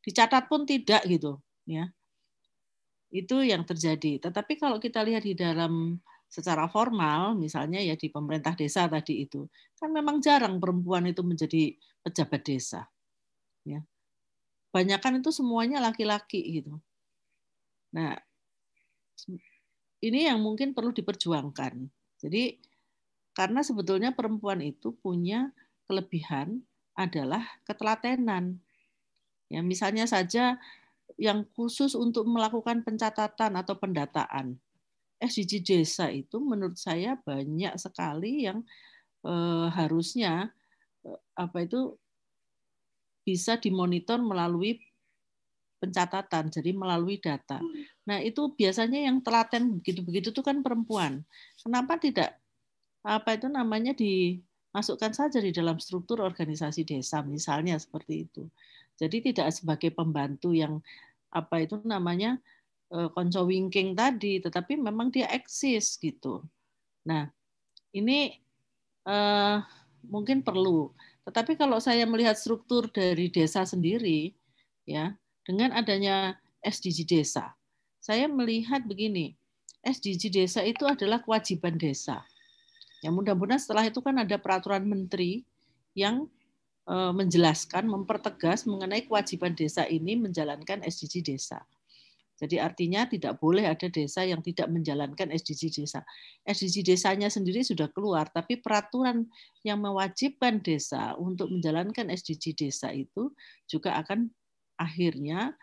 dicatat 0.04 0.52
pun 0.52 0.68
tidak 0.68 1.00
gitu, 1.08 1.40
ya 1.64 1.88
itu 3.10 3.42
yang 3.42 3.62
terjadi. 3.62 4.18
Tetapi 4.28 4.58
kalau 4.58 4.82
kita 4.82 5.02
lihat 5.06 5.22
di 5.22 5.34
dalam 5.38 5.98
secara 6.26 6.66
formal, 6.66 7.38
misalnya 7.38 7.78
ya 7.78 7.94
di 7.94 8.10
pemerintah 8.10 8.58
desa 8.58 8.90
tadi 8.90 9.24
itu, 9.24 9.46
kan 9.78 9.94
memang 9.94 10.18
jarang 10.18 10.58
perempuan 10.58 11.06
itu 11.06 11.22
menjadi 11.22 11.74
pejabat 12.02 12.42
desa. 12.42 12.86
Ya. 13.62 13.82
Banyakan 14.74 15.22
itu 15.22 15.30
semuanya 15.32 15.78
laki-laki 15.80 16.60
gitu. 16.60 16.76
Nah, 17.94 18.18
ini 20.02 20.28
yang 20.28 20.42
mungkin 20.42 20.76
perlu 20.76 20.92
diperjuangkan. 20.92 21.88
Jadi 22.20 22.60
karena 23.32 23.60
sebetulnya 23.60 24.12
perempuan 24.12 24.60
itu 24.60 24.92
punya 24.96 25.52
kelebihan 25.88 26.64
adalah 26.96 27.44
ketelatenan. 27.68 28.58
Ya, 29.46 29.62
misalnya 29.62 30.10
saja 30.10 30.58
yang 31.16 31.48
khusus 31.56 31.96
untuk 31.96 32.28
melakukan 32.28 32.84
pencatatan 32.84 33.56
atau 33.56 33.74
pendataan. 33.76 34.56
SDG 35.16 35.64
desa 35.64 36.12
itu 36.12 36.36
menurut 36.36 36.76
saya 36.76 37.16
banyak 37.16 37.72
sekali 37.80 38.44
yang 38.44 38.60
eh, 39.24 39.66
harusnya 39.72 40.52
eh, 41.04 41.20
apa 41.36 41.64
itu 41.64 41.96
bisa 43.26 43.58
dimonitor 43.58 44.22
melalui 44.22 44.78
pencatatan, 45.82 46.48
jadi 46.48 46.70
melalui 46.72 47.20
data. 47.20 47.60
Nah 48.08 48.22
itu 48.22 48.54
biasanya 48.54 49.10
yang 49.10 49.20
telaten 49.20 49.82
begitu-begitu 49.82 50.32
itu 50.32 50.42
kan 50.44 50.64
perempuan. 50.64 51.26
Kenapa 51.60 52.00
tidak 52.00 52.38
apa 53.06 53.38
itu 53.38 53.46
namanya 53.46 53.94
dimasukkan 53.94 55.12
saja 55.14 55.38
di 55.38 55.54
dalam 55.54 55.78
struktur 55.78 56.22
organisasi 56.24 56.82
desa 56.82 57.22
misalnya 57.22 57.76
seperti 57.78 58.26
itu. 58.26 58.46
Jadi 58.96 59.30
tidak 59.30 59.52
sebagai 59.52 59.92
pembantu 59.92 60.56
yang 60.56 60.80
apa 61.30 61.62
itu 61.62 61.80
namanya 61.82 62.38
eh, 62.92 63.08
konco 63.12 63.46
wingking 63.46 63.94
tadi, 63.98 64.38
tetapi 64.42 64.78
memang 64.78 65.10
dia 65.10 65.26
eksis 65.30 65.98
gitu. 65.98 66.42
Nah, 67.06 67.30
ini 67.94 68.36
eh, 69.06 69.56
mungkin 70.06 70.42
perlu. 70.42 70.92
Tetapi 71.26 71.58
kalau 71.58 71.82
saya 71.82 72.06
melihat 72.06 72.38
struktur 72.38 72.86
dari 72.90 73.26
desa 73.26 73.66
sendiri, 73.66 74.30
ya 74.86 75.14
dengan 75.42 75.74
adanya 75.74 76.38
SDG 76.62 77.02
desa, 77.06 77.54
saya 77.98 78.30
melihat 78.30 78.86
begini, 78.86 79.34
SDG 79.82 80.30
desa 80.30 80.62
itu 80.62 80.86
adalah 80.86 81.18
kewajiban 81.22 81.74
desa. 81.74 82.22
Ya 83.02 83.10
mudah-mudahan 83.10 83.58
setelah 83.62 83.86
itu 83.86 83.98
kan 84.02 84.18
ada 84.18 84.38
peraturan 84.38 84.86
menteri 84.86 85.42
yang 85.94 86.30
menjelaskan, 86.86 87.90
mempertegas 87.90 88.62
mengenai 88.62 89.10
kewajiban 89.10 89.58
desa 89.58 89.82
ini 89.90 90.14
menjalankan 90.14 90.86
SDG 90.86 91.26
desa. 91.26 91.66
Jadi 92.36 92.60
artinya 92.60 93.08
tidak 93.08 93.40
boleh 93.40 93.64
ada 93.64 93.88
desa 93.88 94.20
yang 94.20 94.44
tidak 94.44 94.68
menjalankan 94.68 95.32
SDG 95.32 95.82
desa. 95.82 96.04
SDG 96.44 96.84
desanya 96.84 97.32
sendiri 97.32 97.64
sudah 97.64 97.88
keluar, 97.90 98.28
tapi 98.28 98.60
peraturan 98.60 99.24
yang 99.64 99.80
mewajibkan 99.80 100.60
desa 100.60 101.16
untuk 101.16 101.48
menjalankan 101.48 102.12
SDG 102.12 102.52
desa 102.52 102.92
itu 102.92 103.32
juga 103.64 103.96
akan 103.98 104.28
akhirnya 104.76 105.56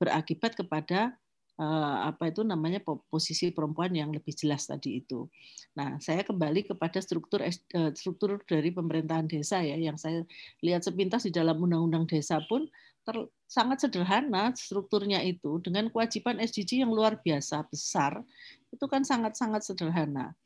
berakibat 0.00 0.56
kepada 0.56 1.14
Eh, 1.14 1.25
apa 1.56 2.28
itu 2.28 2.44
namanya 2.44 2.84
posisi 2.84 3.48
perempuan 3.48 3.88
yang 3.96 4.12
lebih 4.12 4.36
jelas 4.36 4.68
tadi 4.68 5.00
itu. 5.00 5.24
Nah, 5.72 5.96
saya 6.04 6.20
kembali 6.20 6.68
kepada 6.68 7.00
struktur 7.00 7.40
eh, 7.40 7.56
struktur 7.96 8.36
dari 8.44 8.68
pemerintahan 8.68 9.24
desa 9.24 9.64
ya 9.64 9.72
yang 9.72 9.96
saya 9.96 10.20
lihat 10.60 10.84
sepintas 10.84 11.24
di 11.24 11.32
dalam 11.32 11.56
undang-undang 11.56 12.04
desa 12.04 12.44
pun 12.44 12.68
ter, 13.08 13.16
sangat 13.48 13.88
sederhana 13.88 14.52
strukturnya 14.52 15.24
itu 15.24 15.56
dengan 15.64 15.88
kewajiban 15.88 16.44
SDG 16.44 16.84
yang 16.84 16.92
luar 16.92 17.16
biasa 17.24 17.64
besar 17.72 18.20
itu 18.68 18.84
kan 18.84 19.00
sangat-sangat 19.00 19.64
sederhana. 19.64 20.36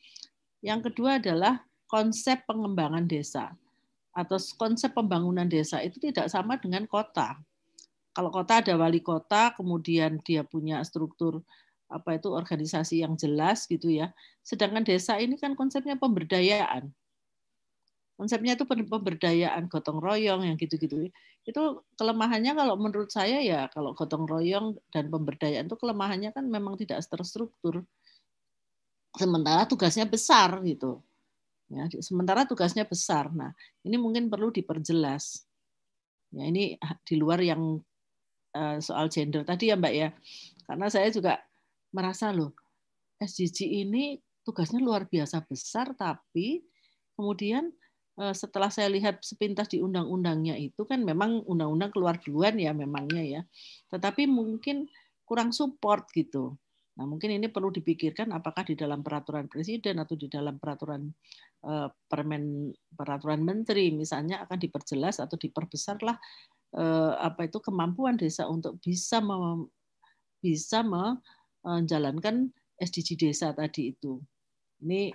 Yang 0.63 0.93
kedua 0.93 1.19
adalah 1.19 1.67
konsep 1.91 2.47
pengembangan 2.47 3.11
desa 3.11 3.51
atau 4.15 4.39
konsep 4.55 4.95
pembangunan 4.95 5.51
desa 5.51 5.83
itu 5.83 5.99
tidak 5.99 6.31
sama 6.31 6.55
dengan 6.55 6.87
kota. 6.87 7.35
Kalau 8.21 8.29
kota 8.37 8.61
ada 8.61 8.77
wali 8.77 9.01
kota, 9.01 9.57
kemudian 9.57 10.21
dia 10.21 10.45
punya 10.45 10.85
struktur 10.85 11.41
apa 11.89 12.21
itu 12.21 12.29
organisasi 12.29 13.01
yang 13.01 13.17
jelas 13.17 13.65
gitu 13.65 13.89
ya. 13.89 14.13
Sedangkan 14.45 14.85
desa 14.85 15.17
ini 15.17 15.41
kan 15.41 15.57
konsepnya 15.57 15.97
pemberdayaan. 15.97 16.93
Konsepnya 18.21 18.61
itu 18.61 18.69
pemberdayaan 18.69 19.73
gotong 19.73 20.05
royong 20.05 20.45
yang 20.45 20.61
gitu-gitu. 20.61 21.09
Itu 21.49 21.81
kelemahannya 21.97 22.53
kalau 22.53 22.77
menurut 22.77 23.09
saya 23.09 23.41
ya 23.41 23.73
kalau 23.73 23.97
gotong 23.97 24.29
royong 24.29 24.77
dan 24.93 25.09
pemberdayaan 25.09 25.65
itu 25.65 25.81
kelemahannya 25.81 26.37
kan 26.37 26.45
memang 26.45 26.77
tidak 26.77 27.01
terstruktur. 27.09 27.89
Sementara 29.17 29.65
tugasnya 29.65 30.05
besar 30.05 30.61
gitu. 30.69 31.01
Ya 31.73 31.89
sementara 32.05 32.45
tugasnya 32.45 32.85
besar. 32.85 33.33
Nah 33.33 33.57
ini 33.81 33.97
mungkin 33.97 34.29
perlu 34.29 34.53
diperjelas. 34.53 35.49
Ya 36.37 36.45
ini 36.45 36.77
di 37.09 37.17
luar 37.17 37.41
yang 37.41 37.81
soal 38.83 39.07
gender 39.07 39.47
tadi 39.47 39.71
ya 39.71 39.79
mbak 39.79 39.95
ya 39.95 40.09
karena 40.67 40.87
saya 40.91 41.09
juga 41.15 41.39
merasa 41.95 42.35
loh 42.35 42.55
SDG 43.23 43.87
ini 43.87 44.19
tugasnya 44.43 44.83
luar 44.83 45.07
biasa 45.07 45.45
besar 45.47 45.95
tapi 45.95 46.65
kemudian 47.15 47.71
Eh, 48.21 48.37
setelah 48.37 48.69
saya 48.69 48.93
lihat 48.93 49.25
sepintas 49.25 49.73
di 49.73 49.81
undang-undangnya 49.81 50.53
itu 50.61 50.85
kan 50.85 51.01
memang 51.01 51.41
undang-undang 51.49 51.89
keluar 51.89 52.21
duluan 52.21 52.53
ya 52.61 52.77
memangnya 52.77 53.25
ya. 53.25 53.43
Tetapi 53.89 54.29
mungkin 54.29 54.93
kurang 55.25 55.57
support 55.57 56.05
gitu. 56.13 56.53
Nah, 57.01 57.09
mungkin 57.09 57.33
ini 57.33 57.49
perlu 57.49 57.73
dipikirkan 57.73 58.29
apakah 58.37 58.69
di 58.69 58.77
dalam 58.77 59.01
peraturan 59.01 59.49
presiden 59.49 59.97
atau 60.05 60.21
di 60.21 60.29
dalam 60.29 60.61
peraturan 60.61 61.09
eh, 61.65 61.89
permen 61.89 62.69
peraturan 62.93 63.41
menteri 63.41 63.89
misalnya 63.97 64.45
akan 64.45 64.59
diperjelas 64.59 65.25
atau 65.25 65.41
diperbesarlah 65.41 66.21
eh, 66.77 67.13
apa 67.19 67.47
itu 67.49 67.59
kemampuan 67.63 68.19
desa 68.19 68.47
untuk 68.47 68.79
bisa 68.83 69.19
mem, 69.23 69.67
bisa 70.41 70.85
menjalankan 70.85 72.51
SDG 72.81 73.29
desa 73.29 73.53
tadi 73.53 73.93
itu. 73.93 74.21
Ini 74.81 75.13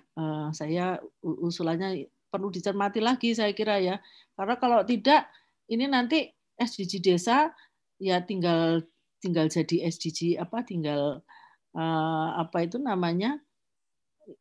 saya 0.53 1.01
usulannya 1.25 2.05
perlu 2.29 2.53
dicermati 2.53 3.01
lagi 3.01 3.33
saya 3.33 3.49
kira 3.57 3.81
ya. 3.81 3.97
Karena 4.37 4.61
kalau 4.61 4.85
tidak 4.85 5.25
ini 5.65 5.89
nanti 5.89 6.29
SDG 6.53 7.01
desa 7.01 7.49
ya 7.97 8.21
tinggal 8.21 8.85
tinggal 9.23 9.49
jadi 9.49 9.89
SDG 9.89 10.37
apa 10.37 10.61
tinggal 10.61 11.25
uh, 11.73 12.29
apa 12.37 12.67
itu 12.67 12.77
namanya 12.77 13.41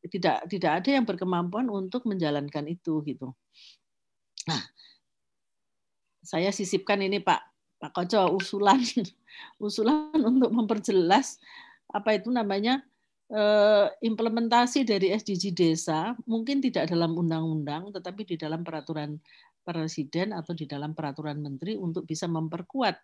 tidak 0.09 0.49
tidak 0.49 0.73
ada 0.81 0.91
yang 1.01 1.05
berkemampuan 1.05 1.69
untuk 1.69 2.09
menjalankan 2.09 2.69
itu 2.69 3.05
gitu. 3.05 3.33
Nah, 4.49 4.61
saya 6.25 6.51
sisipkan 6.51 6.99
ini 7.05 7.21
Pak 7.21 7.41
Pak 7.79 7.93
Koco 7.93 8.41
usulan 8.41 8.81
usulan 9.63 10.19
untuk 10.19 10.51
memperjelas 10.51 11.39
apa 11.93 12.17
itu 12.17 12.33
namanya 12.33 12.83
Eh, 13.25 13.87
implementasi 14.05 14.85
dari 14.85 15.09
SDG 15.09 15.57
desa 15.57 16.13
mungkin 16.29 16.61
tidak 16.61 16.93
dalam 16.93 17.17
undang-undang 17.17 17.89
tetapi 17.89 18.29
di 18.29 18.37
dalam 18.37 18.61
peraturan 18.61 19.17
presiden 19.65 20.37
atau 20.37 20.53
di 20.53 20.69
dalam 20.69 20.93
peraturan 20.93 21.41
menteri 21.41 21.73
untuk 21.73 22.05
bisa 22.05 22.29
memperkuat 22.29 22.95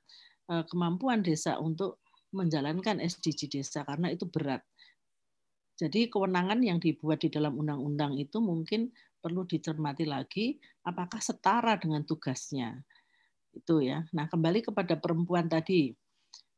eh, 0.52 0.64
kemampuan 0.68 1.24
desa 1.24 1.56
untuk 1.56 2.04
menjalankan 2.36 3.00
SDG 3.00 3.48
desa 3.48 3.80
karena 3.82 4.12
itu 4.12 4.28
berat. 4.28 4.60
Jadi 5.80 6.12
kewenangan 6.12 6.60
yang 6.60 6.84
dibuat 6.84 7.24
di 7.24 7.32
dalam 7.32 7.56
undang-undang 7.56 8.20
itu 8.20 8.44
mungkin 8.44 8.92
perlu 9.24 9.48
dicermati 9.48 10.04
lagi 10.04 10.60
apakah 10.84 11.18
setara 11.18 11.80
dengan 11.80 12.04
tugasnya. 12.04 12.76
Itu 13.54 13.82
ya. 13.82 14.06
Nah, 14.14 14.30
kembali 14.30 14.62
kepada 14.62 14.94
perempuan 14.98 15.50
tadi. 15.50 15.94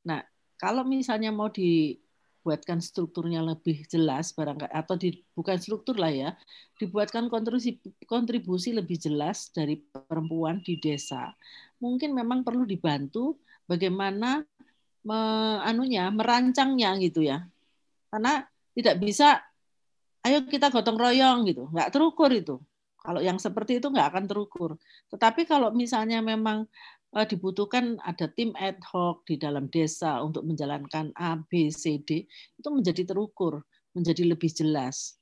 Nah, 0.05 0.21
kalau 0.61 0.87
misalnya 0.87 1.35
mau 1.35 1.51
di 1.51 1.97
buatkan 2.43 2.83
strukturnya 2.83 3.39
lebih 3.41 3.87
jelas 3.87 4.35
barangkali 4.35 4.75
atau 4.75 4.99
di, 4.99 5.15
bukan 5.33 5.63
struktur 5.63 5.95
lah 5.95 6.11
ya 6.11 6.31
dibuatkan 6.75 7.31
kontribusi 7.31 7.79
kontribusi 8.11 8.75
lebih 8.75 8.99
jelas 8.99 9.55
dari 9.55 9.79
perempuan 9.79 10.59
di 10.59 10.75
desa 10.75 11.31
mungkin 11.79 12.19
memang 12.19 12.43
perlu 12.43 12.67
dibantu 12.67 13.39
bagaimana 13.71 14.43
me, 15.07 15.19
anunya 15.63 16.11
merancangnya 16.11 16.99
gitu 16.99 17.23
ya 17.23 17.47
karena 18.11 18.43
tidak 18.75 18.99
bisa 18.99 19.39
ayo 20.27 20.43
kita 20.43 20.67
gotong 20.75 20.99
royong 20.99 21.47
gitu 21.47 21.71
nggak 21.71 21.95
terukur 21.95 22.31
itu 22.35 22.59
kalau 23.03 23.21
yang 23.21 23.37
seperti 23.37 23.83
itu 23.83 23.91
nggak 23.91 24.09
akan 24.15 24.25
terukur 24.31 24.79
tetapi 25.11 25.45
kalau 25.45 25.75
misalnya 25.75 26.23
memang 26.23 26.65
Eh, 27.13 27.29
dibutuhkan 27.29 28.01
ada 28.01 28.25
tim 28.25 28.57
ad 28.57 28.81
hoc 28.89 29.29
di 29.29 29.37
dalam 29.37 29.69
desa 29.69 30.25
untuk 30.25 30.49
menjalankan 30.49 31.13
A, 31.13 31.37
B, 31.37 31.69
C, 31.69 32.01
D, 32.01 32.25
itu 32.57 32.69
menjadi 32.73 33.05
terukur, 33.05 33.61
menjadi 33.93 34.33
lebih 34.33 34.49
jelas. 34.49 35.21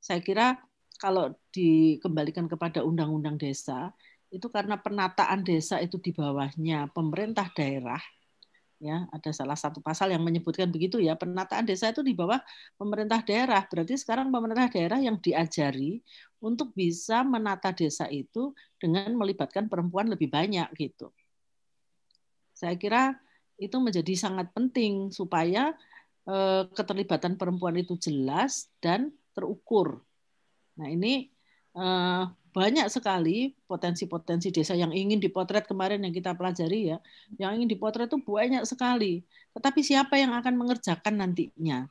Saya 0.00 0.24
kira 0.24 0.56
kalau 0.96 1.36
dikembalikan 1.52 2.48
kepada 2.48 2.80
undang-undang 2.88 3.36
desa, 3.36 3.92
itu 4.32 4.48
karena 4.48 4.80
penataan 4.80 5.44
desa 5.44 5.76
itu 5.84 6.00
di 6.00 6.16
bawahnya 6.16 6.88
pemerintah 6.96 7.52
daerah, 7.52 8.00
ya 8.76 9.08
ada 9.08 9.30
salah 9.32 9.56
satu 9.56 9.80
pasal 9.80 10.12
yang 10.12 10.20
menyebutkan 10.20 10.68
begitu 10.68 11.00
ya 11.00 11.16
penataan 11.16 11.64
desa 11.64 11.88
itu 11.88 12.04
di 12.04 12.12
bawah 12.12 12.36
pemerintah 12.76 13.24
daerah 13.24 13.64
berarti 13.64 13.96
sekarang 13.96 14.28
pemerintah 14.28 14.68
daerah 14.68 15.00
yang 15.00 15.16
diajari 15.16 16.04
untuk 16.44 16.76
bisa 16.76 17.24
menata 17.24 17.72
desa 17.72 18.04
itu 18.12 18.52
dengan 18.76 19.16
melibatkan 19.16 19.72
perempuan 19.72 20.12
lebih 20.12 20.28
banyak 20.28 20.68
gitu 20.76 21.08
saya 22.56 22.76
kira 22.80 23.16
itu 23.56 23.76
menjadi 23.80 24.12
sangat 24.16 24.52
penting 24.52 25.12
supaya 25.12 25.72
eh, 26.28 26.62
keterlibatan 26.72 27.36
perempuan 27.36 27.76
itu 27.76 27.96
jelas 27.96 28.68
dan 28.80 29.12
terukur. 29.32 30.00
Nah 30.80 30.88
ini 30.88 31.28
eh, 31.76 32.24
banyak 32.56 32.88
sekali 32.88 33.52
potensi-potensi 33.68 34.48
desa 34.48 34.72
yang 34.72 34.88
ingin 34.88 35.20
dipotret 35.20 35.68
kemarin 35.68 36.00
yang 36.00 36.14
kita 36.16 36.32
pelajari 36.32 36.96
ya, 36.96 36.98
yang 37.36 37.52
ingin 37.60 37.68
dipotret 37.68 38.08
itu 38.08 38.16
banyak 38.24 38.64
sekali. 38.64 39.20
Tetapi 39.52 39.80
siapa 39.84 40.16
yang 40.16 40.32
akan 40.32 40.56
mengerjakan 40.56 41.20
nantinya? 41.20 41.84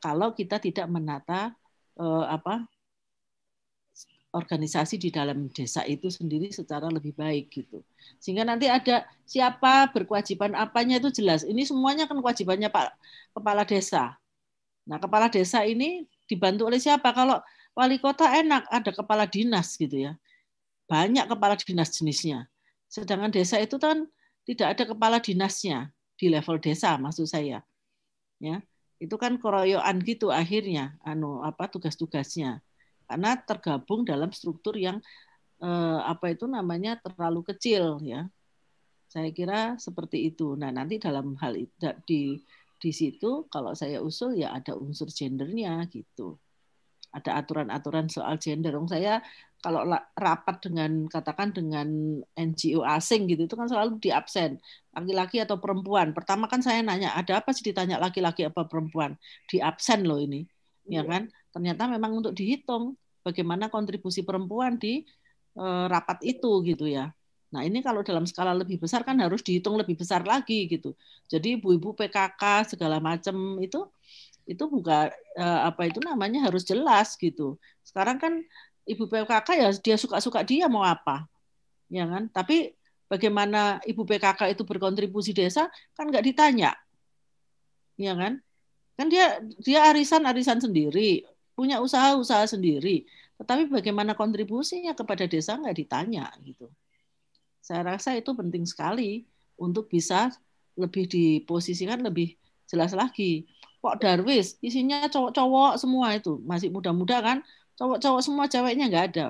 Kalau 0.00 0.32
kita 0.32 0.56
tidak 0.64 0.88
menata 0.88 1.52
eh, 2.00 2.24
apa 2.24 2.64
organisasi 4.32 5.00
di 5.00 5.08
dalam 5.08 5.48
desa 5.52 5.84
itu 5.88 6.12
sendiri 6.12 6.52
secara 6.52 6.88
lebih 6.88 7.16
baik 7.16 7.48
gitu. 7.52 7.80
Sehingga 8.20 8.44
nanti 8.44 8.68
ada 8.68 9.04
siapa 9.24 9.88
berkewajiban 9.92 10.52
apanya 10.56 11.00
itu 11.00 11.08
jelas. 11.12 11.44
Ini 11.44 11.64
semuanya 11.64 12.04
kan 12.04 12.20
kewajibannya 12.20 12.68
Pak 12.68 12.96
Kepala 13.36 13.64
Desa. 13.64 14.16
Nah, 14.88 14.96
Kepala 15.00 15.32
Desa 15.32 15.64
ini 15.64 16.04
dibantu 16.28 16.68
oleh 16.68 16.80
siapa? 16.80 17.12
Kalau 17.12 17.40
wali 17.78 18.02
kota 18.02 18.26
enak 18.26 18.66
ada 18.66 18.90
kepala 18.90 19.30
dinas 19.30 19.78
gitu 19.78 20.10
ya. 20.10 20.12
Banyak 20.90 21.30
kepala 21.30 21.54
dinas 21.54 21.94
jenisnya. 21.94 22.50
Sedangkan 22.90 23.30
desa 23.30 23.62
itu 23.62 23.78
kan 23.78 24.10
tidak 24.42 24.74
ada 24.74 24.84
kepala 24.90 25.22
dinasnya 25.22 25.94
di 26.18 26.26
level 26.26 26.58
desa 26.58 26.98
maksud 26.98 27.30
saya. 27.30 27.62
Ya, 28.42 28.58
itu 28.98 29.14
kan 29.14 29.38
keroyokan 29.38 30.02
gitu 30.02 30.34
akhirnya 30.34 30.98
anu 31.06 31.42
apa 31.42 31.70
tugas-tugasnya 31.70 32.62
karena 33.06 33.34
tergabung 33.42 34.06
dalam 34.06 34.30
struktur 34.34 34.74
yang 34.74 34.98
eh, 35.62 36.00
apa 36.02 36.34
itu 36.34 36.50
namanya 36.50 36.98
terlalu 36.98 37.46
kecil 37.46 38.02
ya. 38.02 38.26
Saya 39.08 39.32
kira 39.32 39.80
seperti 39.80 40.28
itu. 40.28 40.52
Nah, 40.52 40.68
nanti 40.68 41.00
dalam 41.00 41.32
hal 41.40 41.56
di 42.04 42.36
di 42.78 42.90
situ 42.92 43.48
kalau 43.48 43.72
saya 43.72 44.04
usul 44.04 44.36
ya 44.36 44.52
ada 44.52 44.76
unsur 44.76 45.08
gendernya 45.08 45.88
gitu. 45.88 46.36
Ada 47.08 47.40
aturan-aturan 47.40 48.06
soal 48.12 48.36
gender. 48.36 48.76
Saya 48.86 49.24
kalau 49.58 49.82
rapat 50.14 50.62
dengan 50.62 51.10
katakan 51.10 51.50
dengan 51.50 51.88
NGO 52.38 52.86
asing 52.86 53.26
gitu 53.26 53.50
itu 53.50 53.54
kan 53.58 53.66
selalu 53.66 53.98
di 53.98 54.14
absen 54.14 54.62
laki-laki 54.94 55.42
atau 55.42 55.58
perempuan. 55.58 56.14
Pertama 56.14 56.46
kan 56.46 56.62
saya 56.62 56.78
nanya 56.84 57.14
ada 57.18 57.42
apa 57.42 57.50
sih 57.50 57.66
ditanya 57.66 57.98
laki-laki 57.98 58.46
apa 58.46 58.68
perempuan 58.70 59.18
di 59.50 59.58
absen 59.58 60.06
loh 60.06 60.22
ini, 60.22 60.46
ya 60.86 61.02
iya. 61.02 61.02
kan? 61.06 61.22
ternyata 61.48 61.88
memang 61.90 62.22
untuk 62.22 62.36
dihitung 62.36 62.94
bagaimana 63.24 63.72
kontribusi 63.72 64.22
perempuan 64.22 64.78
di 64.78 65.02
eh, 65.58 65.84
rapat 65.90 66.22
itu 66.22 66.62
gitu 66.62 66.86
ya. 66.86 67.10
Nah 67.48 67.64
ini 67.64 67.80
kalau 67.80 68.04
dalam 68.04 68.28
skala 68.28 68.52
lebih 68.52 68.78
besar 68.78 69.02
kan 69.02 69.16
harus 69.18 69.40
dihitung 69.40 69.74
lebih 69.80 69.96
besar 69.96 70.22
lagi 70.22 70.68
gitu. 70.68 70.92
Jadi 71.26 71.58
ibu-ibu 71.58 71.96
PKK 71.96 72.76
segala 72.76 73.00
macam 73.00 73.56
itu 73.58 73.88
itu 74.48 74.64
bukan 74.64 75.12
eh, 75.36 75.60
apa 75.68 75.92
itu 75.92 76.00
namanya 76.00 76.48
harus 76.48 76.64
jelas 76.64 77.14
gitu. 77.20 77.60
Sekarang 77.84 78.16
kan 78.16 78.40
ibu 78.88 79.04
PKK 79.04 79.48
ya 79.60 79.68
dia 79.76 79.96
suka-suka 80.00 80.40
dia 80.40 80.64
mau 80.72 80.80
apa, 80.80 81.28
ya 81.92 82.08
kan? 82.08 82.32
Tapi 82.32 82.72
bagaimana 83.12 83.84
ibu 83.84 84.08
PKK 84.08 84.56
itu 84.56 84.64
berkontribusi 84.64 85.36
desa 85.36 85.68
kan 85.92 86.08
nggak 86.08 86.24
ditanya, 86.24 86.72
ya 88.00 88.16
kan? 88.16 88.40
Kan 88.96 89.06
dia 89.12 89.36
dia 89.60 89.84
arisan 89.92 90.24
arisan 90.24 90.64
sendiri, 90.64 91.28
punya 91.52 91.84
usaha 91.84 92.16
usaha 92.16 92.48
sendiri, 92.48 93.04
tetapi 93.36 93.68
bagaimana 93.68 94.16
kontribusinya 94.16 94.96
kepada 94.96 95.28
desa 95.28 95.60
nggak 95.60 95.76
ditanya 95.76 96.32
gitu. 96.40 96.72
Saya 97.60 97.84
rasa 97.84 98.16
itu 98.16 98.32
penting 98.32 98.64
sekali 98.64 99.28
untuk 99.60 99.92
bisa 99.92 100.32
lebih 100.78 101.04
diposisikan 101.04 102.00
lebih 102.00 102.38
jelas 102.64 102.96
lagi. 102.96 103.44
Kok 103.88 104.04
Darwis 104.04 104.60
isinya 104.60 105.08
cowok-cowok 105.08 105.80
semua 105.80 106.12
itu 106.12 106.36
masih 106.44 106.68
muda-muda 106.68 107.24
kan, 107.24 107.40
cowok-cowok 107.80 108.20
semua 108.20 108.44
ceweknya 108.44 108.92
nggak 108.92 109.06
ada. 109.16 109.26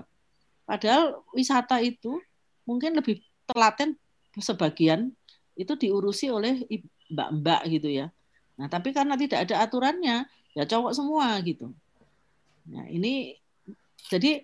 Padahal 0.66 1.22
wisata 1.30 1.78
itu 1.78 2.18
mungkin 2.66 2.98
lebih 2.98 3.22
telaten 3.46 3.94
sebagian 4.34 5.14
itu 5.54 5.78
diurusi 5.78 6.26
oleh 6.34 6.66
mbak-mbak 7.06 7.70
gitu 7.70 7.86
ya. 8.02 8.10
Nah, 8.58 8.66
tapi 8.66 8.90
karena 8.90 9.14
tidak 9.14 9.46
ada 9.46 9.62
aturannya, 9.62 10.26
ya 10.58 10.64
cowok 10.66 10.90
semua 10.90 11.38
gitu. 11.46 11.70
Nah, 12.66 12.90
ini 12.90 13.38
jadi 14.10 14.42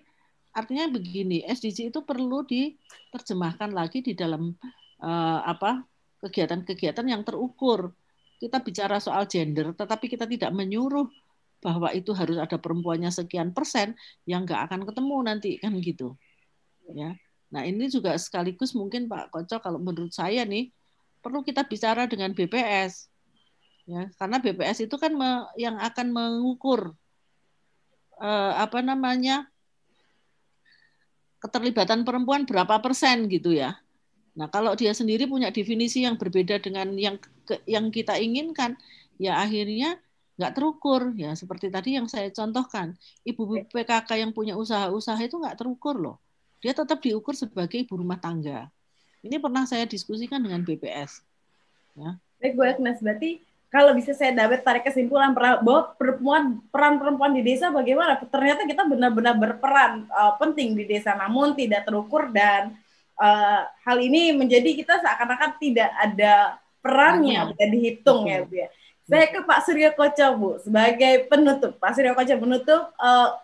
artinya 0.55 0.87
begini, 0.87 1.43
SDG 1.43 1.91
itu 1.91 1.99
perlu 2.07 2.47
diterjemahkan 2.47 3.75
lagi 3.75 3.99
di 3.99 4.15
dalam 4.15 4.55
uh, 5.03 5.39
apa 5.43 5.83
kegiatan-kegiatan 6.23 7.03
yang 7.03 7.27
terukur. 7.27 7.91
Kita 8.35 8.59
bicara 8.59 8.99
soal 8.99 9.25
gender, 9.31 9.71
tetapi 9.71 10.11
kita 10.11 10.27
tidak 10.27 10.51
menyuruh 10.51 11.07
bahwa 11.63 11.89
itu 11.95 12.13
harus 12.13 12.37
ada 12.37 12.59
perempuannya 12.61 13.09
sekian 13.09 13.55
persen 13.55 13.97
yang 14.27 14.45
nggak 14.45 14.69
akan 14.69 14.85
ketemu 14.85 15.17
nanti 15.25 15.51
kan 15.57 15.73
gitu 15.81 16.13
ya 16.93 17.17
Nah, 17.55 17.63
ini 17.63 17.87
juga 17.87 18.17
sekaligus 18.19 18.73
mungkin 18.75 19.07
Pak 19.07 19.31
Kocok 19.31 19.63
kalau 19.63 19.79
menurut 19.79 20.11
saya 20.11 20.43
nih 20.43 20.75
perlu 21.23 21.39
kita 21.39 21.63
bicara 21.63 22.03
dengan 22.03 22.35
BPS. 22.35 23.07
Ya, 23.85 24.09
karena 24.17 24.41
BPS 24.43 24.89
itu 24.89 24.95
kan 24.99 25.13
me, 25.13 25.45
yang 25.55 25.79
akan 25.79 26.11
mengukur 26.11 26.91
eh, 28.19 28.53
apa 28.59 28.83
namanya? 28.83 29.47
keterlibatan 31.39 32.01
perempuan 32.01 32.41
berapa 32.49 32.81
persen 32.81 33.29
gitu 33.29 33.53
ya. 33.53 33.77
Nah, 34.35 34.51
kalau 34.51 34.75
dia 34.75 34.91
sendiri 34.91 35.27
punya 35.31 35.49
definisi 35.49 36.03
yang 36.03 36.19
berbeda 36.19 36.59
dengan 36.59 36.91
yang 36.95 37.15
ke, 37.19 37.59
yang 37.63 37.87
kita 37.87 38.19
inginkan, 38.19 38.75
ya 39.15 39.39
akhirnya 39.39 39.95
nggak 40.35 40.51
terukur 40.51 41.15
ya 41.15 41.31
seperti 41.31 41.71
tadi 41.71 41.95
yang 41.95 42.11
saya 42.11 42.27
contohkan 42.27 42.91
ibu 43.23 43.63
PKK 43.71 44.19
yang 44.19 44.35
punya 44.35 44.59
usaha-usaha 44.59 45.23
itu 45.23 45.39
nggak 45.39 45.55
terukur 45.55 45.95
loh 45.95 46.19
dia 46.65 46.73
tetap 46.73 46.97
diukur 46.97 47.37
sebagai 47.37 47.77
ibu 47.77 47.93
rumah 47.93 48.17
tangga. 48.17 48.73
Ini 49.21 49.37
pernah 49.37 49.69
saya 49.69 49.85
diskusikan 49.85 50.41
dengan 50.41 50.65
BPS. 50.65 51.21
Ya. 51.93 52.17
Baik, 52.41 52.57
Bu 52.57 52.65
Agnes, 52.65 52.97
berarti 53.05 53.37
kalau 53.69 53.93
bisa 53.93 54.17
saya 54.17 54.33
dapat 54.33 54.65
tarik 54.65 54.81
kesimpulan 54.81 55.29
bahwa 55.37 55.93
perempuan 55.93 56.57
peran 56.73 56.97
perempuan 56.97 57.37
di 57.37 57.45
desa 57.45 57.69
bagaimana? 57.69 58.17
Ternyata 58.17 58.65
kita 58.65 58.81
benar-benar 58.81 59.37
berperan 59.37 60.09
uh, 60.09 60.33
penting 60.41 60.73
di 60.73 60.89
desa, 60.89 61.13
namun 61.13 61.53
tidak 61.53 61.85
terukur 61.85 62.33
dan 62.33 62.73
uh, 63.19 63.61
hal 63.83 63.97
ini 63.99 64.35
menjadi 64.35 64.75
kita 64.75 64.99
seakan-akan 64.99 65.57
tidak 65.59 65.91
ada 65.95 66.59
perannya, 66.83 67.55
tidak 67.55 67.69
dihitung 67.73 68.29
ya, 68.29 68.45
Bu 68.45 68.53
ya. 68.55 68.69
Saya 69.05 69.29
ke 69.29 69.39
Pak 69.45 69.59
Suryo 69.65 69.93
Koco, 69.93 70.27
Bu, 70.37 70.49
sebagai 70.61 71.29
penutup. 71.29 71.77
Pak 71.77 71.93
Suryo 71.93 72.17
Koco 72.17 72.33
penutup, 72.41 72.81
uh, 72.97 73.37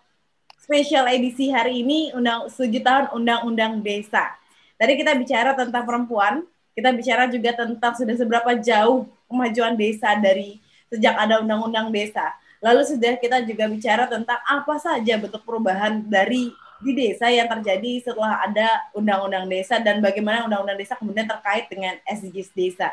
spesial 0.62 1.06
edisi 1.10 1.50
hari 1.50 1.82
ini 1.82 2.14
undang 2.14 2.50
7 2.50 2.82
tahun 2.82 3.06
Undang-Undang 3.14 3.82
Desa. 3.82 4.34
Tadi 4.78 4.98
kita 4.98 5.14
bicara 5.14 5.54
tentang 5.54 5.86
perempuan, 5.86 6.42
kita 6.74 6.90
bicara 6.96 7.30
juga 7.30 7.54
tentang 7.54 7.94
sudah 7.94 8.16
seberapa 8.18 8.58
jauh 8.58 9.06
kemajuan 9.30 9.76
desa 9.78 10.18
dari 10.18 10.58
sejak 10.90 11.14
ada 11.14 11.44
Undang-Undang 11.44 11.94
Desa. 11.94 12.34
Lalu 12.62 12.82
sudah 12.86 13.18
kita 13.18 13.42
juga 13.46 13.66
bicara 13.70 14.06
tentang 14.06 14.38
apa 14.42 14.76
saja 14.78 15.18
bentuk 15.18 15.42
perubahan 15.46 16.06
dari 16.06 16.54
di 16.82 16.92
desa 16.98 17.30
yang 17.30 17.46
terjadi 17.46 18.02
setelah 18.02 18.42
ada 18.42 18.90
Undang-Undang 18.98 19.46
Desa 19.48 19.78
dan 19.78 20.02
bagaimana 20.02 20.46
Undang-Undang 20.50 20.78
Desa 20.82 20.98
kemudian 20.98 21.30
terkait 21.30 21.70
dengan 21.70 21.98
SDGs 22.10 22.50
Desa. 22.58 22.90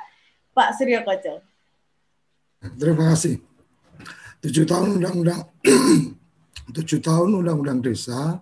Pak 0.52 0.76
Suryo 0.76 1.00
Kocel. 1.04 1.40
Terima 2.76 3.14
kasih. 3.14 3.40
Tujuh 4.44 4.64
tahun 4.66 5.00
Undang-Undang 5.00 5.40
tujuh 6.72 7.00
tahun 7.00 7.40
undang-undang 7.40 7.80
desa, 7.80 8.40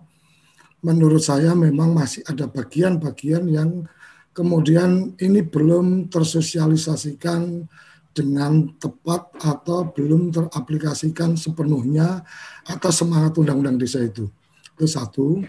menurut 0.83 1.23
saya 1.23 1.55
memang 1.55 1.95
masih 1.95 2.23
ada 2.27 2.47
bagian-bagian 2.47 3.47
yang 3.47 3.87
kemudian 4.35 5.15
ini 5.17 5.41
belum 5.41 6.11
tersosialisasikan 6.11 7.65
dengan 8.11 8.73
tepat 8.81 9.29
atau 9.41 9.93
belum 9.93 10.33
teraplikasikan 10.33 11.37
sepenuhnya 11.37 12.25
atas 12.65 13.05
semangat 13.05 13.37
undang-undang 13.37 13.77
desa 13.77 14.01
itu. 14.01 14.25
Itu 14.77 14.85
satu. 14.85 15.41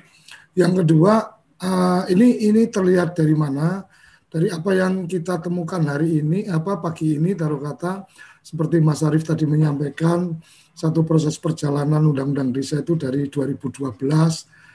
Yang 0.57 0.83
kedua, 0.83 1.37
uh, 1.61 2.03
ini 2.09 2.49
ini 2.49 2.65
terlihat 2.73 3.13
dari 3.13 3.37
mana? 3.37 3.85
Dari 4.29 4.49
apa 4.49 4.73
yang 4.73 5.05
kita 5.05 5.41
temukan 5.41 5.81
hari 5.85 6.25
ini, 6.25 6.49
apa 6.49 6.81
pagi 6.81 7.17
ini, 7.17 7.37
taruh 7.37 7.61
kata 7.61 8.09
seperti 8.41 8.81
Mas 8.81 9.05
Arief 9.05 9.25
tadi 9.25 9.45
menyampaikan, 9.45 10.33
satu 10.73 11.05
proses 11.05 11.37
perjalanan 11.37 12.01
undang-undang 12.09 12.53
desa 12.53 12.81
itu 12.81 12.97
dari 12.97 13.29
2012. 13.29 14.01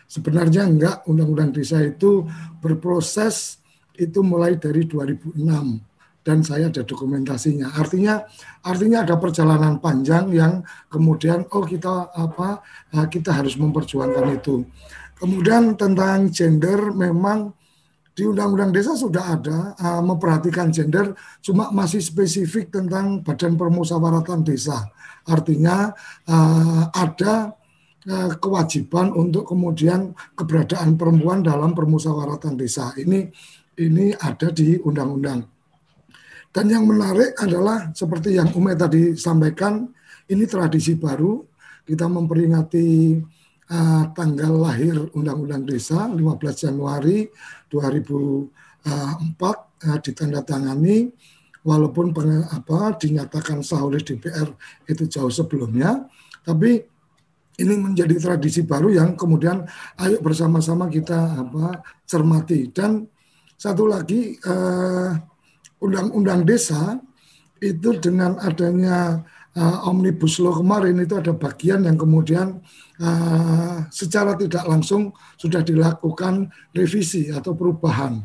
Sebenarnya 0.06 0.70
enggak, 0.70 1.06
undang-undang 1.10 1.50
desa 1.50 1.82
itu 1.82 2.26
berproses 2.62 3.58
itu 3.98 4.22
mulai 4.22 4.58
dari 4.58 4.86
2006 4.86 5.93
dan 6.24 6.42
saya 6.42 6.72
ada 6.72 6.82
dokumentasinya. 6.82 7.76
Artinya 7.76 8.24
artinya 8.64 9.04
ada 9.04 9.16
perjalanan 9.20 9.78
panjang 9.78 10.32
yang 10.32 10.64
kemudian 10.88 11.44
oh 11.52 11.68
kita 11.68 12.12
apa 12.16 12.64
eh, 12.96 13.08
kita 13.12 13.36
harus 13.36 13.60
memperjuangkan 13.60 14.40
itu. 14.40 14.64
Kemudian 15.20 15.76
tentang 15.80 16.32
gender 16.32 16.92
memang 16.92 17.54
di 18.14 18.30
Undang-Undang 18.30 18.78
Desa 18.78 18.94
sudah 18.94 19.26
ada 19.26 19.74
uh, 19.74 19.98
memperhatikan 20.06 20.70
gender, 20.70 21.18
cuma 21.42 21.74
masih 21.74 21.98
spesifik 21.98 22.70
tentang 22.70 23.26
Badan 23.26 23.58
Permusyawaratan 23.58 24.46
Desa. 24.46 24.86
Artinya 25.26 25.90
uh, 26.30 26.94
ada 26.94 27.58
kewajiban 28.40 29.16
untuk 29.16 29.48
kemudian 29.48 30.12
keberadaan 30.36 31.00
perempuan 31.00 31.40
dalam 31.40 31.72
permusyawaratan 31.72 32.60
desa. 32.60 32.92
Ini 33.00 33.32
ini 33.80 34.12
ada 34.12 34.52
di 34.52 34.76
undang-undang. 34.76 35.53
Dan 36.54 36.70
yang 36.70 36.86
menarik 36.86 37.34
adalah 37.42 37.90
seperti 37.98 38.38
yang 38.38 38.54
Ume 38.54 38.78
tadi 38.78 39.18
sampaikan, 39.18 39.90
ini 40.30 40.46
tradisi 40.46 40.94
baru. 40.94 41.42
Kita 41.82 42.06
memperingati 42.06 43.18
uh, 43.74 44.04
tanggal 44.14 44.54
lahir 44.62 44.96
Undang-Undang 45.18 45.66
Desa 45.66 46.06
15 46.06 46.22
Januari 46.54 47.26
2004 47.74 48.86
uh, 48.86 49.98
ditandatangani. 49.98 51.10
Walaupun 51.64 52.12
peng, 52.12 52.44
apa 52.44 53.00
dinyatakan 53.02 53.64
sah 53.64 53.88
oleh 53.88 54.04
DPR 54.04 54.52
itu 54.84 55.08
jauh 55.08 55.32
sebelumnya, 55.32 56.06
tapi 56.44 56.84
ini 57.56 57.74
menjadi 57.80 58.20
tradisi 58.20 58.68
baru 58.68 58.92
yang 58.92 59.16
kemudian 59.16 59.64
ayo 60.04 60.20
bersama-sama 60.20 60.92
kita 60.92 61.40
apa 61.40 61.80
cermati. 62.04 62.68
Dan 62.68 63.08
satu 63.56 63.88
lagi 63.88 64.36
eh, 64.36 65.12
undang-undang 65.84 66.48
desa 66.48 66.98
itu 67.60 68.00
dengan 68.00 68.40
adanya 68.40 69.20
uh, 69.56 69.88
omnibus 69.88 70.40
law 70.40 70.56
kemarin 70.56 71.04
itu 71.04 71.20
ada 71.20 71.36
bagian 71.36 71.84
yang 71.84 72.00
kemudian 72.00 72.64
uh, 73.04 73.84
secara 73.92 74.40
tidak 74.40 74.64
langsung 74.64 75.12
sudah 75.36 75.60
dilakukan 75.60 76.48
revisi 76.72 77.28
atau 77.32 77.52
perubahan 77.52 78.24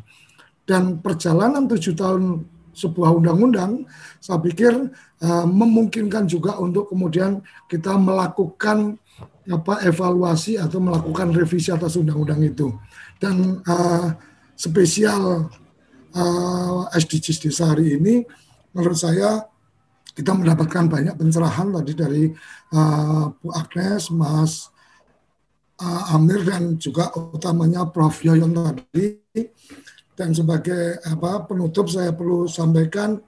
dan 0.69 1.01
perjalanan 1.01 1.65
tujuh 1.65 1.97
tahun 1.97 2.45
sebuah 2.77 3.11
undang-undang, 3.17 3.89
saya 4.21 4.37
pikir 4.37 4.71
uh, 5.25 5.45
memungkinkan 5.49 6.29
juga 6.29 6.61
untuk 6.61 6.93
kemudian 6.93 7.41
kita 7.65 7.97
melakukan 7.97 8.95
apa 9.49 9.81
evaluasi 9.83 10.61
atau 10.61 10.77
melakukan 10.77 11.33
revisi 11.33 11.73
atas 11.73 11.97
undang-undang 11.97 12.39
itu. 12.45 12.69
Dan 13.17 13.65
uh, 13.65 14.13
spesial 14.53 15.49
uh, 16.15 16.89
SDGs 16.93 17.37
di 17.43 17.49
hari 17.53 17.85
ini, 17.99 18.15
menurut 18.73 18.97
saya 18.97 19.45
kita 20.13 20.35
mendapatkan 20.35 20.89
banyak 20.91 21.15
pencerahan 21.15 21.71
tadi 21.79 21.93
dari 21.95 22.23
uh, 22.75 23.31
Bu 23.39 23.53
Agnes, 23.55 24.11
Mas 24.11 24.67
uh, 25.79 26.13
Amir 26.15 26.43
dan 26.43 26.75
juga 26.75 27.09
utamanya 27.15 27.87
Prof. 27.87 28.19
Yoyon 28.21 28.51
tadi. 28.51 29.23
Dan 30.19 30.35
sebagai 30.35 30.99
apa 31.07 31.47
penutup 31.47 31.87
saya 31.87 32.11
perlu 32.11 32.43
sampaikan 32.43 33.23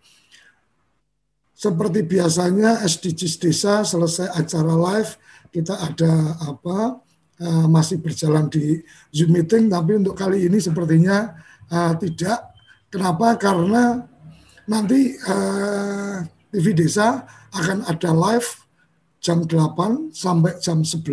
seperti 1.55 2.03
biasanya 2.03 2.83
SDGs 2.83 3.35
desa 3.39 3.85
selesai 3.87 4.33
acara 4.33 4.75
live 4.75 5.15
kita 5.55 5.77
ada 5.77 6.35
apa 6.43 6.99
uh, 7.39 7.65
masih 7.71 8.01
berjalan 8.01 8.51
di 8.51 8.83
Zoom 9.13 9.31
meeting 9.31 9.71
tapi 9.71 9.95
untuk 9.95 10.19
kali 10.19 10.51
ini 10.51 10.59
sepertinya 10.59 11.37
uh, 11.71 11.93
tidak 11.95 12.50
Kenapa? 12.91 13.39
Karena 13.39 14.03
nanti 14.67 15.15
uh, 15.23 15.31
eh, 15.31 16.15
TV 16.51 16.75
Desa 16.75 17.23
akan 17.55 17.87
ada 17.87 18.11
live 18.11 18.67
jam 19.23 19.47
8 19.47 20.11
sampai 20.11 20.59
jam 20.59 20.83
11 20.83 21.07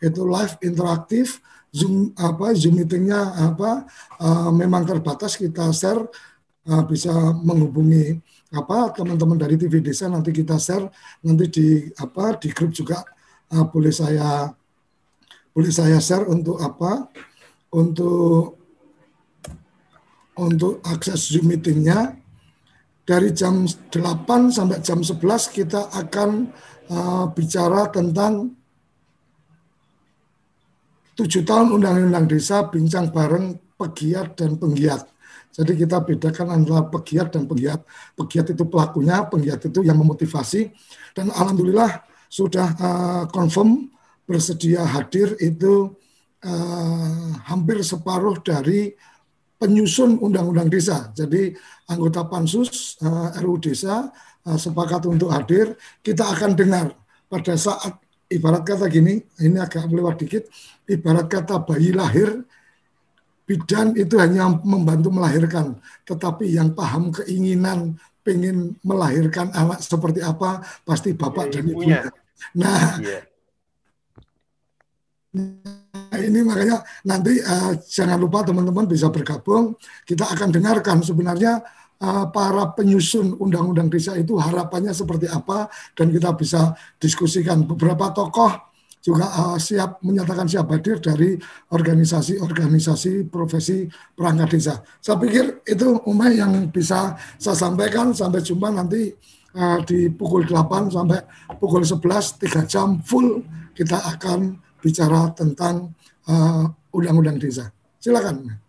itu 0.00 0.22
live 0.24 0.54
interaktif 0.64 1.44
Zoom 1.68 2.16
apa 2.16 2.56
Zoom 2.56 2.80
meetingnya 2.80 3.52
apa 3.52 3.84
uh, 4.16 4.48
memang 4.56 4.88
terbatas. 4.88 5.36
Kita 5.36 5.68
share 5.76 6.00
uh, 6.64 6.82
bisa 6.88 7.12
menghubungi 7.44 8.16
apa 8.56 8.96
teman-teman 8.96 9.36
dari 9.36 9.60
TV 9.60 9.84
Desa. 9.84 10.08
Nanti 10.08 10.32
kita 10.32 10.56
share 10.56 10.88
nanti 11.20 11.44
di 11.52 11.68
apa 12.00 12.40
di 12.40 12.48
grup 12.56 12.72
juga 12.72 13.04
uh, 13.52 13.68
boleh 13.68 13.92
saya 13.92 14.48
boleh 15.52 15.72
saya 15.72 16.00
share 16.00 16.24
untuk 16.24 16.56
apa 16.64 17.12
untuk 17.76 18.65
untuk 20.36 20.84
akses 20.84 21.32
Zoom 21.32 21.48
meetingnya 21.48 22.16
dari 23.06 23.32
jam 23.32 23.64
8 23.64 23.92
sampai 24.52 24.82
jam 24.82 25.00
11 25.00 25.22
kita 25.54 25.88
akan 25.94 26.50
uh, 26.90 27.24
bicara 27.32 27.88
tentang 27.88 28.52
tujuh 31.16 31.46
tahun 31.46 31.72
Undang-Undang 31.80 32.26
Desa 32.28 32.66
bincang 32.68 33.08
bareng 33.08 33.56
pegiat 33.80 34.36
dan 34.36 34.60
penggiat. 34.60 35.08
Jadi 35.56 35.72
kita 35.72 36.04
bedakan 36.04 36.52
antara 36.52 36.84
pegiat 36.84 37.32
dan 37.32 37.48
penggiat. 37.48 37.80
Pegiat 38.12 38.52
itu 38.52 38.68
pelakunya, 38.68 39.24
penggiat 39.24 39.64
itu 39.64 39.80
yang 39.80 39.96
memotivasi. 39.96 40.68
Dan 41.16 41.32
alhamdulillah 41.32 42.04
sudah 42.28 42.68
uh, 42.76 43.24
confirm 43.32 43.88
bersedia 44.28 44.84
hadir 44.84 45.32
itu 45.40 45.96
uh, 46.44 47.30
hampir 47.48 47.80
separuh 47.80 48.36
dari 48.44 48.92
penyusun 49.56 50.20
undang-undang 50.20 50.68
desa. 50.68 51.10
Jadi 51.16 51.52
anggota 51.88 52.28
pansus 52.28 53.00
uh, 53.00 53.32
RU 53.40 53.56
desa 53.60 54.12
uh, 54.44 54.58
sepakat 54.58 55.08
untuk 55.08 55.32
hadir. 55.32 55.76
Kita 56.04 56.28
akan 56.32 56.52
dengar 56.56 56.92
pada 57.26 57.56
saat 57.58 57.96
ibarat 58.30 58.62
kata 58.66 58.86
gini, 58.90 59.22
ini 59.42 59.58
agak 59.58 59.86
melewat 59.86 60.18
dikit, 60.18 60.46
ibarat 60.90 61.26
kata 61.30 61.62
bayi 61.62 61.94
lahir, 61.94 62.42
bidan 63.46 63.94
itu 63.94 64.18
hanya 64.18 64.50
membantu 64.66 65.14
melahirkan, 65.14 65.78
tetapi 66.02 66.50
yang 66.50 66.74
paham 66.74 67.14
keinginan 67.14 67.94
pengen 68.26 68.74
melahirkan 68.82 69.54
anak 69.54 69.78
seperti 69.78 70.18
apa 70.18 70.58
pasti 70.82 71.14
bapak 71.14 71.46
ya, 71.46 71.52
dan 71.54 71.64
ibunya. 71.70 72.00
Nah, 72.58 72.98
ya. 72.98 73.22
Nah, 75.36 76.18
ini 76.18 76.40
makanya 76.42 76.80
nanti 77.04 77.38
uh, 77.44 77.76
jangan 77.84 78.18
lupa 78.18 78.42
teman-teman 78.46 78.88
bisa 78.88 79.12
bergabung. 79.12 79.76
Kita 80.08 80.26
akan 80.32 80.48
dengarkan 80.50 81.04
sebenarnya 81.04 81.60
uh, 82.00 82.26
para 82.32 82.72
penyusun 82.72 83.36
undang-undang 83.36 83.92
desa 83.92 84.16
itu 84.16 84.36
harapannya 84.36 84.92
seperti 84.92 85.28
apa 85.28 85.68
dan 85.96 86.12
kita 86.12 86.32
bisa 86.36 86.72
diskusikan 87.00 87.64
beberapa 87.64 88.12
tokoh 88.12 88.66
juga 89.06 89.30
uh, 89.30 89.58
siap 89.60 90.02
menyatakan 90.02 90.50
siap 90.50 90.66
hadir 90.74 90.98
dari 90.98 91.38
organisasi-organisasi 91.70 93.30
profesi 93.30 93.86
perangkat 94.18 94.58
desa. 94.58 94.74
Saya 94.98 95.22
pikir 95.22 95.62
itu 95.62 96.02
Umay 96.10 96.42
yang 96.42 96.66
bisa 96.74 97.14
saya 97.38 97.54
sampaikan 97.54 98.10
sampai 98.10 98.42
jumpa 98.42 98.74
nanti 98.74 99.14
uh, 99.54 99.78
di 99.86 100.10
pukul 100.10 100.42
8 100.42 100.90
sampai 100.90 101.22
pukul 101.62 101.86
11 101.86 102.02
3 102.02 102.66
jam 102.66 102.98
full 102.98 103.46
kita 103.78 103.94
akan 104.18 104.58
bicara 104.86 105.34
tentang 105.34 105.90
undang-undang 106.94 107.36
uh, 107.38 107.42
desa. 107.42 107.74
Silakan. 107.98 108.62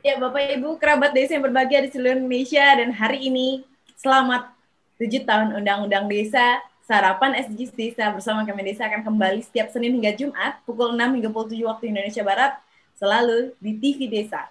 Ya, 0.00 0.16
Bapak 0.16 0.48
Ibu, 0.56 0.80
kerabat 0.80 1.12
desa 1.12 1.36
yang 1.36 1.44
berbahagia 1.44 1.84
di 1.84 1.92
seluruh 1.92 2.24
Indonesia 2.24 2.64
dan 2.74 2.90
hari 2.90 3.28
ini 3.28 3.62
selamat 4.00 4.50
7 4.96 5.28
tahun 5.28 5.48
Undang-Undang 5.60 6.08
Desa. 6.08 6.58
Sarapan 6.82 7.38
SDGs 7.38 7.72
Desa 7.78 8.10
bersama 8.10 8.42
Kemen 8.42 8.66
Desa 8.66 8.90
akan 8.90 9.06
kembali 9.06 9.38
setiap 9.46 9.70
Senin 9.70 9.94
hingga 9.94 10.10
Jumat 10.18 10.58
pukul 10.66 10.98
6 10.98 11.20
hingga 11.20 11.30
pukul 11.30 11.54
7 11.54 11.70
waktu 11.70 11.84
Indonesia 11.94 12.26
Barat 12.26 12.58
selalu 12.98 13.54
di 13.62 13.78
TV 13.78 14.10
Desa. 14.10 14.50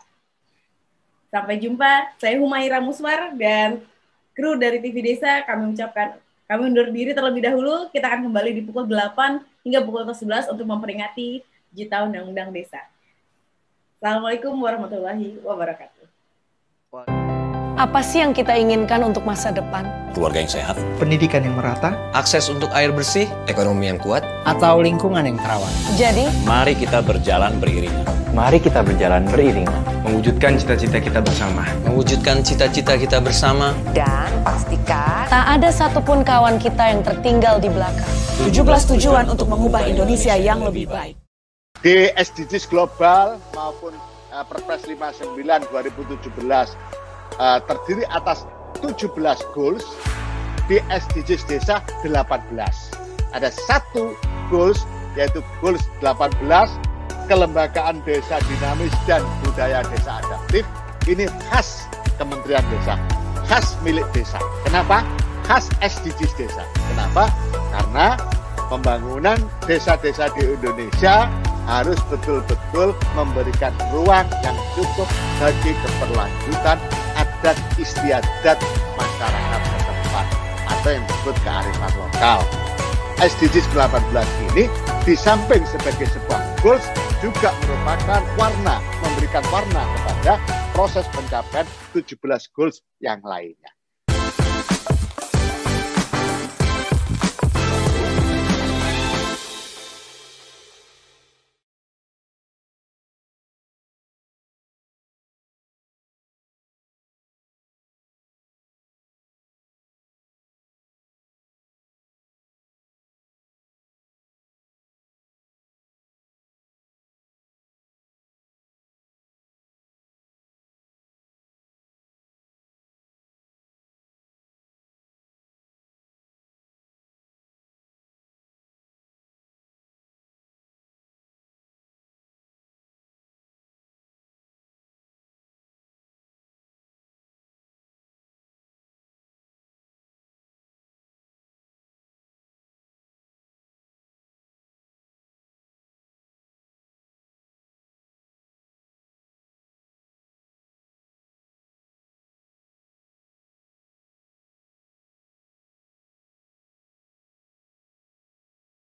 Sampai 1.27 1.59
jumpa, 1.59 2.15
saya 2.15 2.39
Humaira 2.39 2.79
Muswar 2.79 3.35
dan 3.35 3.83
kru 4.31 4.55
dari 4.55 4.79
TV 4.79 5.03
Desa 5.03 5.43
kami 5.43 5.75
ucapkan 5.75 6.15
kami 6.51 6.67
undur 6.67 6.91
diri 6.91 7.15
terlebih 7.15 7.47
dahulu. 7.47 7.87
Kita 7.95 8.11
akan 8.11 8.27
kembali 8.27 8.59
di 8.59 8.61
pukul 8.67 8.83
8 8.83 9.39
hingga 9.63 9.87
pukul 9.87 10.03
11 10.03 10.51
untuk 10.51 10.67
memperingati 10.67 11.39
7 11.71 11.87
tahun 11.87 12.11
Undang-Undang 12.11 12.51
Desa. 12.51 12.83
Assalamualaikum 13.95 14.51
warahmatullahi 14.59 15.39
wabarakatuh. 15.47 16.00
Apa 17.81 18.05
sih 18.05 18.21
yang 18.21 18.29
kita 18.29 18.53
inginkan 18.53 19.01
untuk 19.01 19.25
masa 19.25 19.49
depan? 19.49 19.81
Keluarga 20.13 20.45
yang 20.45 20.53
sehat, 20.53 20.77
pendidikan 21.01 21.41
yang 21.41 21.57
merata, 21.57 21.97
akses 22.13 22.45
untuk 22.45 22.69
air 22.77 22.93
bersih, 22.93 23.25
ekonomi 23.49 23.89
yang 23.89 23.97
kuat, 23.97 24.21
atau 24.45 24.85
lingkungan 24.85 25.25
yang 25.25 25.41
terawat. 25.41 25.73
Jadi, 25.97 26.29
mari 26.45 26.77
kita 26.77 27.01
berjalan 27.01 27.57
beriringan. 27.57 28.05
Mari 28.37 28.61
kita 28.61 28.85
berjalan 28.85 29.25
beriringan. 29.25 29.81
Mewujudkan 30.05 30.61
cita-cita 30.61 31.01
kita 31.01 31.25
bersama. 31.25 31.65
Mewujudkan 31.89 32.45
cita-cita 32.45 32.93
kita 33.01 33.17
bersama. 33.17 33.73
Dan 33.97 34.29
pastikan 34.45 35.25
tak 35.25 35.45
ada 35.57 35.73
satupun 35.73 36.21
kawan 36.21 36.61
kita 36.61 36.85
yang 36.85 37.01
tertinggal 37.01 37.57
di 37.57 37.73
belakang. 37.73 38.13
17 38.45 38.93
tujuan 38.93 39.25
untuk 39.25 39.49
mengubah 39.49 39.89
Indonesia 39.89 40.37
yang 40.37 40.61
lebih 40.61 40.85
baik 40.85 41.17
di 41.81 42.13
SDGs 42.13 42.69
global 42.69 43.41
maupun 43.57 43.97
uh, 44.29 44.45
Perpres 44.45 44.85
59 44.85 45.33
2017 45.73 47.00
uh, 47.37 47.59
terdiri 47.63 48.03
atas 48.11 48.43
17 48.81 49.13
goals 49.55 49.85
di 50.65 50.81
SDGs 50.89 51.47
desa 51.47 51.83
18. 52.03 52.51
Ada 53.31 53.49
satu 53.67 54.15
goals 54.51 54.83
yaitu 55.15 55.43
goals 55.59 55.83
18 56.03 56.41
kelembagaan 57.27 58.03
desa 58.03 58.39
dinamis 58.47 58.91
dan 59.07 59.23
budaya 59.43 59.83
desa 59.87 60.19
adaptif 60.23 60.63
ini 61.07 61.27
khas 61.47 61.87
Kementerian 62.21 62.61
Desa, 62.69 63.01
khas 63.49 63.73
milik 63.81 64.05
desa. 64.13 64.37
Kenapa? 64.61 65.01
Khas 65.41 65.65
SDGs 65.81 66.37
desa. 66.37 66.61
Kenapa? 66.93 67.33
Karena 67.73 68.13
pembangunan 68.69 69.41
desa-desa 69.65 70.29
di 70.37 70.53
Indonesia 70.53 71.25
harus 71.65 71.97
betul-betul 72.13 72.93
memberikan 73.17 73.73
ruang 73.89 74.29
yang 74.45 74.57
cukup 74.77 75.09
bagi 75.41 75.73
keberlanjutan 75.73 76.77
adat 77.41 77.57
istiadat 77.81 78.57
masyarakat 78.93 79.61
setempat 79.65 80.25
atau 80.69 80.89
yang 80.93 81.05
disebut 81.09 81.35
kearifan 81.41 81.91
lokal. 81.97 82.39
SDGs 83.17 83.65
18 83.73 84.13
ini 84.53 84.69
di 85.01 85.17
samping 85.17 85.65
sebagai 85.65 86.05
sebuah 86.13 86.37
goals 86.61 86.85
juga 87.17 87.49
merupakan 87.65 88.21
warna, 88.37 88.77
memberikan 89.01 89.41
warna 89.49 89.81
kepada 89.89 90.37
proses 90.77 91.05
pencapaian 91.09 91.65
17 91.97 92.13
goals 92.53 92.85
yang 93.01 93.25
lainnya. 93.25 93.73